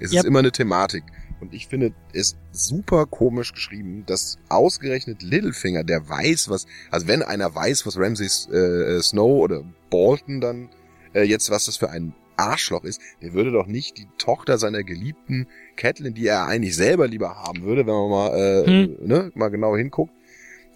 es 0.00 0.12
Yep. 0.12 0.20
ist 0.20 0.26
immer 0.26 0.38
eine 0.38 0.52
Thematik. 0.52 1.02
Und 1.40 1.54
ich 1.54 1.68
finde 1.68 1.92
es 2.12 2.36
super 2.52 3.06
komisch 3.06 3.52
geschrieben, 3.52 4.04
dass 4.06 4.38
ausgerechnet 4.48 5.22
Littlefinger, 5.22 5.84
der 5.84 6.08
weiß, 6.08 6.48
was, 6.48 6.66
also 6.90 7.06
wenn 7.06 7.22
einer 7.22 7.54
weiß, 7.54 7.86
was 7.86 7.96
Ramsay 7.96 8.26
äh, 8.52 9.00
Snow 9.00 9.42
oder 9.42 9.62
Bolton 9.90 10.40
dann 10.40 10.68
äh, 11.14 11.22
jetzt, 11.22 11.50
was 11.50 11.66
das 11.66 11.76
für 11.76 11.90
ein 11.90 12.14
Arschloch 12.36 12.84
ist, 12.84 13.00
der 13.22 13.32
würde 13.32 13.50
doch 13.50 13.66
nicht 13.66 13.98
die 13.98 14.06
Tochter 14.18 14.58
seiner 14.58 14.84
geliebten 14.84 15.48
Catelyn, 15.76 16.14
die 16.14 16.26
er 16.26 16.46
eigentlich 16.46 16.76
selber 16.76 17.08
lieber 17.08 17.34
haben 17.34 17.62
würde, 17.62 17.86
wenn 17.86 17.94
man 17.94 18.10
mal, 18.10 18.36
äh, 18.38 18.66
Hm. 18.66 18.96
ne, 19.06 19.32
mal 19.34 19.48
genau 19.48 19.76
hinguckt. 19.76 20.12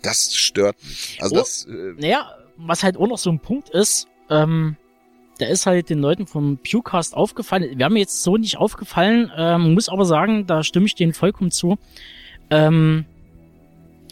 Das 0.02 0.34
stört 0.34 0.76
mich. 0.82 1.18
Also 1.20 1.36
Oh. 1.36 1.38
das, 1.38 1.66
äh, 1.66 1.92
Naja, 2.00 2.28
was 2.56 2.82
halt 2.82 2.96
auch 2.96 3.06
noch 3.06 3.18
so 3.18 3.30
ein 3.30 3.38
Punkt 3.38 3.70
ist, 3.70 4.08
ähm, 4.30 4.76
der 5.40 5.48
ist 5.48 5.66
halt 5.66 5.90
den 5.90 5.98
Leuten 5.98 6.26
vom 6.26 6.58
Pewcast 6.58 7.16
aufgefallen. 7.16 7.78
Wäre 7.78 7.90
mir 7.90 8.00
jetzt 8.00 8.22
so 8.22 8.36
nicht 8.36 8.58
aufgefallen, 8.58 9.30
ähm, 9.36 9.74
muss 9.74 9.88
aber 9.88 10.04
sagen, 10.04 10.46
da 10.46 10.62
stimme 10.62 10.86
ich 10.86 10.94
denen 10.94 11.14
vollkommen 11.14 11.50
zu. 11.50 11.78
Ähm, 12.50 13.04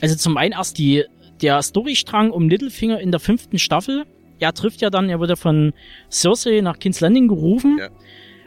also 0.01 0.17
zum 0.17 0.37
einen 0.37 0.53
erst 0.53 0.79
die, 0.79 1.05
der 1.43 1.63
Storystrang 1.63 2.31
um 2.31 2.49
Littlefinger 2.49 3.01
in 3.01 3.11
der 3.11 3.21
fünften 3.21 3.59
Staffel. 3.59 4.07
Er 4.39 4.55
trifft 4.55 4.81
ja 4.81 4.89
dann, 4.91 5.11
er 5.11 5.21
wird 5.21 5.31
ja 5.31 5.37
von 5.37 5.75
Cersei 6.11 6.61
nach 6.63 6.79
King's 6.79 7.01
Landing 7.01 7.29
gerufen. 7.29 7.77
Ja. 7.79 7.89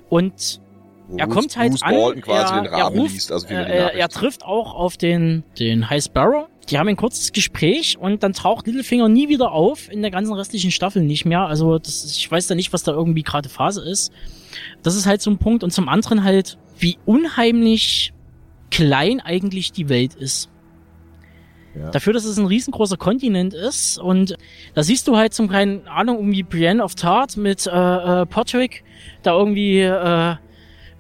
Und 0.10 0.60
wo 1.08 1.18
er 1.18 1.28
Bruce- 1.28 1.36
kommt 1.36 1.58
halt 1.58 1.72
Bruce 1.72 1.84
an, 1.84 2.22
quasi 2.22 2.54
er, 2.54 2.62
den 2.62 2.72
er 2.72 2.78
Rahmen 2.86 3.00
ruft, 3.00 3.14
liest, 3.14 3.32
also 3.32 3.48
die 3.48 3.54
äh, 3.54 3.98
er 3.98 4.10
trifft 4.10 4.44
auch 4.44 4.74
auf 4.74 4.98
den, 4.98 5.44
den 5.60 5.90
High 5.90 6.04
Sparrow. 6.04 6.48
Die 6.70 6.78
haben 6.78 6.88
ein 6.88 6.96
kurzes 6.96 7.34
Gespräch 7.34 7.98
und 8.00 8.24
dann 8.24 8.34
taucht 8.34 8.68
Littlefinger 8.68 9.10
nie 9.10 9.30
wieder 9.30 9.52
auf, 9.52 9.92
in 9.92 10.02
der 10.02 10.12
ganzen 10.12 10.34
restlichen 10.34 10.72
Staffel 10.72 11.04
nicht 11.04 11.26
mehr. 11.26 11.42
Also 11.42 11.78
das, 11.78 12.06
ich 12.06 12.32
weiß 12.32 12.48
da 12.48 12.56
nicht, 12.56 12.72
was 12.72 12.84
da 12.84 12.94
irgendwie 12.94 13.24
gerade 13.24 13.50
Phase 13.50 13.82
ist. 13.82 14.12
Das 14.82 14.96
ist 14.96 15.06
halt 15.06 15.22
so 15.22 15.30
ein 15.30 15.38
Punkt. 15.38 15.64
Und 15.64 15.72
zum 15.72 15.90
anderen 15.90 16.24
halt, 16.24 16.58
wie 16.80 16.98
unheimlich 17.06 18.14
klein 18.72 19.20
eigentlich 19.20 19.72
die 19.72 19.90
Welt 19.90 20.16
ist. 20.16 20.50
Ja. 21.76 21.90
Dafür, 21.90 22.14
dass 22.14 22.26
es 22.26 22.38
ein 22.38 22.46
riesengroßer 22.46 22.98
Kontinent 22.98 23.54
ist 23.54 23.98
und 23.98 24.38
da 24.76 24.84
siehst 24.84 25.08
du 25.08 25.18
halt 25.18 25.34
zum 25.34 25.50
keine 25.50 25.82
Ahnung 25.90 26.18
irgendwie 26.18 26.44
Brienne 26.44 26.84
of 26.84 26.94
Tart 26.94 27.36
mit 27.36 27.66
äh, 27.66 27.72
äh, 27.72 28.26
Patrick 28.28 28.84
da 29.24 29.36
irgendwie 29.36 29.80
äh, 29.82 30.36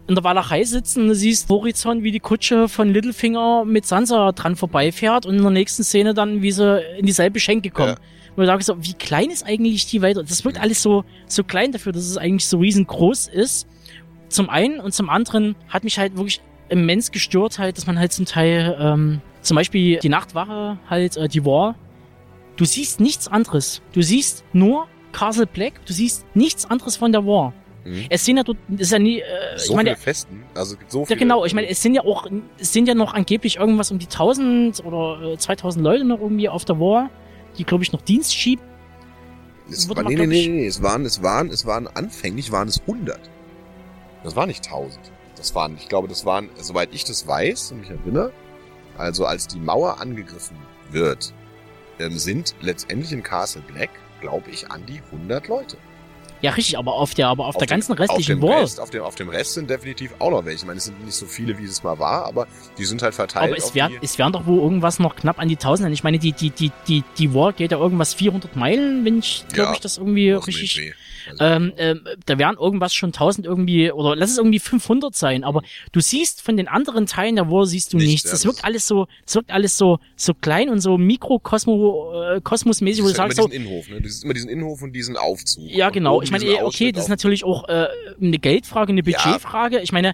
in 0.08 0.16
der 0.16 0.24
Walachei 0.24 0.64
sitzen, 0.64 1.08
du 1.08 1.16
siehst 1.16 1.50
Horizont, 1.50 2.04
wie 2.04 2.12
die 2.12 2.20
Kutsche 2.20 2.68
von 2.68 2.90
Littlefinger 2.90 3.64
mit 3.66 3.86
Sansa 3.86 4.34
dran 4.34 4.56
vorbeifährt 4.56 5.26
und 5.26 5.36
in 5.36 5.42
der 5.42 5.52
nächsten 5.52 5.84
Szene 5.84 6.14
dann, 6.14 6.42
wie 6.42 6.52
sie 6.52 6.82
in 6.98 7.06
dieselbe 7.06 7.40
Schenke 7.40 7.70
kommen. 7.70 7.96
Ja. 7.96 7.98
Du 8.36 8.46
sagst, 8.46 8.68
so, 8.68 8.76
wie 8.84 8.94
klein 8.94 9.30
ist 9.30 9.46
eigentlich 9.46 9.86
die 9.86 10.02
Welt? 10.02 10.18
Das 10.18 10.44
wirkt 10.44 10.60
alles 10.60 10.82
so, 10.82 11.06
so 11.28 11.44
klein 11.44 11.72
dafür, 11.72 11.92
dass 11.92 12.04
es 12.04 12.18
eigentlich 12.18 12.48
so 12.48 12.58
riesengroß 12.58 13.28
ist. 13.28 13.68
Zum 14.28 14.50
einen 14.50 14.80
und 14.80 14.94
zum 14.94 15.10
anderen 15.10 15.56
hat 15.70 15.84
mich 15.84 16.00
halt 16.00 16.18
wirklich 16.18 16.42
immens 16.70 17.12
gestört 17.12 17.60
halt, 17.60 17.78
dass 17.78 17.86
man 17.86 18.00
halt 18.00 18.12
zum 18.12 18.26
Teil, 18.26 18.76
ähm, 18.80 19.22
zum 19.42 19.56
Beispiel 19.56 20.00
die 20.00 20.10
Nachtwache 20.10 20.80
halt, 20.90 21.16
äh, 21.16 21.28
die 21.28 21.46
War, 21.46 21.76
du 22.56 22.66
siehst 22.66 23.00
nichts 23.00 23.28
anderes. 23.28 23.82
Du 23.94 24.02
siehst 24.02 24.44
nur 24.52 24.88
Castle 25.12 25.46
Black, 25.46 25.86
du 25.86 25.94
siehst 25.94 26.26
nichts 26.34 26.66
anderes 26.66 26.98
von 26.98 27.12
der 27.12 27.26
War. 27.26 27.54
Mhm. 27.86 28.06
Es 28.10 28.24
sind 28.26 28.38
ja 28.38 28.44
dort, 28.44 28.58
es 28.76 28.82
ist 28.82 28.92
ja 28.92 29.00
nie, 29.00 29.20
äh, 29.20 29.58
so 29.58 29.72
ich 29.72 29.76
meine, 29.76 29.90
viele 29.92 30.02
Festen, 30.02 30.44
also 30.54 30.78
gibt 30.78 30.92
so 30.92 31.02
ja 31.02 31.06
viele. 31.08 31.20
genau, 31.20 31.46
ich 31.46 31.54
meine, 31.54 31.68
es 31.68 31.82
sind 31.82 31.96
ja 31.96 32.04
auch, 32.04 32.28
es 32.58 32.72
sind 32.72 32.88
ja 32.88 32.96
noch 32.96 33.14
angeblich 33.14 33.58
irgendwas 33.58 33.92
um 33.92 34.00
die 34.00 34.06
1000 34.06 34.86
oder 34.86 35.34
äh, 35.34 35.38
2000 35.38 35.84
Leute 35.84 36.06
noch 36.06 36.20
irgendwie 36.20 36.48
auf 36.48 36.66
der 36.66 36.80
War, 36.80 37.10
die 37.58 37.66
glaube 37.66 37.84
ich 37.84 37.92
noch 37.92 38.02
Dienst 38.02 38.34
schieben. 38.36 38.64
Es 39.70 39.88
war, 39.90 40.04
nee, 40.04 40.16
nee, 40.16 40.28
nee, 40.28 40.48
nee, 40.48 40.68
es 40.68 40.82
waren, 40.82 41.06
es 41.06 41.24
waren, 41.24 41.50
es 41.50 41.66
waren, 41.66 41.88
anfänglich 41.88 42.52
waren 42.52 42.68
es 42.68 42.82
100. 42.82 43.20
Das 44.24 44.36
war 44.36 44.46
nicht 44.46 44.66
1000. 44.66 45.00
Das 45.36 45.56
waren, 45.56 45.76
ich 45.78 45.90
glaube, 45.90 46.08
das 46.08 46.26
waren, 46.26 46.50
soweit 46.56 46.94
ich 46.94 47.04
das 47.04 47.28
weiß 47.28 47.72
und 47.72 47.82
mich 47.82 47.90
erinnere, 47.90 48.32
also 48.98 49.26
als 49.26 49.48
die 49.48 49.60
Mauer 49.60 50.00
angegriffen 50.00 50.58
wird, 50.92 51.34
ähm, 52.00 52.18
sind 52.18 52.56
letztendlich 52.62 53.12
in 53.12 53.24
Castle 53.24 53.62
Black, 53.62 53.90
glaube 54.22 54.50
ich, 54.52 54.70
an 54.72 54.86
die 54.86 55.02
100 55.12 55.48
Leute. 55.48 55.78
Ja, 56.44 56.52
richtig, 56.52 56.78
aber 56.78 56.94
auf 56.94 57.14
der, 57.16 57.30
aber 57.30 57.48
auf, 57.48 57.56
der 57.58 57.66
dem- 57.66 57.72
ganzen 57.72 57.94
restlichen 57.94 58.34
auf 58.36 58.40
dem 58.42 58.50
War. 58.50 58.62
Rest, 58.62 58.80
auf, 58.80 58.90
dem, 58.92 59.02
auf 59.02 59.16
dem 59.16 59.30
Rest 59.30 59.54
sind 59.54 59.70
definitiv 59.70 60.12
auch 60.20 60.30
noch 60.30 60.46
welche. 60.46 60.58
Ich 60.60 60.66
meine, 60.66 60.78
es 60.78 60.86
sind 60.86 61.04
nicht 61.04 61.16
so 61.16 61.26
viele, 61.26 61.58
wie 61.58 61.64
es 61.64 61.82
mal 61.84 61.98
war, 61.98 62.26
aber 62.26 62.48
die 62.78 62.86
sind 62.86 63.02
halt 63.02 63.16
verteilt 63.16 63.50
Aber 63.50 63.58
es 63.58 63.64
auf 63.66 63.76
wären, 63.76 63.92
die, 63.94 64.00
es 64.06 64.18
wären 64.20 64.34
doch 64.34 64.46
wohl 64.46 64.60
irgendwas 64.60 65.00
noch 65.00 65.16
knapp 65.16 65.40
an 65.40 65.48
die 65.48 65.56
1000. 65.56 65.92
Ich 65.94 66.04
meine, 66.04 66.20
die, 66.20 66.34
die, 66.34 66.50
die, 66.52 66.72
die, 66.88 67.04
die 67.18 67.34
War 67.34 67.54
geht 67.54 67.72
ja 67.72 67.78
irgendwas 67.80 68.14
400 68.14 68.56
Meilen, 68.56 69.06
wenn 69.06 69.20
ich, 69.20 69.46
glaube 69.54 69.70
Ja, 69.70 69.74
ich, 69.74 69.80
das 69.80 69.98
irgendwie 69.98 70.28
dem 70.28 70.38
richtig. 70.40 70.94
Also, 71.30 71.42
ähm, 71.46 71.72
ähm, 71.78 72.02
da 72.26 72.38
wären 72.38 72.58
irgendwas 72.58 72.94
schon 72.94 73.12
1000 73.14 73.48
irgendwie, 73.48 73.90
oder 73.94 74.14
lass 74.14 74.32
es 74.32 74.38
irgendwie 74.38 74.60
500 74.60 75.16
sein, 75.16 75.46
aber 75.46 75.62
du 75.94 76.02
siehst 76.02 76.42
von 76.42 76.58
den 76.58 76.68
anderen 76.68 77.06
Teilen 77.06 77.38
der 77.38 77.50
War 77.50 77.66
siehst 77.66 77.94
du 77.94 77.98
Nichts, 77.98 78.12
nichts. 78.12 78.24
das 78.24 78.32
das- 78.42 78.46
wirkt 78.46 78.66
alles 78.66 78.86
so, 78.88 79.08
das 79.26 79.36
wirkt 79.36 79.50
alles 79.52 79.78
so, 79.78 80.00
so 80.18 80.34
klein 80.34 80.68
und 80.68 80.82
so 80.82 80.98
mikrokosmo, 80.98 82.12
äh, 82.36 82.42
wo 83.04 83.06
du 83.06 83.12
ist 83.12 83.18
ja 83.18 83.24
sagst 83.24 83.38
so, 83.38 83.48
Innenhof, 83.48 83.88
ne? 83.88 84.02
Du 84.02 84.10
siehst 84.10 84.26
immer 84.26 84.34
diesen 84.34 84.50
Innenhof 84.50 84.82
und 84.82 84.92
diesen 84.94 85.16
Aufzug. 85.16 85.64
ja 85.70 85.90
genau. 85.92 86.22
Ich 86.22 86.32
meine, 86.34 86.46
eh, 86.46 86.54
okay, 86.56 86.64
Ausschnitt 86.64 86.98
das 86.98 87.04
ist 87.04 87.10
natürlich 87.10 87.44
auch 87.44 87.68
äh, 87.70 87.88
eine 88.22 88.38
Geldfrage, 88.40 88.92
eine 88.92 89.02
Ja. 89.06 89.18
Budgetfrage. 89.18 89.80
Ich 89.80 89.92
meine, 89.92 90.14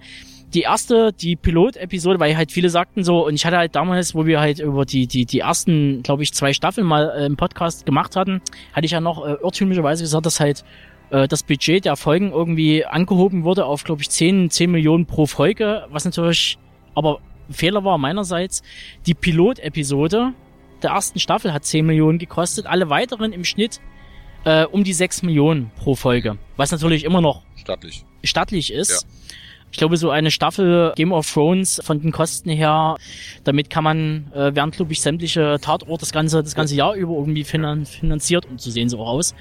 die 0.53 0.62
erste, 0.62 1.13
die 1.13 1.36
Pilot-Episode, 1.36 2.19
weil 2.19 2.36
halt 2.36 2.51
viele 2.51 2.69
sagten 2.69 3.03
so, 3.03 3.25
und 3.25 3.36
ich 3.36 3.45
hatte 3.45 3.58
halt 3.58 3.75
damals, 3.75 4.15
wo 4.15 4.25
wir 4.25 4.39
halt 4.39 4.60
über 4.60 4.86
die, 4.86 5.05
die, 5.08 5.25
die 5.25 5.39
ersten, 5.39 6.01
glaube 6.03 6.23
ich, 6.23 6.34
zwei 6.34 6.53
Staffeln 6.53 6.88
mal 6.88 7.10
äh, 7.15 7.25
im 7.25 7.38
Podcast 7.38 7.86
gemacht 7.86 8.15
hatten, 8.15 8.41
hatte 8.73 8.86
ich 8.86 8.91
ja 8.91 8.99
noch 9.01 9.25
äh, 9.25 9.34
irrtümlicherweise 9.34 10.03
gesagt, 10.03 10.25
dass 10.25 10.39
halt 10.39 10.63
äh, 11.12 11.27
das 11.27 11.43
Budget 11.43 11.86
der 11.86 11.95
Folgen 11.95 12.32
irgendwie 12.32 12.86
angehoben 12.86 13.43
wurde 13.43 13.65
auf, 13.65 13.84
glaube 13.84 14.01
ich, 14.01 14.10
10, 14.10 14.49
10 14.49 14.71
Millionen 14.71 15.05
pro 15.05 15.25
Folge, 15.27 15.86
was 15.91 16.05
natürlich 16.05 16.58
aber 16.95 17.19
Fehler 17.51 17.84
war 17.84 17.97
meinerseits. 17.97 18.63
Die 19.05 19.13
Pilot-Episode 19.13 20.34
der 20.82 20.91
ersten 20.91 21.19
Staffel 21.19 21.53
hat 21.53 21.65
10 21.65 21.86
Millionen 21.86 22.19
gekostet, 22.19 22.65
alle 22.65 22.89
weiteren 22.89 23.34
im 23.34 23.43
Schnitt 23.43 23.79
äh, 24.45 24.65
um 24.65 24.84
die 24.84 24.93
6 24.93 25.23
Millionen 25.23 25.71
pro 25.78 25.95
Folge, 25.95 26.38
was 26.58 26.71
natürlich 26.71 27.04
immer 27.04 27.21
noch 27.21 27.41
Stattlich. 27.56 28.04
stattlich 28.23 28.71
ist. 28.73 29.06
Ich 29.71 29.78
glaube, 29.78 29.97
so 29.97 30.10
eine 30.10 30.32
Staffel 30.32 30.93
Game 30.95 31.12
of 31.12 31.32
Thrones 31.32 31.80
von 31.86 32.02
den 32.02 32.12
Kosten 32.12 32.49
her, 32.49 32.95
damit 33.43 33.69
kann 33.69 33.84
man, 33.84 34.32
äh, 34.34 34.56
werden, 34.56 34.71
glaube 34.71 34.91
ich, 34.93 34.99
sämtliche 35.02 35.60
Tatorte 35.62 35.99
das 35.99 36.12
ganze, 36.12 36.41
das 36.41 36.56
ganze 36.56 36.73
Jahr 36.73 36.95
über 36.95 37.13
irgendwie 37.13 37.43
finan 37.43 37.86
finanziert 37.86 38.47
und 38.47 38.60
so 38.60 38.71
sehen 38.71 38.89
sie 38.89 38.97
auch 38.97 39.08
aus. 39.08 39.36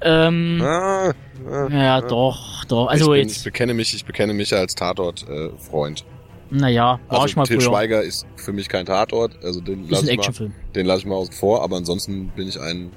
Ähm, 0.00 0.58
Ah, 0.64 1.12
ah, 1.46 1.68
ja, 1.70 1.96
ah. 1.96 2.00
doch, 2.00 2.64
doch. 2.64 2.86
Also 2.86 3.12
ich, 3.12 3.20
bin, 3.20 3.28
ich 3.28 3.34
jetzt, 3.36 3.44
bekenne 3.44 3.74
mich, 3.74 3.92
ich 3.94 4.06
bekenne 4.06 4.32
mich 4.32 4.54
als 4.54 4.74
Tatort-Freund. 4.74 6.04
naja, 6.50 6.98
war 7.08 7.16
also 7.20 7.26
ich 7.26 7.36
mal 7.36 7.44
Til 7.44 7.60
früher. 7.60 7.68
Schweiger 7.70 8.02
ist 8.02 8.26
für 8.36 8.54
mich 8.54 8.70
kein 8.70 8.86
Tatort, 8.86 9.32
also 9.44 9.60
den 9.60 9.86
lasse 9.90 10.04
ich, 10.04 10.08
mal- 10.08 10.14
Actionfilm. 10.14 10.54
den 10.74 10.86
lass 10.86 11.00
ich 11.00 11.06
mal 11.06 11.16
außen 11.16 11.34
vor, 11.34 11.62
aber 11.62 11.76
ansonsten 11.76 12.28
bin 12.28 12.48
ich 12.48 12.58
ein 12.58 12.90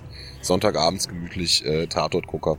Sonntagabends 0.48 1.08
gemütlich 1.08 1.66
äh, 1.66 1.88
Tatort-Gucker. 1.88 2.58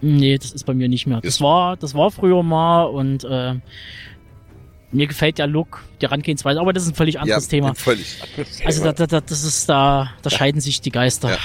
Nee, 0.00 0.38
das 0.38 0.52
ist 0.52 0.64
bei 0.64 0.74
mir 0.74 0.88
nicht 0.88 1.06
mehr. 1.06 1.20
Das 1.20 1.40
war, 1.40 1.76
das 1.76 1.94
war 1.94 2.10
früher 2.10 2.42
mal 2.42 2.84
und 2.84 3.24
äh, 3.24 3.54
mir 4.90 5.06
gefällt 5.06 5.38
der 5.38 5.46
Look, 5.46 5.84
die 6.00 6.06
Herangehensweise, 6.06 6.60
aber 6.60 6.72
das 6.72 6.84
ist 6.84 6.90
ein 6.90 6.94
völlig 6.94 7.20
anderes 7.20 7.48
Thema. 7.48 7.74
Völlig 7.74 8.22
anderes 8.22 8.62
Also 8.64 8.84
da, 8.84 8.92
da, 8.92 9.20
das 9.20 9.44
ist 9.44 9.68
da, 9.68 10.10
da 10.22 10.30
scheiden 10.30 10.60
sich 10.60 10.80
die 10.80 10.90
Geister. 10.90 11.30
Ja. 11.30 11.38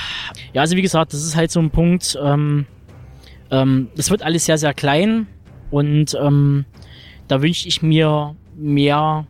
Ja. 0.53 0.61
also 0.61 0.77
wie 0.77 0.81
gesagt, 0.81 1.13
das 1.13 1.23
ist 1.23 1.35
halt 1.35 1.51
so 1.51 1.59
ein 1.59 1.71
Punkt. 1.71 2.17
Ähm, 2.21 2.65
ähm, 3.51 3.89
das 3.95 4.11
wird 4.11 4.21
alles 4.21 4.45
sehr, 4.45 4.57
sehr 4.57 4.73
klein 4.73 5.27
und 5.71 6.17
ähm, 6.21 6.65
da 7.27 7.41
wünsche 7.41 7.67
ich 7.67 7.81
mir 7.81 8.35
mehr, 8.55 9.27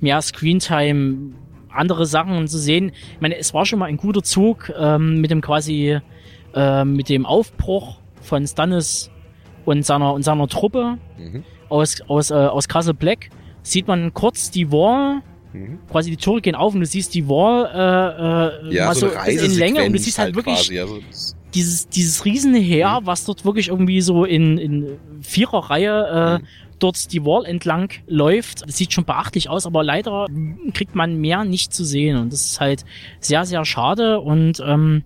mehr 0.00 0.22
Screentime, 0.22 1.32
andere 1.72 2.06
Sachen 2.06 2.46
zu 2.48 2.58
sehen. 2.58 2.92
Ich 3.14 3.20
meine, 3.20 3.36
es 3.36 3.52
war 3.54 3.66
schon 3.66 3.78
mal 3.78 3.86
ein 3.86 3.96
guter 3.96 4.22
Zug 4.22 4.72
ähm, 4.78 5.20
mit 5.20 5.30
dem 5.30 5.40
quasi 5.40 5.98
ähm, 6.54 6.94
mit 6.94 7.08
dem 7.08 7.26
Aufbruch 7.26 7.98
von 8.22 8.46
Stannis 8.46 9.10
und 9.64 9.84
seiner 9.84 10.12
und 10.14 10.22
seiner 10.22 10.48
Truppe 10.48 10.98
Mhm. 11.18 11.44
aus 11.68 12.00
aus 12.08 12.30
äh, 12.30 12.34
aus 12.34 12.68
Castle 12.68 12.94
Black 12.94 13.30
sieht 13.62 13.86
man 13.86 14.14
kurz 14.14 14.50
die 14.50 14.70
Wall 14.72 15.20
Mhm. 15.52 15.78
quasi 15.90 16.10
die 16.10 16.16
Tore 16.18 16.40
gehen 16.42 16.54
auf 16.54 16.74
und 16.74 16.80
du 16.80 16.86
siehst 16.86 17.14
die 17.14 17.26
Wall 17.26 17.64
äh, 17.74 18.68
äh, 18.70 18.74
Ja, 18.74 18.86
mal 18.86 18.94
so 18.94 19.08
so 19.08 19.16
in 19.26 19.54
Länge 19.54 19.82
und 19.84 19.92
du 19.92 19.98
siehst 19.98 20.18
halt 20.18 20.34
wirklich 20.34 20.56
quasi. 20.56 20.78
Also 20.78 21.00
dieses 21.54 21.88
dieses 21.88 22.24
riesene 22.26 22.58
Heer, 22.58 23.00
was 23.04 23.24
dort 23.24 23.44
wirklich 23.46 23.68
irgendwie 23.68 24.00
so 24.02 24.24
in 24.24 24.58
in 24.58 24.98
Viererreihe 25.22 26.06
äh, 26.06 26.38
Mhm. 26.42 26.46
Dort 26.78 27.12
die 27.12 27.24
Wall 27.24 27.44
entlang 27.44 27.92
läuft. 28.06 28.62
Das 28.66 28.76
sieht 28.76 28.92
schon 28.92 29.04
beachtlich 29.04 29.48
aus, 29.48 29.66
aber 29.66 29.82
leider 29.82 30.26
kriegt 30.74 30.94
man 30.94 31.20
mehr 31.20 31.44
nicht 31.44 31.72
zu 31.72 31.84
sehen 31.84 32.16
und 32.16 32.32
das 32.32 32.44
ist 32.44 32.60
halt 32.60 32.84
sehr 33.20 33.44
sehr 33.44 33.64
schade 33.64 34.20
und 34.20 34.62
ähm, 34.64 35.04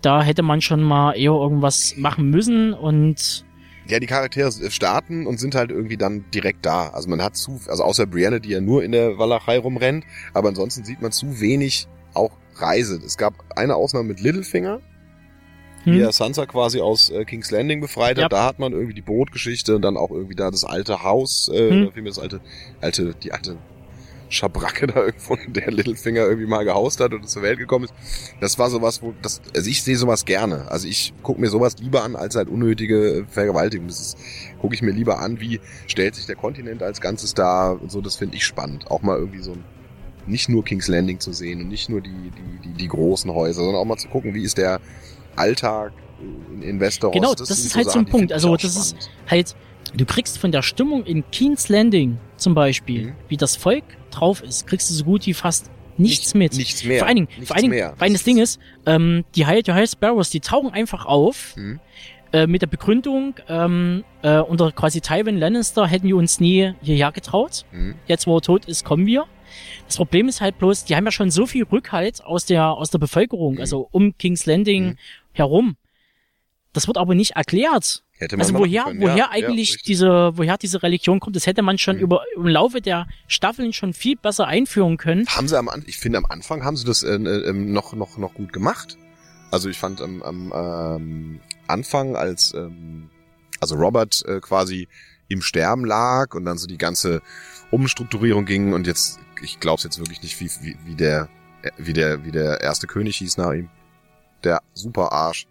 da 0.00 0.22
hätte 0.22 0.42
man 0.42 0.60
schon 0.60 0.82
mal 0.82 1.12
eher 1.12 1.32
irgendwas 1.32 1.94
machen 1.96 2.30
müssen 2.30 2.72
und 2.72 3.44
ja, 3.88 3.98
die 3.98 4.06
Charaktere 4.06 4.52
starten 4.70 5.26
und 5.26 5.40
sind 5.40 5.54
halt 5.54 5.70
irgendwie 5.70 5.96
dann 5.96 6.26
direkt 6.34 6.66
da. 6.66 6.88
Also 6.88 7.08
man 7.08 7.22
hat 7.22 7.36
zu, 7.36 7.58
also 7.68 7.82
außer 7.82 8.06
Brienne, 8.06 8.38
die 8.38 8.50
ja 8.50 8.60
nur 8.60 8.84
in 8.84 8.92
der 8.92 9.18
Walachei 9.18 9.58
rumrennt, 9.58 10.04
aber 10.34 10.48
ansonsten 10.48 10.84
sieht 10.84 11.00
man 11.00 11.10
zu 11.10 11.40
wenig 11.40 11.88
auch 12.12 12.32
Reise. 12.56 13.00
Es 13.04 13.16
gab 13.16 13.32
eine 13.56 13.76
Ausnahme 13.76 14.08
mit 14.08 14.20
Littlefinger, 14.20 14.80
hm, 15.88 15.94
wie 15.98 16.00
er 16.02 16.12
Sansa 16.12 16.46
quasi 16.46 16.80
aus 16.80 17.10
äh, 17.10 17.24
King's 17.24 17.50
Landing 17.50 17.80
befreit 17.80 18.16
hat. 18.16 18.22
Ja. 18.22 18.28
Da 18.28 18.44
hat 18.44 18.58
man 18.58 18.72
irgendwie 18.72 18.94
die 18.94 19.02
Bootgeschichte 19.02 19.76
und 19.76 19.82
dann 19.82 19.96
auch 19.96 20.10
irgendwie 20.10 20.34
da 20.36 20.50
das 20.50 20.64
alte 20.64 21.02
Haus, 21.02 21.50
äh, 21.52 21.70
Hm. 21.70 21.92
vielmehr 21.92 22.10
das 22.10 22.18
alte, 22.18 22.40
alte, 22.80 23.14
die 23.22 23.32
alte 23.32 23.56
Schabracke 24.30 24.86
da 24.88 25.04
irgendwo, 25.06 25.36
der 25.48 25.70
Littlefinger 25.70 26.20
irgendwie 26.20 26.46
mal 26.46 26.64
gehaust 26.64 27.00
hat 27.00 27.12
oder 27.14 27.26
zur 27.26 27.42
Welt 27.42 27.58
gekommen 27.58 27.86
ist. 27.86 27.94
Das 28.40 28.58
war 28.58 28.68
sowas, 28.70 29.02
wo 29.02 29.14
das, 29.22 29.40
also 29.54 29.70
ich 29.70 29.82
sehe 29.82 29.96
sowas 29.96 30.24
gerne. 30.24 30.70
Also 30.70 30.86
ich 30.86 31.14
gucke 31.22 31.40
mir 31.40 31.48
sowas 31.48 31.76
lieber 31.80 32.04
an 32.04 32.14
als 32.14 32.36
halt 32.36 32.48
unnötige 32.48 33.26
Vergewaltigung. 33.30 33.86
Das 33.88 34.16
gucke 34.60 34.74
ich 34.74 34.82
mir 34.82 34.90
lieber 34.92 35.18
an, 35.20 35.40
wie 35.40 35.60
stellt 35.86 36.14
sich 36.14 36.26
der 36.26 36.36
Kontinent 36.36 36.82
als 36.82 37.00
Ganzes 37.00 37.32
dar 37.34 37.80
und 37.80 37.90
so. 37.90 38.00
Das 38.00 38.16
finde 38.16 38.36
ich 38.36 38.44
spannend. 38.44 38.90
Auch 38.90 39.02
mal 39.02 39.16
irgendwie 39.18 39.40
so 39.40 39.52
ein 39.52 39.64
nicht 40.26 40.50
nur 40.50 40.62
King's 40.62 40.88
Landing 40.88 41.20
zu 41.20 41.32
sehen 41.32 41.62
und 41.62 41.68
nicht 41.68 41.88
nur 41.88 42.02
die, 42.02 42.10
die, 42.10 42.68
die, 42.68 42.74
die 42.74 42.88
großen 42.88 43.32
Häuser, 43.32 43.62
sondern 43.62 43.76
auch 43.80 43.86
mal 43.86 43.96
zu 43.96 44.08
gucken, 44.08 44.34
wie 44.34 44.42
ist 44.42 44.58
der 44.58 44.78
Alltag 45.38 45.92
in, 46.20 46.62
in 46.62 46.80
Westeros. 46.80 47.14
Genau, 47.14 47.34
das, 47.34 47.48
das 47.48 47.60
ist 47.60 47.76
halt 47.76 47.90
so 47.90 47.98
ein 47.98 48.06
Punkt. 48.06 48.32
Also 48.32 48.56
das 48.56 48.72
spannend. 48.72 49.02
ist 49.02 49.10
halt, 49.30 49.56
du 49.94 50.04
kriegst 50.04 50.38
von 50.38 50.52
der 50.52 50.62
Stimmung 50.62 51.04
in 51.04 51.24
King's 51.30 51.68
Landing 51.68 52.18
zum 52.36 52.54
Beispiel, 52.54 53.06
mhm. 53.06 53.12
wie 53.28 53.36
das 53.36 53.56
Volk 53.56 53.84
drauf 54.10 54.42
ist, 54.42 54.66
kriegst 54.66 54.90
du 54.90 54.94
so 54.94 55.04
gut 55.04 55.26
wie 55.26 55.34
fast 55.34 55.70
nichts 55.98 56.34
mit. 56.34 56.56
Nichts 56.56 56.84
mehr. 56.84 57.00
Vor 57.00 57.08
allen 57.08 57.16
Dingen, 57.16 57.28
vor 57.44 57.56
allen 57.56 57.62
Dingen, 57.62 57.74
mehr. 57.74 57.94
weil 57.98 58.12
das 58.12 58.24
Ding 58.24 58.38
ist, 58.38 58.60
ähm, 58.86 59.24
die 59.34 59.46
High, 59.46 59.62
die 59.62 59.72
High 59.72 59.90
Sparrows, 59.90 60.30
die 60.30 60.40
tauchen 60.40 60.72
einfach 60.72 61.06
auf, 61.06 61.56
mhm. 61.56 61.80
äh, 62.32 62.46
mit 62.46 62.62
der 62.62 62.68
Begründung, 62.68 63.34
ähm, 63.48 64.04
äh, 64.22 64.38
unter 64.38 64.72
quasi 64.72 65.00
Tywin 65.00 65.38
Lannister 65.38 65.86
hätten 65.86 66.06
wir 66.06 66.16
uns 66.16 66.40
nie 66.40 66.72
hierher 66.82 67.12
getraut. 67.12 67.64
Mhm. 67.72 67.96
Jetzt, 68.06 68.26
wo 68.26 68.36
er 68.36 68.42
tot 68.42 68.66
ist, 68.66 68.84
kommen 68.84 69.06
wir. 69.06 69.26
Das 69.86 69.96
Problem 69.96 70.28
ist 70.28 70.40
halt 70.40 70.58
bloß, 70.58 70.84
die 70.84 70.94
haben 70.94 71.04
ja 71.04 71.10
schon 71.10 71.30
so 71.30 71.46
viel 71.46 71.64
Rückhalt 71.64 72.22
aus 72.22 72.44
der, 72.44 72.70
aus 72.70 72.90
der 72.90 72.98
Bevölkerung, 72.98 73.54
mhm. 73.54 73.60
also 73.60 73.88
um 73.90 74.16
King's 74.18 74.46
Landing 74.46 74.84
mhm. 74.90 74.96
Herum. 75.38 75.76
Das 76.72 76.86
wird 76.86 76.98
aber 76.98 77.14
nicht 77.14 77.32
erklärt. 77.32 78.04
Hätte 78.18 78.36
man 78.36 78.46
also 78.46 78.58
woher, 78.58 78.84
können. 78.84 79.00
woher 79.00 79.16
ja, 79.16 79.30
eigentlich 79.30 79.70
ja, 79.70 79.78
diese, 79.86 80.32
woher 80.34 80.58
diese 80.58 80.82
Religion 80.82 81.20
kommt, 81.20 81.36
das 81.36 81.46
hätte 81.46 81.62
man 81.62 81.78
schon 81.78 81.96
mhm. 81.96 82.02
über 82.02 82.22
im 82.34 82.46
Laufe 82.46 82.80
der 82.80 83.06
Staffeln 83.26 83.72
schon 83.72 83.94
viel 83.94 84.16
besser 84.16 84.46
einführen 84.46 84.96
können. 84.96 85.26
Haben 85.28 85.48
sie 85.48 85.56
am 85.56 85.70
ich 85.86 85.98
finde 85.98 86.18
am 86.18 86.26
Anfang 86.26 86.64
haben 86.64 86.76
sie 86.76 86.84
das 86.84 87.02
äh, 87.02 87.14
äh, 87.14 87.52
noch 87.52 87.94
noch 87.94 88.18
noch 88.18 88.34
gut 88.34 88.52
gemacht. 88.52 88.98
Also 89.50 89.68
ich 89.68 89.78
fand 89.78 90.02
am, 90.02 90.22
am 90.22 90.52
ähm, 90.54 91.40
Anfang 91.68 92.16
als 92.16 92.52
ähm, 92.54 93.08
also 93.60 93.76
Robert 93.76 94.24
äh, 94.26 94.40
quasi 94.40 94.88
im 95.28 95.40
Sterben 95.40 95.84
lag 95.84 96.34
und 96.34 96.44
dann 96.44 96.58
so 96.58 96.66
die 96.66 96.78
ganze 96.78 97.22
Umstrukturierung 97.70 98.44
ging 98.46 98.72
und 98.72 98.86
jetzt 98.86 99.20
ich 99.42 99.60
glaube 99.60 99.82
jetzt 99.82 99.98
wirklich 99.98 100.22
nicht 100.22 100.40
wie, 100.40 100.50
wie 100.60 100.76
wie 100.84 100.96
der 100.96 101.28
wie 101.76 101.92
der 101.92 102.24
wie 102.24 102.32
der 102.32 102.60
erste 102.60 102.86
König 102.86 103.16
hieß 103.18 103.36
nach 103.36 103.52
ihm. 103.52 103.70
Der 104.44 104.60
Super 104.74 105.12
Arsch. 105.12 105.46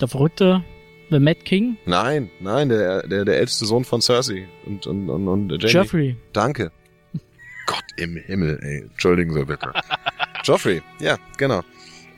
Der 0.00 0.08
verrückte 0.08 0.64
The 1.10 1.18
Mad 1.18 1.40
King? 1.40 1.76
Nein, 1.86 2.30
nein, 2.40 2.68
der, 2.68 3.06
der, 3.06 3.24
der 3.24 3.38
älteste 3.38 3.64
Sohn 3.64 3.84
von 3.84 4.00
Cersei 4.00 4.46
und, 4.66 4.86
und, 4.86 5.08
und, 5.08 5.28
und 5.28 5.50
Jamie. 5.62 5.72
Joffrey. 5.72 6.16
Danke. 6.32 6.70
Gott 7.66 7.84
im 7.96 8.16
Himmel, 8.16 8.58
ey. 8.62 8.82
Entschuldigen 8.82 9.32
Sie 9.32 9.44
bitte. 9.44 9.72
Joffrey, 10.44 10.82
ja, 11.00 11.16
genau. 11.36 11.62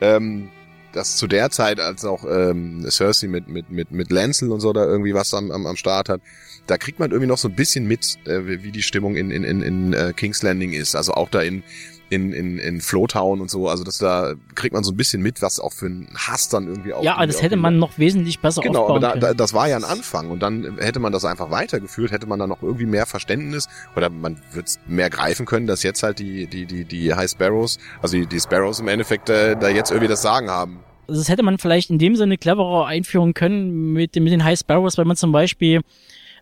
Ähm, 0.00 0.50
das 0.92 1.16
zu 1.16 1.28
der 1.28 1.50
Zeit, 1.50 1.78
als 1.78 2.04
auch 2.04 2.24
ähm, 2.24 2.84
Cersei 2.90 3.28
mit, 3.28 3.48
mit, 3.48 3.70
mit, 3.70 3.92
mit 3.92 4.10
Lancel 4.10 4.50
und 4.50 4.60
so 4.60 4.72
da 4.72 4.84
irgendwie 4.84 5.14
was 5.14 5.32
am, 5.34 5.52
am, 5.52 5.66
am 5.66 5.76
Start 5.76 6.08
hat, 6.08 6.20
da 6.66 6.78
kriegt 6.78 6.98
man 6.98 7.10
irgendwie 7.10 7.28
noch 7.28 7.38
so 7.38 7.48
ein 7.48 7.54
bisschen 7.54 7.86
mit, 7.86 8.18
äh, 8.26 8.62
wie 8.62 8.72
die 8.72 8.82
Stimmung 8.82 9.16
in, 9.16 9.30
in, 9.30 9.44
in, 9.44 9.62
in 9.62 9.94
uh, 9.94 10.12
King's 10.12 10.42
Landing 10.42 10.72
ist. 10.72 10.96
Also 10.96 11.12
auch 11.12 11.28
da 11.28 11.42
in, 11.42 11.62
in, 12.10 12.32
in, 12.32 12.58
in 12.58 12.80
Flowtown 12.80 13.40
und 13.40 13.50
so. 13.50 13.68
Also 13.68 13.84
das 13.84 13.98
da 13.98 14.34
kriegt 14.56 14.74
man 14.74 14.82
so 14.82 14.90
ein 14.92 14.96
bisschen 14.96 15.22
mit, 15.22 15.40
was 15.42 15.60
auch 15.60 15.72
für 15.72 15.86
ein 15.86 16.08
Hass 16.14 16.48
dann 16.48 16.66
irgendwie 16.66 16.92
auch. 16.92 17.02
Ja, 17.02 17.14
aber 17.14 17.28
das 17.28 17.40
hätte 17.40 17.56
man 17.56 17.78
noch 17.78 17.98
wesentlich 17.98 18.40
besser 18.40 18.60
Genau, 18.62 18.88
aber 18.88 18.98
da, 18.98 19.14
da, 19.14 19.32
das 19.32 19.54
war 19.54 19.68
ja 19.68 19.76
ein 19.76 19.84
Anfang 19.84 20.30
und 20.30 20.40
dann 20.40 20.76
hätte 20.78 20.98
man 20.98 21.12
das 21.12 21.24
einfach 21.24 21.52
weitergeführt, 21.52 22.10
hätte 22.10 22.26
man 22.26 22.40
dann 22.40 22.48
noch 22.48 22.62
irgendwie 22.62 22.86
mehr 22.86 23.06
Verständnis 23.06 23.68
oder 23.94 24.10
man 24.10 24.38
wird 24.52 24.68
mehr 24.88 25.08
greifen 25.08 25.46
können, 25.46 25.68
dass 25.68 25.84
jetzt 25.84 26.02
halt 26.02 26.18
die, 26.18 26.48
die, 26.48 26.66
die, 26.66 26.84
die 26.84 27.14
High 27.14 27.30
Sparrows, 27.30 27.78
also 28.02 28.16
die, 28.16 28.26
die 28.26 28.40
Sparrows 28.40 28.80
im 28.80 28.88
Endeffekt 28.88 29.30
äh, 29.30 29.56
da 29.56 29.68
jetzt 29.68 29.90
irgendwie 29.90 30.08
das 30.08 30.20
Sagen 30.20 30.50
haben. 30.50 30.80
Also 31.06 31.20
das 31.20 31.28
hätte 31.28 31.44
man 31.44 31.58
vielleicht 31.58 31.90
in 31.90 31.98
dem 31.98 32.16
Sinne 32.16 32.38
cleverer 32.38 32.86
einführen 32.86 33.34
können 33.34 33.92
mit, 33.92 34.16
mit 34.16 34.32
den 34.32 34.42
High 34.42 34.58
Sparrows, 34.58 34.98
weil 34.98 35.04
man 35.04 35.16
zum 35.16 35.30
Beispiel 35.30 35.80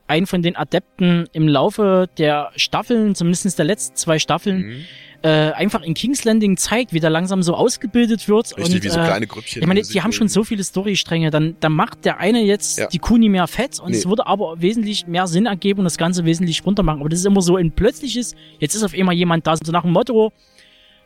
einen 0.07 0.27
von 0.27 0.41
den 0.41 0.57
Adepten 0.57 1.29
im 1.35 1.47
Laufe 1.47 2.09
der 2.17 2.53
Staffeln, 2.57 3.15
zumindest 3.15 3.59
der 3.59 3.67
letzten 3.67 3.97
zwei 3.97 4.19
Staffeln, 4.19 4.67
mhm 4.67 4.85
äh, 5.23 5.51
einfach 5.53 5.83
in 5.83 5.95
King's 5.95 6.25
Landing 6.25 6.57
zeigt, 6.57 6.93
wie 6.93 7.01
der 7.01 7.11
langsam 7.11 7.43
so 7.43 7.55
ausgebildet 7.55 8.29
wird. 8.29 8.57
Richtig, 8.57 8.77
und, 8.77 8.85
wie 8.85 8.89
so 8.89 9.01
äh, 9.01 9.05
kleine 9.05 9.27
Grüppchen. 9.27 9.63
Ich 9.63 9.67
meine, 9.67 9.83
die 9.83 10.03
haben 10.03 10.13
schon 10.13 10.29
so 10.29 10.45
viele 10.45 10.63
Storystränge, 10.63 11.31
dann, 11.31 11.57
dann 11.61 11.73
macht 11.73 12.05
der 12.05 12.19
eine 12.19 12.43
jetzt 12.43 12.79
ja. 12.79 12.87
die 12.87 12.99
Kuh 12.99 13.19
nie 13.19 13.29
mehr 13.29 13.49
fett 13.49 13.81
und 13.81 13.91
nee. 13.91 13.97
es 13.97 14.07
würde 14.07 14.27
aber 14.27 14.61
wesentlich 14.61 15.07
mehr 15.07 15.27
Sinn 15.27 15.47
ergeben 15.47 15.81
und 15.81 15.85
das 15.85 15.99
Ganze 15.99 16.25
wesentlich 16.25 16.65
runter 16.65 16.83
machen. 16.83 17.01
Aber 17.01 17.09
das 17.09 17.19
ist 17.19 17.27
immer 17.27 17.43
so 17.43 17.57
ein 17.57 17.73
plötzliches, 17.73 18.35
jetzt 18.61 18.75
ist 18.75 18.85
auf 18.85 18.95
einmal 18.95 19.15
jemand 19.15 19.47
da, 19.47 19.57
so 19.57 19.73
nach 19.73 19.83
dem 19.83 19.93
Motto, 19.93 20.33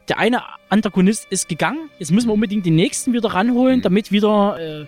der 0.08 0.18
eine 0.18 0.42
Antagonist 0.68 1.26
ist 1.30 1.48
gegangen, 1.48 1.88
jetzt 1.98 2.10
müssen 2.10 2.28
wir 2.28 2.34
unbedingt 2.34 2.66
den 2.66 2.74
nächsten 2.74 3.12
wieder 3.12 3.30
ranholen, 3.30 3.78
mhm. 3.78 3.82
damit 3.82 4.12
wieder 4.12 4.58
äh, 4.82 4.86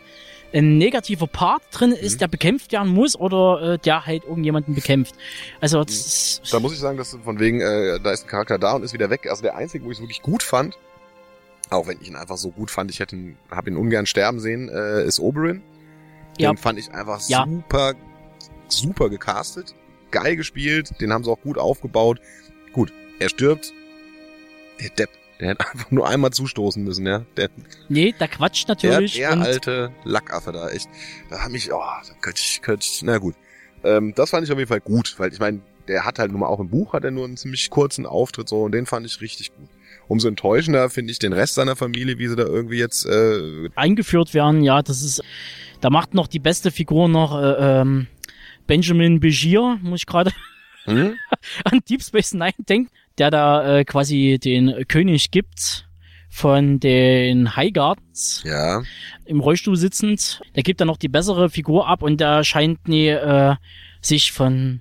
ein 0.54 0.78
negativer 0.78 1.26
Part 1.26 1.62
drin 1.72 1.92
ist, 1.92 2.14
mhm. 2.14 2.18
der 2.20 2.28
bekämpft 2.28 2.72
werden 2.72 2.92
muss 2.92 3.16
oder 3.18 3.74
äh, 3.74 3.78
der 3.78 4.06
halt 4.06 4.24
irgendjemanden 4.24 4.74
bekämpft. 4.74 5.14
Also 5.60 5.82
das 5.82 6.40
da 6.50 6.60
muss 6.60 6.72
ich 6.72 6.78
sagen, 6.78 6.96
dass 6.96 7.16
von 7.24 7.40
wegen 7.40 7.60
äh, 7.60 7.98
da 8.00 8.12
ist 8.12 8.24
ein 8.24 8.28
Charakter 8.28 8.58
da 8.58 8.74
und 8.74 8.84
ist 8.84 8.94
wieder 8.94 9.10
weg. 9.10 9.26
Also 9.28 9.42
der 9.42 9.56
einzige, 9.56 9.84
wo 9.84 9.90
ich 9.90 9.98
es 9.98 10.02
wirklich 10.02 10.22
gut 10.22 10.42
fand, 10.42 10.78
auch 11.70 11.88
wenn 11.88 12.00
ich 12.00 12.08
ihn 12.08 12.16
einfach 12.16 12.36
so 12.36 12.50
gut 12.50 12.70
fand, 12.70 12.90
ich 12.90 13.00
hätte 13.00 13.16
ihn, 13.16 13.36
hab 13.50 13.66
ihn 13.66 13.76
ungern 13.76 14.06
sterben 14.06 14.38
sehen, 14.38 14.68
äh, 14.68 15.04
ist 15.04 15.18
Oberyn. 15.18 15.62
Den 16.38 16.44
ja. 16.44 16.54
fand 16.56 16.78
ich 16.78 16.92
einfach 16.92 17.20
ja. 17.28 17.44
super, 17.46 17.94
super 18.68 19.08
gecastet, 19.10 19.74
geil 20.10 20.36
gespielt, 20.36 21.00
den 21.00 21.12
haben 21.12 21.24
sie 21.24 21.30
auch 21.30 21.40
gut 21.40 21.58
aufgebaut. 21.58 22.20
Gut, 22.72 22.92
er 23.18 23.28
stirbt, 23.28 23.72
der 24.80 24.90
Depp 24.90 25.10
der 25.40 25.50
hätte 25.50 25.66
einfach 25.72 25.90
nur 25.90 26.08
einmal 26.08 26.30
zustoßen 26.30 26.82
müssen, 26.82 27.06
ja. 27.06 27.24
Der, 27.36 27.50
nee, 27.88 28.14
der 28.18 28.28
quatscht 28.28 28.68
natürlich. 28.68 29.14
Der, 29.14 29.34
der 29.34 29.44
alte 29.44 29.92
Lackaffe 30.04 30.52
da, 30.52 30.68
echt. 30.70 30.88
Da 31.30 31.40
hat 31.40 31.50
mich, 31.50 31.72
oh, 31.72 31.78
da 31.78 32.14
könnte 32.20 32.40
ich, 32.40 32.62
könnte 32.62 32.86
ich, 32.90 33.02
na 33.02 33.18
gut. 33.18 33.34
Ähm, 33.82 34.14
das 34.14 34.30
fand 34.30 34.46
ich 34.46 34.52
auf 34.52 34.58
jeden 34.58 34.68
Fall 34.68 34.80
gut, 34.80 35.14
weil 35.18 35.32
ich 35.32 35.38
meine, 35.38 35.60
der 35.88 36.04
hat 36.04 36.18
halt 36.18 36.30
nur 36.30 36.40
mal 36.40 36.46
auch 36.46 36.60
im 36.60 36.70
Buch, 36.70 36.94
hat 36.94 37.04
er 37.04 37.10
nur 37.10 37.24
einen 37.24 37.36
ziemlich 37.36 37.68
kurzen 37.70 38.06
Auftritt 38.06 38.48
so 38.48 38.62
und 38.62 38.72
den 38.72 38.86
fand 38.86 39.06
ich 39.06 39.20
richtig 39.20 39.54
gut. 39.54 39.68
Umso 40.06 40.28
enttäuschender 40.28 40.90
finde 40.90 41.12
ich 41.12 41.18
den 41.18 41.32
Rest 41.32 41.54
seiner 41.54 41.76
Familie, 41.76 42.18
wie 42.18 42.28
sie 42.28 42.36
da 42.36 42.44
irgendwie 42.44 42.78
jetzt 42.78 43.06
äh, 43.06 43.70
eingeführt 43.74 44.34
werden. 44.34 44.62
Ja, 44.62 44.82
das 44.82 45.02
ist, 45.02 45.22
da 45.80 45.90
macht 45.90 46.14
noch 46.14 46.26
die 46.26 46.38
beste 46.38 46.70
Figur 46.70 47.08
noch 47.08 47.40
äh, 47.40 47.80
ähm, 47.80 48.06
Benjamin 48.66 49.20
Begier, 49.20 49.78
muss 49.82 50.00
ich 50.00 50.06
gerade 50.06 50.32
hm? 50.84 51.14
an 51.64 51.80
Deep 51.88 52.02
Space 52.02 52.34
Nine 52.34 52.52
denken 52.58 52.90
der 53.18 53.30
da 53.30 53.78
äh, 53.78 53.84
quasi 53.84 54.38
den 54.42 54.86
König 54.88 55.30
gibt 55.30 55.88
von 56.28 56.80
den 56.80 57.54
Highgardens. 57.54 58.42
Ja. 58.44 58.82
Im 59.24 59.40
Rollstuhl 59.40 59.76
sitzend. 59.76 60.42
Der 60.56 60.64
gibt 60.64 60.80
dann 60.80 60.88
noch 60.88 60.96
die 60.96 61.08
bessere 61.08 61.48
Figur 61.48 61.86
ab 61.86 62.02
und 62.02 62.20
der 62.20 62.42
scheint 62.42 62.88
nie 62.88 63.08
äh, 63.08 63.54
sich 64.00 64.32
von 64.32 64.80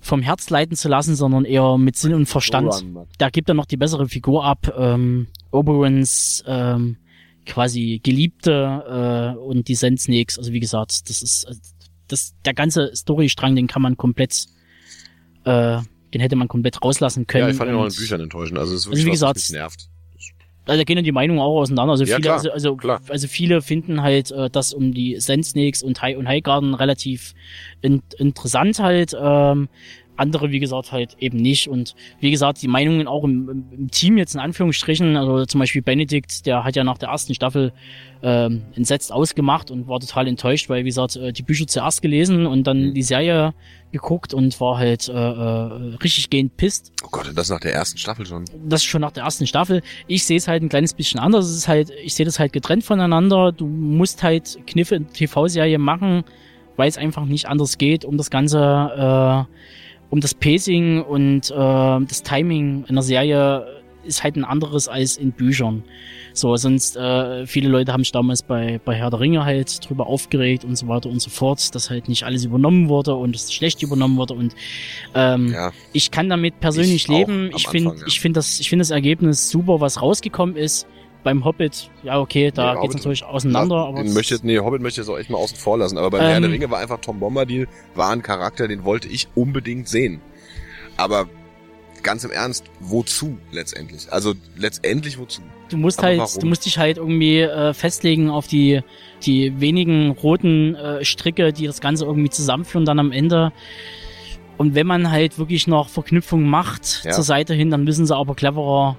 vom 0.00 0.20
Herz 0.20 0.50
leiten 0.50 0.76
zu 0.76 0.88
lassen, 0.88 1.16
sondern 1.16 1.46
eher 1.46 1.78
mit 1.78 1.96
Sinn 1.96 2.12
und 2.12 2.26
Verstand. 2.26 2.84
Da 3.16 3.30
gibt 3.30 3.48
er 3.48 3.54
noch 3.54 3.64
die 3.64 3.78
bessere 3.78 4.06
Figur 4.06 4.44
ab. 4.44 4.74
Ähm, 4.76 5.28
Oberons 5.50 6.44
ähm, 6.46 6.98
quasi 7.46 8.00
Geliebte 8.02 9.34
äh, 9.34 9.38
und 9.38 9.68
die 9.68 9.74
Sand 9.74 10.00
Snakes. 10.00 10.38
Also 10.38 10.52
wie 10.52 10.60
gesagt, 10.60 11.08
das 11.08 11.22
ist 11.22 11.44
äh, 11.44 11.54
das 12.08 12.34
der 12.44 12.52
ganze 12.52 12.94
Storystrang, 12.94 13.56
den 13.56 13.66
kann 13.66 13.80
man 13.80 13.96
komplett 13.96 14.46
äh, 15.44 15.78
den 16.14 16.20
hätte 16.20 16.36
man 16.36 16.46
komplett 16.48 16.82
rauslassen 16.82 17.26
können. 17.26 17.44
Ja, 17.44 17.50
ich 17.50 17.56
fand 17.56 17.70
ihn 17.70 17.76
auch 17.76 17.84
in 17.84 17.92
Büchern 17.92 18.20
enttäuschend. 18.20 18.58
Also, 18.58 18.72
es 18.72 18.80
ist 18.80 18.86
wirklich 18.86 19.00
also 19.00 19.06
wie 19.06 19.10
gesagt, 19.10 19.36
was, 19.36 19.50
nervt. 19.50 19.88
Also 20.66 20.78
da 20.78 20.84
gehen 20.84 21.04
die 21.04 21.12
Meinungen 21.12 21.40
auch 21.40 21.60
auseinander. 21.60 21.90
Also 21.90 22.04
ja, 22.04 22.16
viele, 22.16 22.22
klar, 22.22 22.36
also, 22.36 22.50
also, 22.50 22.76
klar. 22.76 23.00
also 23.08 23.28
viele 23.28 23.60
finden 23.60 24.00
halt 24.00 24.30
äh, 24.30 24.48
das 24.48 24.72
um 24.72 24.94
die 24.94 25.20
Sand 25.20 25.44
Snakes 25.44 25.82
und 25.82 26.00
High 26.00 26.16
und 26.16 26.26
Highgarden 26.26 26.72
relativ 26.74 27.34
in, 27.82 28.00
interessant 28.16 28.78
halt. 28.78 29.14
Ähm, 29.18 29.68
andere, 30.16 30.50
wie 30.50 30.60
gesagt, 30.60 30.92
halt 30.92 31.16
eben 31.18 31.38
nicht. 31.38 31.68
Und 31.68 31.94
wie 32.20 32.30
gesagt, 32.30 32.62
die 32.62 32.68
Meinungen 32.68 33.06
auch 33.06 33.24
im, 33.24 33.66
im, 33.70 33.90
Team 33.90 34.18
jetzt 34.18 34.34
in 34.34 34.40
Anführungsstrichen, 34.40 35.16
also 35.16 35.44
zum 35.46 35.60
Beispiel 35.60 35.82
Benedikt, 35.82 36.46
der 36.46 36.64
hat 36.64 36.76
ja 36.76 36.84
nach 36.84 36.98
der 36.98 37.08
ersten 37.08 37.34
Staffel 37.34 37.72
ähm, 38.22 38.62
entsetzt 38.74 39.12
ausgemacht 39.12 39.70
und 39.70 39.88
war 39.88 40.00
total 40.00 40.28
enttäuscht, 40.28 40.68
weil, 40.68 40.80
wie 40.84 40.88
gesagt, 40.88 41.16
äh, 41.16 41.32
die 41.32 41.42
Bücher 41.42 41.66
zuerst 41.66 42.02
gelesen 42.02 42.46
und 42.46 42.66
dann 42.66 42.88
mhm. 42.88 42.94
die 42.94 43.02
Serie 43.02 43.54
geguckt 43.92 44.34
und 44.34 44.60
war 44.60 44.78
halt 44.78 45.08
äh, 45.08 45.12
äh, 45.12 45.96
richtig 46.02 46.30
gehend 46.30 46.56
pisst. 46.56 46.92
Oh 47.04 47.08
Gott, 47.10 47.30
das 47.34 47.48
nach 47.48 47.60
der 47.60 47.74
ersten 47.74 47.98
Staffel 47.98 48.26
schon. 48.26 48.44
Das 48.66 48.80
ist 48.80 48.86
schon 48.86 49.02
nach 49.02 49.12
der 49.12 49.24
ersten 49.24 49.46
Staffel. 49.46 49.82
Ich 50.06 50.24
sehe 50.24 50.36
es 50.36 50.48
halt 50.48 50.62
ein 50.62 50.68
kleines 50.68 50.94
bisschen 50.94 51.20
anders. 51.20 51.46
Es 51.46 51.56
ist 51.56 51.68
halt, 51.68 51.90
ich 52.02 52.14
sehe 52.14 52.26
das 52.26 52.38
halt 52.38 52.52
getrennt 52.52 52.82
voneinander. 52.82 53.52
Du 53.52 53.66
musst 53.66 54.22
halt 54.22 54.58
Kniffe 54.66 54.96
in 54.96 55.08
TV-Serie 55.08 55.78
machen, 55.78 56.24
weil 56.76 56.88
es 56.88 56.98
einfach 56.98 57.24
nicht 57.24 57.46
anders 57.46 57.78
geht, 57.78 58.04
um 58.04 58.16
das 58.16 58.30
Ganze 58.30 59.46
äh, 59.48 59.54
um 60.10 60.20
das 60.20 60.34
Pacing 60.34 61.02
und 61.02 61.50
äh, 61.50 61.54
das 61.54 62.22
Timing 62.22 62.84
einer 62.88 63.02
Serie 63.02 63.66
ist 64.04 64.22
halt 64.22 64.36
ein 64.36 64.44
anderes 64.44 64.88
als 64.88 65.16
in 65.16 65.32
Büchern. 65.32 65.82
So, 66.32 66.56
sonst 66.56 66.96
äh, 66.96 67.46
viele 67.46 67.68
Leute 67.68 67.92
haben 67.92 68.02
sich 68.02 68.12
damals 68.12 68.42
bei, 68.42 68.80
bei 68.84 68.94
Herr 68.94 69.10
der 69.10 69.20
Ringe 69.20 69.44
halt 69.44 69.88
drüber 69.88 70.06
aufgeregt 70.06 70.64
und 70.64 70.76
so 70.76 70.88
weiter 70.88 71.08
und 71.08 71.20
so 71.20 71.30
fort, 71.30 71.74
dass 71.74 71.90
halt 71.90 72.08
nicht 72.08 72.24
alles 72.24 72.44
übernommen 72.44 72.88
wurde 72.88 73.14
und 73.14 73.36
es 73.36 73.52
schlecht 73.52 73.82
übernommen 73.82 74.16
wurde 74.16 74.34
und 74.34 74.54
ähm, 75.14 75.52
Ja, 75.52 75.72
ich 75.92 76.10
kann 76.10 76.28
damit 76.28 76.60
persönlich 76.60 77.04
Ich 77.04 77.08
leben. 77.08 77.50
Ich 77.56 77.68
finde, 77.68 77.94
ja. 77.96 78.06
ich 78.06 78.20
finde 78.20 78.38
das, 78.38 78.58
ich 78.60 78.68
finde 78.68 78.82
das 78.82 78.90
Ergebnis 78.90 79.48
super, 79.48 79.80
was 79.80 80.02
rausgekommen 80.02 80.56
ist. 80.56 80.86
Beim 81.24 81.44
Hobbit, 81.44 81.90
ja 82.02 82.20
okay, 82.20 82.50
da 82.54 82.74
Nee, 82.74 82.80
geht's 82.82 82.82
Hobbit- 82.94 82.96
natürlich 82.98 83.24
auseinander, 83.24 83.76
aber 83.76 83.96
den 83.96 84.06
das- 84.06 84.14
möchte, 84.14 84.38
nee, 84.42 84.58
Hobbit 84.58 84.82
möchte 84.82 85.00
ich 85.00 85.06
jetzt 85.06 85.12
auch 85.14 85.18
echt 85.18 85.30
mal 85.30 85.38
außen 85.38 85.56
vor 85.56 85.78
lassen. 85.78 85.96
Aber 85.98 86.10
beim 86.10 86.20
Ähm, 86.20 86.26
Herr 86.28 86.40
der 86.42 86.50
Ringe 86.50 86.70
war 86.70 86.78
einfach 86.78 87.00
Tom 87.00 87.18
Bombadil, 87.18 87.66
war 87.94 88.10
ein 88.10 88.22
Charakter, 88.22 88.68
den 88.68 88.84
wollte 88.84 89.08
ich 89.08 89.26
unbedingt 89.34 89.88
sehen. 89.88 90.20
Aber 90.96 91.26
ganz 92.02 92.22
im 92.24 92.30
Ernst, 92.30 92.66
wozu 92.80 93.38
letztendlich? 93.50 94.12
Also 94.12 94.34
letztendlich 94.56 95.18
wozu? 95.18 95.40
du 95.70 95.78
musst 95.78 95.98
aber 95.98 96.08
halt, 96.08 96.18
warum? 96.20 96.40
du 96.40 96.46
musst 96.46 96.66
dich 96.66 96.76
halt 96.78 96.98
irgendwie 96.98 97.40
äh, 97.40 97.72
festlegen 97.72 98.28
auf 98.30 98.46
die 98.46 98.82
die 99.24 99.58
wenigen 99.58 100.10
roten 100.10 100.74
äh, 100.74 101.02
Stricke, 101.06 101.54
die 101.54 101.66
das 101.66 101.80
Ganze 101.80 102.04
irgendwie 102.04 102.28
zusammenführen 102.28 102.84
dann 102.84 102.98
am 102.98 103.10
Ende. 103.10 103.50
Und 104.58 104.74
wenn 104.74 104.86
man 104.86 105.10
halt 105.10 105.38
wirklich 105.38 105.66
noch 105.66 105.88
Verknüpfungen 105.88 106.46
macht 106.46 107.02
Ja. 107.04 107.12
zur 107.12 107.24
Seite 107.24 107.54
hin, 107.54 107.70
dann 107.70 107.82
müssen 107.84 108.06
sie 108.06 108.14
aber 108.14 108.34
cleverer. 108.34 108.98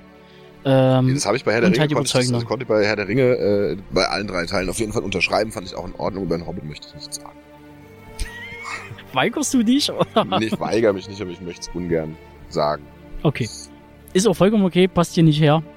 Ähm, 0.65 1.13
Das 1.13 1.25
habe 1.25 1.37
ich 1.37 1.45
bei 1.45 1.53
Herr 1.53 1.61
der 1.61 1.69
Ringe, 1.69 1.79
halt 1.79 1.93
konnte 1.93 2.19
ich, 2.19 2.31
das, 2.31 2.45
konnte 2.45 2.63
ich 2.63 2.67
bei 2.67 2.83
Herr 2.85 2.95
der 2.95 3.07
Ringe 3.07 3.21
äh, 3.21 3.77
bei 3.91 4.05
allen 4.05 4.27
drei 4.27 4.45
Teilen 4.45 4.69
auf 4.69 4.79
jeden 4.79 4.93
Fall 4.93 5.03
unterschreiben, 5.03 5.51
fand 5.51 5.67
ich 5.67 5.75
auch 5.75 5.85
in 5.85 5.93
Ordnung. 5.95 6.23
Über 6.23 6.37
den 6.37 6.47
Hobbit 6.47 6.63
möchte 6.65 6.87
ich 6.87 6.93
nichts 6.95 7.17
sagen. 7.17 7.37
weigerst 9.13 9.53
du 9.53 9.63
dich? 9.63 9.91
Oder? 9.91 10.25
Nee, 10.39 10.45
ich 10.47 10.59
weigere 10.59 10.93
mich 10.93 11.07
nicht, 11.07 11.21
aber 11.21 11.31
ich 11.31 11.41
möchte 11.41 11.61
es 11.61 11.69
ungern 11.75 12.17
sagen. 12.49 12.83
Okay. 13.23 13.47
Ist 14.13 14.27
auch 14.27 14.33
vollkommen 14.33 14.65
okay, 14.65 14.87
passt 14.87 15.13
hier 15.13 15.23
nicht 15.23 15.39
her. 15.39 15.61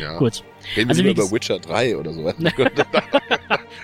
Ja. 0.00 0.16
Gut. 0.16 0.42
Reden 0.74 0.88
wir 0.88 0.92
Also 0.92 1.04
wie 1.04 1.10
über 1.10 1.30
Witcher 1.30 1.58
3 1.58 1.98
oder 1.98 2.10
so. 2.14 2.22
da 2.24 2.32
Machen 2.32 2.70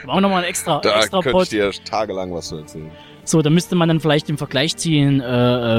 wir 0.07 0.21
nochmal 0.23 0.43
ein 0.43 0.49
extra, 0.49 0.81
extra 0.81 1.21
könnte 1.21 1.29
ich 1.29 1.33
Pod. 1.33 1.53
dir 1.53 1.71
tagelang 1.85 2.33
was 2.33 2.49
zu 2.49 2.57
erzählen. 2.57 2.91
So, 3.25 3.43
da 3.43 3.51
müsste 3.51 3.75
man 3.75 3.89
dann 3.89 4.01
vielleicht 4.01 4.31
im 4.31 4.39
Vergleich 4.39 4.75
ziehen, 4.79 5.21
äh, 5.21 5.25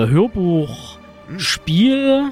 äh, 0.04 0.08
Hörbuch, 0.10 1.00
Hm. 1.28 1.40
Spiel, 1.40 2.32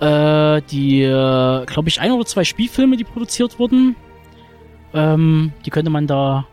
äh, 0.00 0.62
die, 0.70 1.02
äh, 1.02 1.64
glaube 1.66 1.88
ich, 1.88 2.00
ein 2.00 2.12
oder 2.12 2.24
zwei 2.26 2.44
Spielfilme, 2.44 2.96
die 2.96 3.04
produziert 3.04 3.58
wurden. 3.58 3.96
Ähm, 4.94 5.52
die 5.64 5.70
könnte 5.70 5.90
man 5.90 6.06
da 6.06 6.46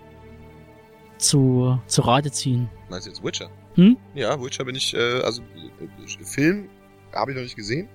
zu, 1.17 1.79
zu 1.87 2.01
Rate 2.01 2.31
ziehen. 2.31 2.69
Meinst 2.89 3.07
du 3.07 3.11
jetzt 3.11 3.23
Witcher? 3.23 3.49
Hm? 3.75 3.97
Ja, 4.15 4.41
Witcher 4.41 4.65
bin 4.65 4.75
ich, 4.75 4.93
äh, 4.93 5.21
also 5.21 5.41
äh, 5.41 6.23
Film 6.23 6.69
habe 7.13 7.31
ich 7.31 7.37
noch 7.37 7.43
nicht 7.43 7.55
gesehen. 7.55 7.87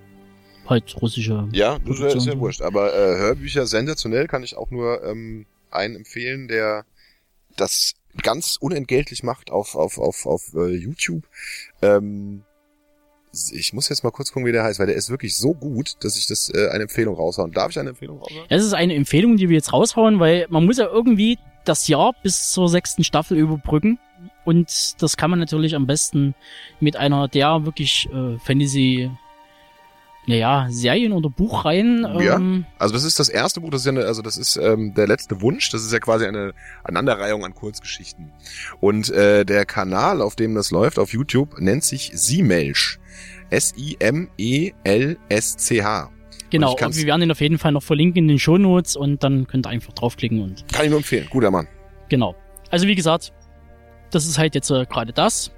Halt 0.67 0.95
russische. 1.01 1.47
Ja, 1.51 1.79
das 1.79 1.99
ist 2.15 2.27
ja- 2.27 2.37
wurscht. 2.39 2.61
Aber 2.61 2.93
äh, 2.93 3.17
Hörbücher 3.17 3.65
sensationell 3.65 4.27
kann 4.27 4.43
ich 4.43 4.55
auch 4.55 4.69
nur 4.71 5.03
ähm, 5.03 5.45
einen 5.71 5.95
empfehlen, 5.95 6.47
der 6.47 6.85
das 7.57 7.95
ganz 8.21 8.57
unentgeltlich 8.59 9.23
macht 9.23 9.51
auf, 9.51 9.75
auf, 9.75 9.97
auf, 9.97 10.25
auf 10.25 10.53
äh, 10.53 10.67
YouTube. 10.75 11.23
Ähm, 11.81 12.43
ich 13.31 13.73
muss 13.73 13.89
jetzt 13.89 14.03
mal 14.03 14.11
kurz 14.11 14.31
gucken, 14.31 14.47
wie 14.47 14.51
der 14.51 14.63
heißt, 14.63 14.79
weil 14.79 14.87
der 14.87 14.95
ist 14.95 15.09
wirklich 15.09 15.37
so 15.37 15.53
gut, 15.53 16.03
dass 16.03 16.17
ich 16.17 16.27
das 16.27 16.49
äh, 16.49 16.69
eine 16.69 16.83
Empfehlung 16.83 17.15
raushauen. 17.15 17.51
Darf 17.51 17.71
ich 17.71 17.79
eine 17.79 17.89
Empfehlung 17.89 18.19
raushauen? 18.19 18.45
Das 18.49 18.63
ist 18.63 18.73
eine 18.73 18.95
Empfehlung, 18.95 19.37
die 19.37 19.49
wir 19.49 19.55
jetzt 19.55 19.71
raushauen, 19.71 20.19
weil 20.19 20.47
man 20.49 20.65
muss 20.65 20.77
ja 20.77 20.87
irgendwie 20.87 21.37
das 21.65 21.87
Jahr 21.87 22.13
bis 22.23 22.51
zur 22.51 22.69
sechsten 22.69 23.03
Staffel 23.03 23.37
überbrücken. 23.37 23.99
Und 24.45 25.01
das 25.01 25.15
kann 25.15 25.29
man 25.29 25.39
natürlich 25.39 25.75
am 25.75 25.85
besten 25.85 26.33
mit 26.79 26.95
einer 26.95 27.27
der 27.27 27.65
wirklich 27.65 28.09
äh, 28.11 28.37
Fantasy, 28.39 29.11
naja, 30.29 30.67
Serien 30.69 31.11
oder 31.11 31.29
Buchreihen. 31.29 32.03
Ja. 32.19 32.35
Ähm, 32.37 32.65
Also 32.77 32.93
das 32.93 33.03
ist 33.03 33.19
das 33.19 33.27
erste 33.29 33.59
Buch, 33.61 33.71
das 33.71 33.81
ist 33.81 33.85
ja 33.85 33.91
eine, 33.91 34.05
also 34.05 34.21
das 34.21 34.37
ist 34.37 34.55
ähm, 34.57 34.93
der 34.93 35.07
letzte 35.07 35.41
Wunsch, 35.41 35.69
das 35.71 35.83
ist 35.83 35.91
ja 35.91 35.99
quasi 35.99 36.25
eine 36.25 36.53
Aneinanderreihung 36.83 37.43
an 37.43 37.53
Kurzgeschichten. 37.53 38.31
Und 38.79 39.09
äh, 39.09 39.43
der 39.45 39.65
Kanal, 39.65 40.21
auf 40.21 40.35
dem 40.35 40.55
das 40.55 40.71
läuft, 40.71 40.99
auf 40.99 41.11
YouTube, 41.13 41.59
nennt 41.59 41.83
sich 41.83 42.11
Siemelsch. 42.13 42.99
E 43.51 43.55
S-I-M-E-L-S-C-H. 44.89 46.09
Genau, 46.51 46.71
ich 46.71 46.77
kann's- 46.77 46.95
und 46.95 47.01
wir 47.01 47.07
werden 47.07 47.21
ihn 47.23 47.31
auf 47.31 47.41
jeden 47.41 47.57
Fall 47.57 47.71
noch 47.71 47.83
verlinken 47.83 48.23
in 48.23 48.27
den 48.27 48.39
Shownotes 48.39 48.95
und 48.95 49.23
dann 49.23 49.47
könnt 49.47 49.67
ihr 49.67 49.69
einfach 49.69 49.93
draufklicken 49.93 50.41
und 50.41 50.67
Kann 50.71 50.85
ich 50.85 50.89
nur 50.89 50.99
empfehlen. 50.99 51.27
Guter 51.29 51.51
Mann. 51.51 51.67
genau. 52.09 52.35
Also 52.71 52.85
wie 52.87 52.93
gesagt, 52.95 53.33
das 54.11 54.27
ist 54.27 54.37
halt 54.37 54.53
jetzt 54.53 54.69
äh, 54.69 54.85
gerade 54.85 55.11
das. 55.11 55.51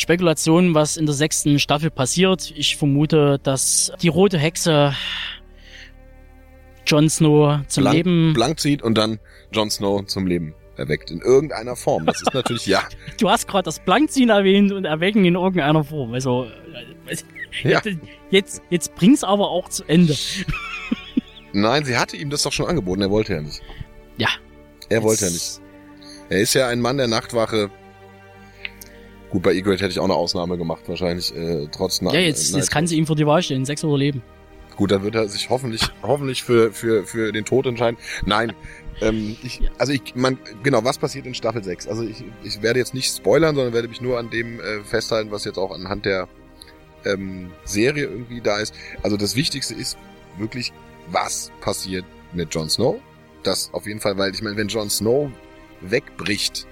Spekulation, 0.00 0.74
was 0.74 0.96
in 0.96 1.06
der 1.06 1.14
sechsten 1.14 1.58
Staffel 1.58 1.90
passiert. 1.90 2.52
Ich 2.56 2.76
vermute, 2.76 3.38
dass 3.42 3.92
die 4.02 4.08
rote 4.08 4.38
Hexe 4.38 4.94
Jon 6.86 7.08
Snow 7.08 7.60
zum 7.68 7.84
Blank- 7.84 7.96
Leben. 7.96 8.32
Blank 8.32 8.60
zieht 8.60 8.82
und 8.82 8.96
dann 8.96 9.20
Jon 9.52 9.70
Snow 9.70 10.04
zum 10.06 10.26
Leben 10.26 10.54
erweckt. 10.76 11.10
In 11.10 11.20
irgendeiner 11.20 11.76
Form. 11.76 12.06
Das 12.06 12.20
ist 12.22 12.34
natürlich, 12.34 12.66
ja. 12.66 12.82
Du 13.20 13.30
hast 13.30 13.46
gerade 13.46 13.64
das 13.64 13.78
Blankziehen 13.80 14.30
erwähnt 14.30 14.72
und 14.72 14.84
erwecken 14.86 15.24
in 15.24 15.34
irgendeiner 15.34 15.84
Form. 15.84 16.14
Also 16.14 16.46
äh, 17.06 17.68
ja. 17.68 17.82
jetzt, 18.30 18.62
jetzt 18.70 18.94
bring's 18.94 19.22
aber 19.22 19.50
auch 19.50 19.68
zu 19.68 19.84
Ende. 19.84 20.16
Nein, 21.52 21.84
sie 21.84 21.96
hatte 21.96 22.16
ihm 22.16 22.30
das 22.30 22.42
doch 22.42 22.52
schon 22.52 22.66
angeboten. 22.66 23.02
Er 23.02 23.10
wollte 23.10 23.34
ja 23.34 23.42
nicht. 23.42 23.60
Ja. 24.16 24.28
Er 24.88 25.02
wollte 25.02 25.26
ja 25.26 25.30
nicht. 25.30 25.60
Er 26.28 26.40
ist 26.40 26.54
ja 26.54 26.68
ein 26.68 26.80
Mann 26.80 26.96
der 26.96 27.08
Nachtwache. 27.08 27.70
Gut, 29.30 29.42
bei 29.42 29.54
Egret 29.54 29.80
hätte 29.80 29.92
ich 29.92 29.98
auch 30.00 30.04
eine 30.04 30.14
Ausnahme 30.14 30.58
gemacht, 30.58 30.82
wahrscheinlich, 30.86 31.34
äh, 31.34 31.68
trotz 31.70 32.00
Ja, 32.00 32.12
jetzt, 32.14 32.54
jetzt 32.54 32.70
kann 32.70 32.86
sie 32.86 32.96
ihm 32.96 33.06
vor 33.06 33.16
die 33.16 33.26
Wahl 33.26 33.42
stellen, 33.42 33.64
Sex 33.64 33.84
oder 33.84 33.96
Leben. 33.96 34.22
Gut, 34.76 34.90
dann 34.90 35.02
wird 35.02 35.14
er 35.14 35.28
sich 35.28 35.50
hoffentlich, 35.50 35.82
hoffentlich 36.02 36.42
für, 36.42 36.72
für, 36.72 37.04
für 37.04 37.32
den 37.32 37.44
Tod 37.44 37.66
entscheiden. 37.66 37.98
Nein. 38.24 38.54
Ähm, 39.00 39.36
ich, 39.42 39.60
also 39.78 39.92
ich, 39.92 40.14
man, 40.14 40.38
genau, 40.62 40.82
was 40.84 40.98
passiert 40.98 41.26
in 41.26 41.34
Staffel 41.34 41.62
6? 41.62 41.86
Also 41.86 42.02
ich, 42.02 42.24
ich 42.42 42.62
werde 42.62 42.78
jetzt 42.78 42.94
nicht 42.94 43.14
spoilern, 43.14 43.54
sondern 43.54 43.72
werde 43.72 43.88
mich 43.88 44.00
nur 44.00 44.18
an 44.18 44.30
dem 44.30 44.58
äh, 44.58 44.82
festhalten, 44.82 45.30
was 45.30 45.44
jetzt 45.44 45.58
auch 45.58 45.70
anhand 45.70 46.06
der 46.06 46.28
ähm, 47.04 47.50
Serie 47.64 48.04
irgendwie 48.04 48.40
da 48.40 48.58
ist. 48.58 48.74
Also 49.02 49.16
das 49.16 49.36
Wichtigste 49.36 49.74
ist 49.74 49.96
wirklich, 50.38 50.72
was 51.10 51.52
passiert 51.60 52.04
mit 52.32 52.54
Jon 52.54 52.68
Snow? 52.68 53.00
Das 53.42 53.70
auf 53.72 53.86
jeden 53.86 54.00
Fall, 54.00 54.18
weil 54.18 54.34
ich 54.34 54.42
meine, 54.42 54.56
wenn 54.56 54.68
Jon 54.68 54.90
Snow 54.90 55.30
wegbricht, 55.80 56.66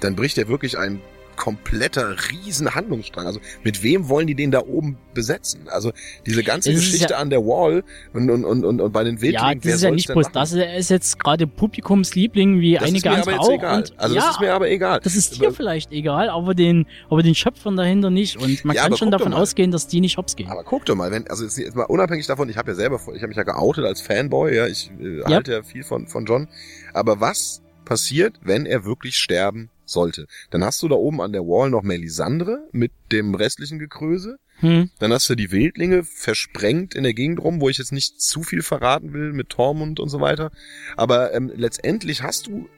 dann 0.00 0.16
bricht 0.16 0.38
er 0.38 0.48
wirklich 0.48 0.78
ein 0.78 1.00
kompletter 1.38 2.16
riesen 2.30 2.74
Handlungsstrang. 2.74 3.26
Also 3.26 3.40
mit 3.64 3.82
wem 3.82 4.08
wollen 4.10 4.26
die 4.26 4.34
den 4.34 4.50
da 4.50 4.60
oben 4.60 4.98
besetzen? 5.14 5.60
Also 5.68 5.92
diese 6.26 6.42
ganze 6.42 6.70
ist 6.72 6.80
Geschichte 6.80 7.14
ja- 7.14 7.18
an 7.18 7.30
der 7.30 7.40
Wall 7.40 7.84
und, 8.12 8.28
und, 8.30 8.44
und, 8.44 8.64
und, 8.64 8.80
und 8.82 8.92
bei 8.92 9.04
den 9.04 9.22
Wildlingen, 9.22 9.48
Ja, 9.48 9.54
das 9.54 9.64
wer 9.64 9.74
ist 9.76 9.82
ja 9.82 9.90
nicht 9.90 10.12
bloß 10.12 10.26
das. 10.32 10.52
Ist 10.52 10.90
jetzt 10.90 11.18
gerade 11.18 11.46
Publikumsliebling 11.46 12.60
wie 12.60 12.74
Das 12.74 12.82
ist 12.82 12.88
einige 12.88 13.08
mir 13.10 13.14
aber 13.22 13.30
andere 13.32 13.40
auch. 13.40 13.50
egal. 13.50 13.76
Und 13.82 13.94
Also 13.98 14.14
ja, 14.14 14.20
das 14.20 14.30
ist 14.32 14.40
mir 14.40 14.52
aber 14.52 14.68
egal. 14.70 15.00
das 15.02 15.14
ist 15.16 15.40
dir 15.40 15.52
vielleicht 15.52 15.92
egal, 15.92 16.28
aber 16.28 16.54
den, 16.54 16.86
aber 17.08 17.22
den 17.22 17.34
Schöpfern 17.34 17.76
dahinter 17.76 18.10
nicht. 18.10 18.36
Und 18.36 18.64
man 18.64 18.76
Ja, 18.76 18.82
kann 18.82 18.96
schon 18.96 19.10
davon 19.10 19.32
ausgehen, 19.32 19.70
dass 19.70 19.86
die 19.86 20.00
nicht 20.00 20.16
hops 20.18 20.36
gehen. 20.36 20.48
Aber 20.50 20.64
guck 20.64 20.84
doch 20.84 20.94
mal, 20.96 21.10
wenn, 21.10 21.26
also 21.28 21.44
jetzt 21.44 21.74
mal 21.76 21.84
unabhängig 21.84 22.26
davon, 22.26 22.48
ich 22.48 22.56
habe 22.56 22.70
ja 22.72 22.74
selber, 22.74 22.96
ich 23.14 23.22
habe 23.22 23.28
mich 23.28 23.36
ja 23.36 23.44
geoutet 23.44 23.84
als 23.84 24.00
Fanboy, 24.00 24.54
ja, 24.54 24.66
ich 24.66 24.90
äh, 25.00 25.22
halte 25.24 25.52
ja 25.52 25.62
viel 25.62 25.84
von, 25.84 26.06
von 26.08 26.26
John. 26.26 26.48
Aber 26.92 27.20
was 27.20 27.62
passiert, 27.84 28.34
wenn 28.42 28.66
er 28.66 28.84
wirklich 28.84 29.16
sterben 29.16 29.70
sollte? 29.88 30.26
Dann 30.50 30.64
hast 30.64 30.82
du 30.82 30.88
da 30.88 30.96
oben 30.96 31.20
an 31.20 31.32
der 31.32 31.42
Wall 31.42 31.70
noch 31.70 31.82
Melisandre 31.82 32.68
mit 32.72 32.92
dem 33.12 33.34
restlichen 33.34 33.78
Gekröse. 33.78 34.38
Hm. 34.60 34.90
Dann 34.98 35.12
hast 35.12 35.28
du 35.28 35.34
die 35.34 35.52
Wildlinge 35.52 36.04
versprengt 36.04 36.94
in 36.94 37.04
der 37.04 37.14
Gegend 37.14 37.40
rum, 37.40 37.60
wo 37.60 37.68
ich 37.68 37.78
jetzt 37.78 37.92
nicht 37.92 38.20
zu 38.20 38.42
viel 38.42 38.62
verraten 38.62 39.12
will 39.12 39.32
mit 39.32 39.50
Tormund 39.50 40.00
und 40.00 40.08
so 40.08 40.20
weiter. 40.20 40.50
Aber 40.96 41.32
ähm, 41.32 41.52
letztendlich 41.54 42.22
hast 42.22 42.48
du, 42.48 42.68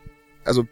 also 0.44 0.66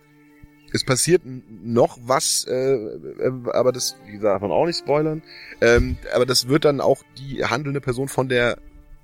es 0.72 0.84
passiert 0.84 1.22
noch 1.24 1.98
was, 2.02 2.44
äh, 2.46 2.74
äh, 2.74 3.32
aber 3.52 3.72
das, 3.72 3.96
wie 4.06 4.12
gesagt, 4.12 4.42
man 4.42 4.50
auch 4.50 4.66
nicht 4.66 4.78
spoilern. 4.78 5.22
Ähm, 5.60 5.96
aber 6.14 6.26
das 6.26 6.48
wird 6.48 6.64
dann 6.64 6.80
auch 6.80 7.02
die 7.18 7.44
handelnde 7.44 7.80
Person 7.80 8.08
von 8.08 8.28
der 8.28 8.58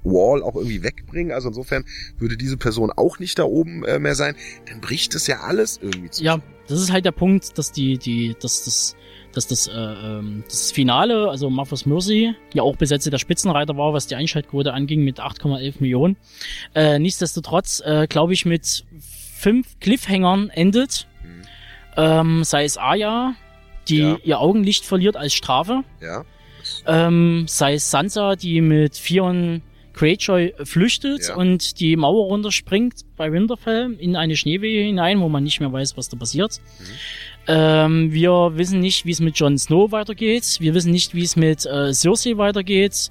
Wall 0.04 0.42
auch 0.42 0.54
irgendwie 0.54 0.82
wegbringen. 0.82 1.32
Also 1.32 1.48
insofern 1.48 1.84
würde 2.18 2.36
diese 2.36 2.56
Person 2.56 2.90
auch 2.94 3.18
nicht 3.18 3.38
da 3.38 3.44
oben 3.44 3.84
äh, 3.84 3.98
mehr 3.98 4.14
sein. 4.14 4.36
Dann 4.68 4.80
bricht 4.80 5.14
es 5.14 5.26
ja 5.26 5.40
alles 5.40 5.78
irgendwie 5.82 6.10
zu. 6.10 6.22
Ja, 6.22 6.38
das 6.68 6.80
ist 6.80 6.92
halt 6.92 7.04
der 7.04 7.12
Punkt, 7.12 7.58
dass 7.58 7.72
die, 7.72 7.98
die, 7.98 8.36
dass 8.40 8.64
das, 8.64 8.96
dass 9.32 9.46
das, 9.46 9.66
äh, 9.66 9.72
ähm, 9.72 10.44
das 10.46 10.70
Finale, 10.72 11.28
also 11.28 11.50
Marvel's 11.50 11.86
Mercy, 11.86 12.34
ja 12.52 12.62
auch 12.62 12.76
bis 12.76 12.90
jetzt 12.90 13.10
der 13.10 13.18
Spitzenreiter 13.18 13.76
war, 13.76 13.92
was 13.92 14.06
die 14.06 14.14
Einschaltquote 14.14 14.72
anging 14.72 15.02
mit 15.04 15.20
8,11 15.20 15.74
Millionen. 15.80 16.16
Äh, 16.74 16.98
nichtsdestotrotz, 16.98 17.82
äh, 17.84 18.06
glaube 18.06 18.32
ich, 18.34 18.44
mit 18.46 18.84
fünf 19.00 19.78
Cliffhangern 19.80 20.50
endet. 20.50 21.06
Mhm. 21.22 21.42
Ähm, 21.96 22.44
sei 22.44 22.64
es 22.64 22.78
Aya, 22.78 23.34
die 23.88 23.98
Ja. 23.98 24.16
ihr 24.24 24.40
Augenlicht 24.40 24.84
verliert 24.86 25.16
als 25.16 25.34
Strafe. 25.34 25.82
Ja. 26.00 26.24
Ähm, 26.86 27.44
sei 27.46 27.74
es 27.74 27.90
Sansa, 27.90 28.36
die 28.36 28.62
mit 28.62 28.96
Fion 28.96 29.60
Greyjoy 29.94 30.54
flüchtet 30.64 31.28
Ja. 31.28 31.36
und 31.36 31.80
die 31.80 31.96
Mauer 31.96 32.26
runterspringt 32.26 32.94
bei 33.16 33.32
Winterfell 33.32 33.94
in 33.98 34.16
eine 34.16 34.36
Schneewehe 34.36 34.84
hinein, 34.84 35.20
wo 35.20 35.28
man 35.28 35.44
nicht 35.44 35.60
mehr 35.60 35.72
weiß, 35.72 35.96
was 35.96 36.08
da 36.08 36.16
passiert. 36.16 36.60
Mhm. 36.78 36.84
Ähm, 37.46 38.12
wir 38.12 38.52
wissen 38.54 38.80
nicht, 38.80 39.04
wie 39.04 39.10
es 39.10 39.20
mit 39.20 39.36
Jon 39.38 39.58
Snow 39.58 39.92
weitergeht. 39.92 40.56
Wir 40.60 40.74
wissen 40.74 40.92
nicht, 40.92 41.14
wie 41.14 41.22
es 41.22 41.36
mit 41.36 41.66
äh, 41.66 41.92
Cersei 41.92 42.36
weitergeht. 42.38 43.10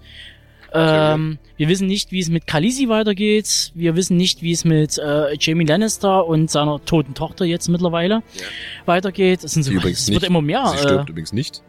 Ähm, 0.76 1.38
wir 1.56 1.68
wissen 1.70 1.86
nicht, 1.86 2.12
wie 2.12 2.20
es 2.20 2.30
mit 2.30 2.48
Khaleesi 2.48 2.90
weitergeht. 2.90 3.72
Wir 3.76 3.96
wissen 3.96 4.18
nicht, 4.18 4.42
wie 4.42 4.52
es 4.54 4.66
mit 4.66 4.98
äh, 4.98 5.36
Jamie 5.40 5.66
Lannister 5.66 6.26
und 6.26 6.50
seiner 6.50 6.84
toten 6.84 7.14
Tochter 7.14 7.46
jetzt 7.46 7.68
mittlerweile 7.70 8.16
Ja. 8.16 8.22
weitergeht. 8.88 9.44
Es, 9.44 9.52
sind 9.52 9.62
so, 9.64 9.72
es 9.72 10.10
wird 10.12 10.24
immer 10.24 10.42
mehr. 10.42 10.66
Sie 10.70 10.78
äh, 10.78 10.80
stirbt 10.80 11.10
übrigens 11.10 11.32
nicht. 11.32 11.62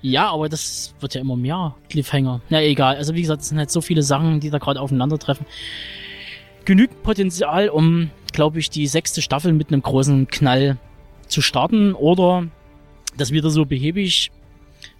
Ja, 0.00 0.30
aber 0.30 0.48
das 0.48 0.94
wird 1.00 1.14
ja 1.14 1.20
immer 1.20 1.36
mehr 1.36 1.74
Cliffhanger. 1.88 2.40
Na 2.48 2.62
egal. 2.62 2.96
Also 2.96 3.14
wie 3.14 3.22
gesagt, 3.22 3.42
es 3.42 3.48
sind 3.48 3.58
halt 3.58 3.70
so 3.70 3.80
viele 3.80 4.02
Sachen, 4.02 4.40
die 4.40 4.50
da 4.50 4.58
gerade 4.58 4.80
aufeinandertreffen. 4.80 5.46
Genügend 6.64 7.02
Potenzial, 7.02 7.68
um, 7.68 8.10
glaube 8.32 8.58
ich, 8.58 8.70
die 8.70 8.86
sechste 8.86 9.22
Staffel 9.22 9.52
mit 9.52 9.72
einem 9.72 9.82
großen 9.82 10.28
Knall 10.28 10.76
zu 11.26 11.42
starten 11.42 11.94
oder 11.94 12.46
das 13.16 13.32
wieder 13.32 13.50
so 13.50 13.64
behäbig 13.64 14.30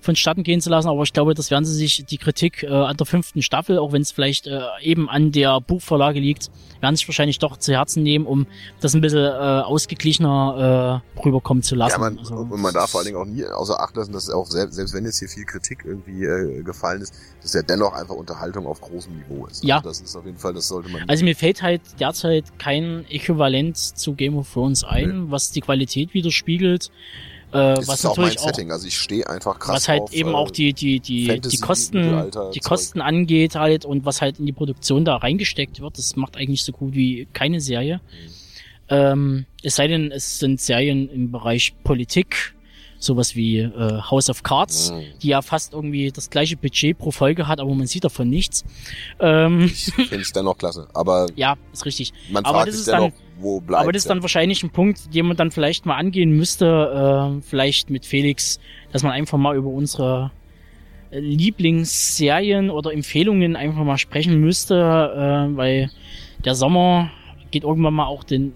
vonstatten 0.01 0.43
gehen 0.43 0.61
zu 0.61 0.71
lassen. 0.71 0.89
Aber 0.89 1.03
ich 1.03 1.13
glaube, 1.13 1.35
das 1.35 1.51
werden 1.51 1.65
sie 1.65 1.75
sich 1.75 2.05
die 2.07 2.19
Kritik 2.19 2.63
äh, 2.63 2.69
an 2.69 2.97
der 2.97 3.07
fünften 3.07 3.43
Staffel, 3.43 3.79
auch 3.79 3.93
wenn 3.93 4.03
es 4.03 4.13
vielleicht 4.13 4.47
äh, 4.47 4.61
eben 4.81 5.09
an 5.09 5.33
der 5.33 5.61
Buchvorlage 5.61 6.21
liegt, 6.21 6.51
werden 6.81 6.97
sich 6.97 7.09
wahrscheinlich 7.09 7.39
doch 7.39 7.57
zu 7.57 7.73
Herzen 7.73 8.03
nehmen, 8.03 8.27
um 8.27 8.47
das 8.81 8.95
ein 8.95 9.01
bisschen 9.01 9.25
äh, 9.25 9.63
ausgeglichener 9.63 11.03
äh, 11.17 11.21
rüberkommen 11.21 11.63
zu 11.63 11.75
lassen. 11.75 11.95
Ja, 11.95 11.99
man, 11.99 12.19
Also, 12.19 12.35
und 12.35 12.61
man 12.61 12.73
darf 12.73 12.91
vor 12.91 13.01
allen 13.01 13.07
Dingen 13.07 13.19
auch 13.19 13.25
nie 13.25 13.45
außer 13.45 13.81
Acht 13.81 13.97
lassen, 13.97 14.13
dass 14.13 14.31
auch 14.31 14.47
selbst, 14.47 14.75
selbst 14.75 14.95
wenn 14.95 15.05
jetzt 15.05 15.19
hier 15.19 15.29
viel 15.29 15.45
Kritik 15.45 15.85
irgendwie 15.85 16.25
äh, 16.25 16.63
gefallen 16.63 17.03
ist, 17.03 17.15
dass 17.43 17.55
ja 17.55 17.63
dennoch 17.63 17.93
einfach 17.95 18.15
Unterhaltung 18.15 18.67
auf 18.67 18.81
großem 18.81 19.17
Niveau 19.17 19.47
ist. 19.47 19.65
Ja. 19.65 19.77
Also 19.77 19.89
das 19.89 20.01
ist 20.01 20.17
auf 20.17 20.25
jeden 20.25 20.39
Fall, 20.39 20.55
das 20.55 20.69
sollte 20.69 20.89
man. 20.91 21.03
Also 21.09 21.25
mir 21.25 21.37
fällt 21.37 21.63
halt 21.63 21.81
derzeit 21.99 22.59
kein 22.59 23.05
Äquivalent 23.11 23.77
zu 23.77 24.15
Game 24.15 24.37
of 24.37 24.53
Thrones 24.53 24.85
ein, 24.85 25.31
was 25.31 25.51
die 25.51 25.61
Qualität 25.61 26.15
widerspiegelt. 26.15 26.91
Äh, 27.51 27.75
das 27.75 27.89
was 27.89 27.99
ist 28.01 28.07
auch 28.07 28.17
mein 28.17 28.27
natürlich 28.27 28.41
auch, 28.41 28.47
Setting. 28.47 28.73
Also 28.73 28.87
ich 28.87 28.99
stehe 28.99 29.29
einfach 29.29 29.59
krass 29.59 29.77
was 29.77 29.89
halt 29.89 30.03
auf, 30.03 30.13
eben 30.13 30.31
äh, 30.31 30.35
auch 30.35 30.51
die 30.51 30.73
die 30.73 31.01
die 31.01 31.27
Fantasy, 31.27 31.57
die 31.57 31.63
Kosten 31.63 32.31
die. 32.55 32.61
Kosten 32.61 33.01
angeht 33.01 33.55
halt 33.55 33.85
und 33.85 34.05
was 34.05 34.21
halt 34.21 34.39
in 34.39 34.47
die 34.47 34.53
Produktion 34.53 35.05
da 35.05 35.17
reingesteckt 35.17 35.81
wird, 35.81 35.97
das 35.97 36.17
macht 36.17 36.37
eigentlich 36.37 36.63
so 36.63 36.73
gut 36.73 36.95
wie 36.95 37.27
keine 37.33 37.61
Serie. 37.61 37.97
Mhm. 37.97 38.39
Ähm, 38.91 39.47
es 39.63 39.77
sei 39.77 39.87
denn, 39.87 40.11
es 40.13 40.39
sind 40.39 40.61
Serien 40.61 41.09
im 41.11 41.31
Bereich 41.31 41.75
Politik, 41.85 42.55
sowas 43.01 43.37
wie 43.37 43.59
äh, 43.61 44.01
House 44.11 44.29
of 44.29 44.43
Cards, 44.43 44.91
Mhm. 44.93 45.03
die 45.23 45.29
ja 45.29 45.41
fast 45.43 45.73
irgendwie 45.73 46.11
das 46.11 46.31
gleiche 46.31 46.57
Budget 46.57 46.99
pro 46.99 47.11
Folge 47.13 47.47
hat, 47.47 47.61
aber 47.61 47.73
man 47.75 47.87
sieht 47.87 48.05
davon 48.05 48.29
nichts. 48.29 48.65
Ähm, 49.21 49.65
Ich 49.65 49.85
finde 49.95 50.17
es 50.21 50.33
dennoch 50.33 50.59
klasse. 50.59 50.89
Aber 50.95 51.27
ja, 51.37 51.57
ist 51.73 51.85
richtig. 51.87 52.13
man 52.31 52.45
Aber 52.45 52.59
fragt 52.59 52.69
das 52.69 52.75
sich 52.75 52.81
ist 52.83 52.89
dann- 52.89 53.01
dennoch, 53.03 53.15
wo 53.41 53.61
bleibt 53.61 53.83
Aber 53.85 53.93
das 53.93 54.03
ist 54.03 54.11
dann 54.11 54.21
wahrscheinlich 54.23 54.63
ein 54.65 54.71
Punkt, 54.71 55.15
den 55.15 55.27
man 55.27 55.37
dann 55.37 55.53
vielleicht 55.53 55.87
mal 55.87 55.95
angehen 55.97 56.33
müsste, 56.33 57.39
äh, 57.39 57.43
vielleicht 57.43 57.89
mit 57.89 58.05
Felix, 58.05 58.59
dass 58.91 59.05
man 59.05 59.13
einfach 59.13 59.39
mal 59.39 59.55
über 59.57 59.69
unsere 59.69 60.33
äh, 61.13 61.21
Lieblingsserien 61.21 62.71
oder 62.71 62.93
Empfehlungen 62.93 63.57
einfach 63.57 63.85
mal 63.85 63.99
sprechen 63.99 64.41
müsste, 64.41 64.75
äh, 64.75 65.57
weil 65.57 65.91
der 66.45 66.55
Sommer 66.55 67.11
geht 67.51 67.63
irgendwann 67.65 67.95
mal 67.95 68.07
auch 68.07 68.25
den 68.25 68.55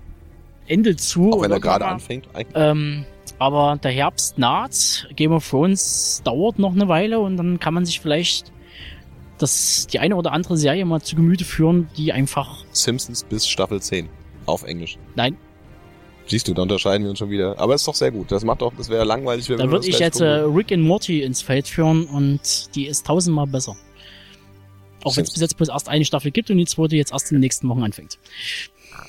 Ende 0.66 0.97
zu. 0.97 1.30
auch 1.32 1.43
wenn 1.43 1.51
er 1.53 1.61
gerade 1.61 1.86
anfängt. 1.86 2.26
eigentlich. 2.34 2.55
Ähm, 2.57 3.05
aber 3.38 3.78
der 3.82 3.90
Herbst 3.90 4.38
naht, 4.38 5.08
Game 5.16 5.32
of 5.32 5.48
Thrones 5.48 6.22
dauert 6.24 6.58
noch 6.58 6.72
eine 6.72 6.88
Weile 6.88 7.20
und 7.20 7.36
dann 7.36 7.58
kann 7.58 7.74
man 7.74 7.84
sich 7.84 8.00
vielleicht 8.00 8.52
das, 9.38 9.86
die 9.88 9.98
eine 9.98 10.16
oder 10.16 10.32
andere 10.32 10.56
Serie 10.56 10.84
mal 10.84 11.00
zu 11.00 11.16
Gemüte 11.16 11.44
führen, 11.44 11.88
die 11.96 12.12
einfach, 12.12 12.64
Simpsons 12.72 13.24
bis 13.24 13.46
Staffel 13.46 13.80
10 13.80 14.08
auf 14.46 14.62
Englisch. 14.62 14.98
nein, 15.14 15.36
Siehst 16.26 16.46
du, 16.48 16.54
da 16.54 16.62
unterscheiden 16.62 17.02
wir 17.04 17.10
uns 17.10 17.18
schon 17.18 17.30
wieder. 17.30 17.58
Aber 17.58 17.74
ist 17.74 17.86
doch 17.86 17.94
sehr 17.94 18.10
gut. 18.12 18.30
Das 18.30 18.44
macht 18.44 18.62
doch, 18.62 18.72
das 18.76 18.88
wäre 18.88 19.04
langweilig, 19.04 19.48
wenn 19.48 19.58
Da 19.58 19.64
wir 19.64 19.72
würde 19.72 19.86
das 19.86 19.94
ich 19.94 19.98
jetzt 19.98 20.20
äh, 20.20 20.42
gucken. 20.42 20.56
Rick 20.56 20.72
and 20.72 20.82
Morty 20.84 21.22
ins 21.22 21.42
Feld 21.42 21.66
führen 21.66 22.06
und 22.06 22.74
die 22.74 22.86
ist 22.86 23.06
tausendmal 23.06 23.46
besser. 23.46 23.76
Auch 25.04 25.16
wenn 25.16 25.24
es 25.24 25.32
bis 25.32 25.42
jetzt 25.42 25.56
bloß 25.56 25.68
erst 25.68 25.88
eine 25.88 26.04
Staffel 26.04 26.30
gibt 26.30 26.50
und 26.50 26.58
die 26.58 26.64
zweite 26.64 26.96
jetzt 26.96 27.12
erst 27.12 27.30
in 27.32 27.36
den 27.36 27.40
nächsten 27.40 27.68
Wochen 27.68 27.82
anfängt. 27.82 28.18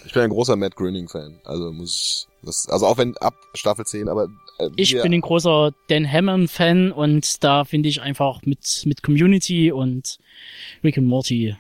Ich 0.06 0.14
bin 0.14 0.24
ein 0.24 0.30
großer 0.30 0.56
Matt 0.56 0.76
Groening 0.76 1.08
Fan. 1.08 1.36
Also 1.46 1.72
muss 1.72 2.28
ich, 2.42 2.46
das, 2.46 2.68
also 2.70 2.86
auch 2.88 2.98
wenn 2.98 3.16
ab 3.18 3.34
Staffel 3.54 3.86
10, 3.86 4.10
aber 4.10 4.28
äh, 4.60 4.70
Ich 4.76 4.94
bin 5.02 5.14
ein 5.14 5.22
großer 5.22 5.72
Dan 5.88 6.10
Hammond-Fan 6.12 6.92
und 6.92 7.44
da 7.44 7.64
finde 7.64 7.90
ich 7.90 8.02
einfach 8.02 8.42
mit, 8.44 8.84
mit 8.86 9.02
Community 9.04 9.72
und 9.72 10.20
Rick 10.84 10.98
and 10.98 11.08
Morty 11.08 11.56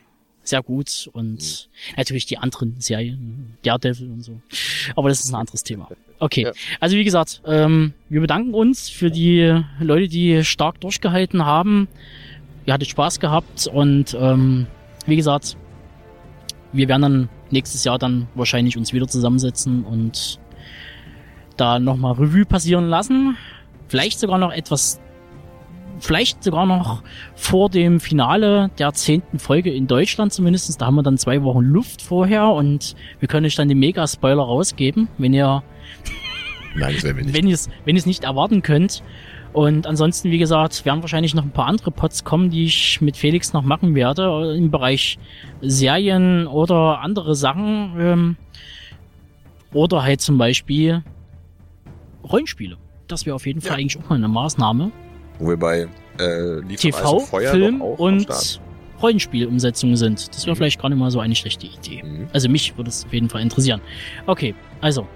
sehr 0.45 0.61
gut 0.61 1.09
und 1.13 1.37
Mhm. 1.37 1.95
natürlich 1.95 2.25
die 2.25 2.37
anderen 2.37 2.75
Serien, 2.81 3.57
Daredevil 3.63 4.11
und 4.11 4.21
so. 4.23 4.41
Aber 4.95 5.07
das 5.07 5.21
ist 5.21 5.31
ein 5.31 5.35
anderes 5.35 5.63
Thema. 5.63 5.87
Okay, 6.19 6.43
Ja. 6.43 6.51
also 6.81 6.97
wie 6.97 7.03
gesagt, 7.05 7.41
ähm, 7.45 7.93
wir 8.09 8.19
bedanken 8.19 8.53
uns 8.53 8.89
für 8.89 9.09
die 9.09 9.61
Leute, 9.79 10.09
die 10.09 10.43
stark 10.43 10.81
durchgehalten 10.81 11.45
haben. 11.45 11.87
Ihr 12.65 12.73
hattet 12.73 12.89
Spaß 12.89 13.21
gehabt 13.21 13.67
und 13.67 14.17
ähm, 14.19 14.67
wie 15.05 15.15
gesagt, 15.15 15.55
wir 16.73 16.87
werden 16.89 17.01
dann 17.01 17.29
nächstes 17.53 17.83
Jahr 17.85 17.97
dann 17.97 18.27
wahrscheinlich 18.35 18.77
uns 18.77 18.91
wieder 18.91 19.07
zusammensetzen 19.07 19.85
und 19.85 20.39
da 21.55 21.79
nochmal 21.79 22.13
Revue 22.13 22.45
passieren 22.45 22.89
lassen. 22.89 23.37
Vielleicht 23.87 24.19
sogar 24.19 24.37
noch 24.37 24.51
etwas, 24.51 24.99
vielleicht 25.99 26.43
sogar 26.43 26.65
noch 26.65 27.03
vor 27.35 27.69
dem 27.69 27.99
Finale 27.99 28.71
der 28.79 28.93
zehnten 28.93 29.39
Folge 29.39 29.71
in 29.71 29.87
Deutschland 29.87 30.33
zumindest. 30.33 30.81
Da 30.81 30.87
haben 30.87 30.95
wir 30.95 31.03
dann 31.03 31.17
zwei 31.17 31.43
Wochen 31.43 31.63
Luft 31.63 32.01
vorher 32.01 32.47
und 32.49 32.95
wir 33.19 33.27
können 33.27 33.45
euch 33.45 33.55
dann 33.55 33.69
den 33.69 33.79
Mega-Spoiler 33.79 34.43
rausgeben, 34.43 35.07
wenn 35.17 35.33
ihr 35.33 35.63
Nein, 36.75 36.95
das 36.95 37.03
werden 37.03 37.17
wir 37.17 37.25
nicht. 37.25 37.35
wenn 37.37 37.47
ihr 37.47 37.53
es 37.53 37.69
wenn 37.85 37.95
ihr's 37.95 38.05
nicht 38.05 38.23
erwarten 38.23 38.61
könnt. 38.63 39.03
Und 39.53 39.85
ansonsten, 39.85 40.31
wie 40.31 40.39
gesagt, 40.39 40.83
werden 40.83 41.01
wahrscheinlich 41.01 41.35
noch 41.35 41.43
ein 41.43 41.51
paar 41.51 41.67
andere 41.67 41.91
Pots 41.91 42.23
kommen, 42.23 42.49
die 42.49 42.65
ich 42.65 42.99
mit 43.01 43.15
Felix 43.15 43.53
noch 43.53 43.61
machen 43.63 43.93
werde, 43.93 44.23
äh, 44.53 44.57
im 44.57 44.71
Bereich 44.71 45.19
Serien 45.61 46.47
oder 46.47 46.99
andere 47.01 47.35
Sachen. 47.35 47.93
Ähm, 47.99 48.37
oder 49.73 50.03
halt 50.03 50.21
zum 50.21 50.37
Beispiel 50.37 51.03
Rollenspiele. 52.23 52.77
Das 53.07 53.25
wäre 53.25 53.35
auf 53.35 53.45
jeden 53.45 53.61
Fall 53.61 53.71
Ja. 53.71 53.77
eigentlich 53.77 53.97
auch 54.03 54.09
mal 54.09 54.15
eine 54.15 54.27
Maßnahme. 54.27 54.91
Wo 55.39 55.49
wir 55.49 55.57
bei 55.57 55.87
äh, 56.19 56.61
TV, 56.75 57.17
und 57.17 57.23
Feuer 57.23 57.51
Film 57.51 57.81
und 57.81 58.59
Rollenspielumsetzungen 59.01 59.97
sind. 59.97 60.29
Das 60.29 60.45
wäre 60.45 60.53
Mhm. 60.55 60.57
vielleicht 60.57 60.81
gar 60.81 60.89
nicht 60.89 60.97
mal 60.99 61.11
so 61.11 61.19
eine 61.19 61.35
schlechte 61.35 61.67
Idee. 61.67 62.01
Mhm. 62.03 62.27
Also 62.33 62.49
mich 62.49 62.75
würde 62.77 62.89
es 62.89 63.05
auf 63.05 63.13
jeden 63.13 63.29
Fall 63.29 63.41
interessieren. 63.41 63.81
Okay, 64.27 64.55
also 64.79 65.07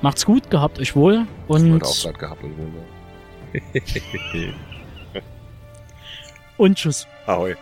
macht's 0.00 0.24
gut, 0.24 0.50
gehabt 0.50 0.78
euch 0.80 0.96
wohl 0.96 1.26
Ich 1.44 1.48
wollte 1.48 1.84
auch 1.84 2.04
und, 2.06 2.18
gehabt 2.18 2.42
und 2.42 2.56
wohl. 2.56 2.72
und 6.56 6.76
tschüss. 6.76 7.06
Ahoi. 7.26 7.56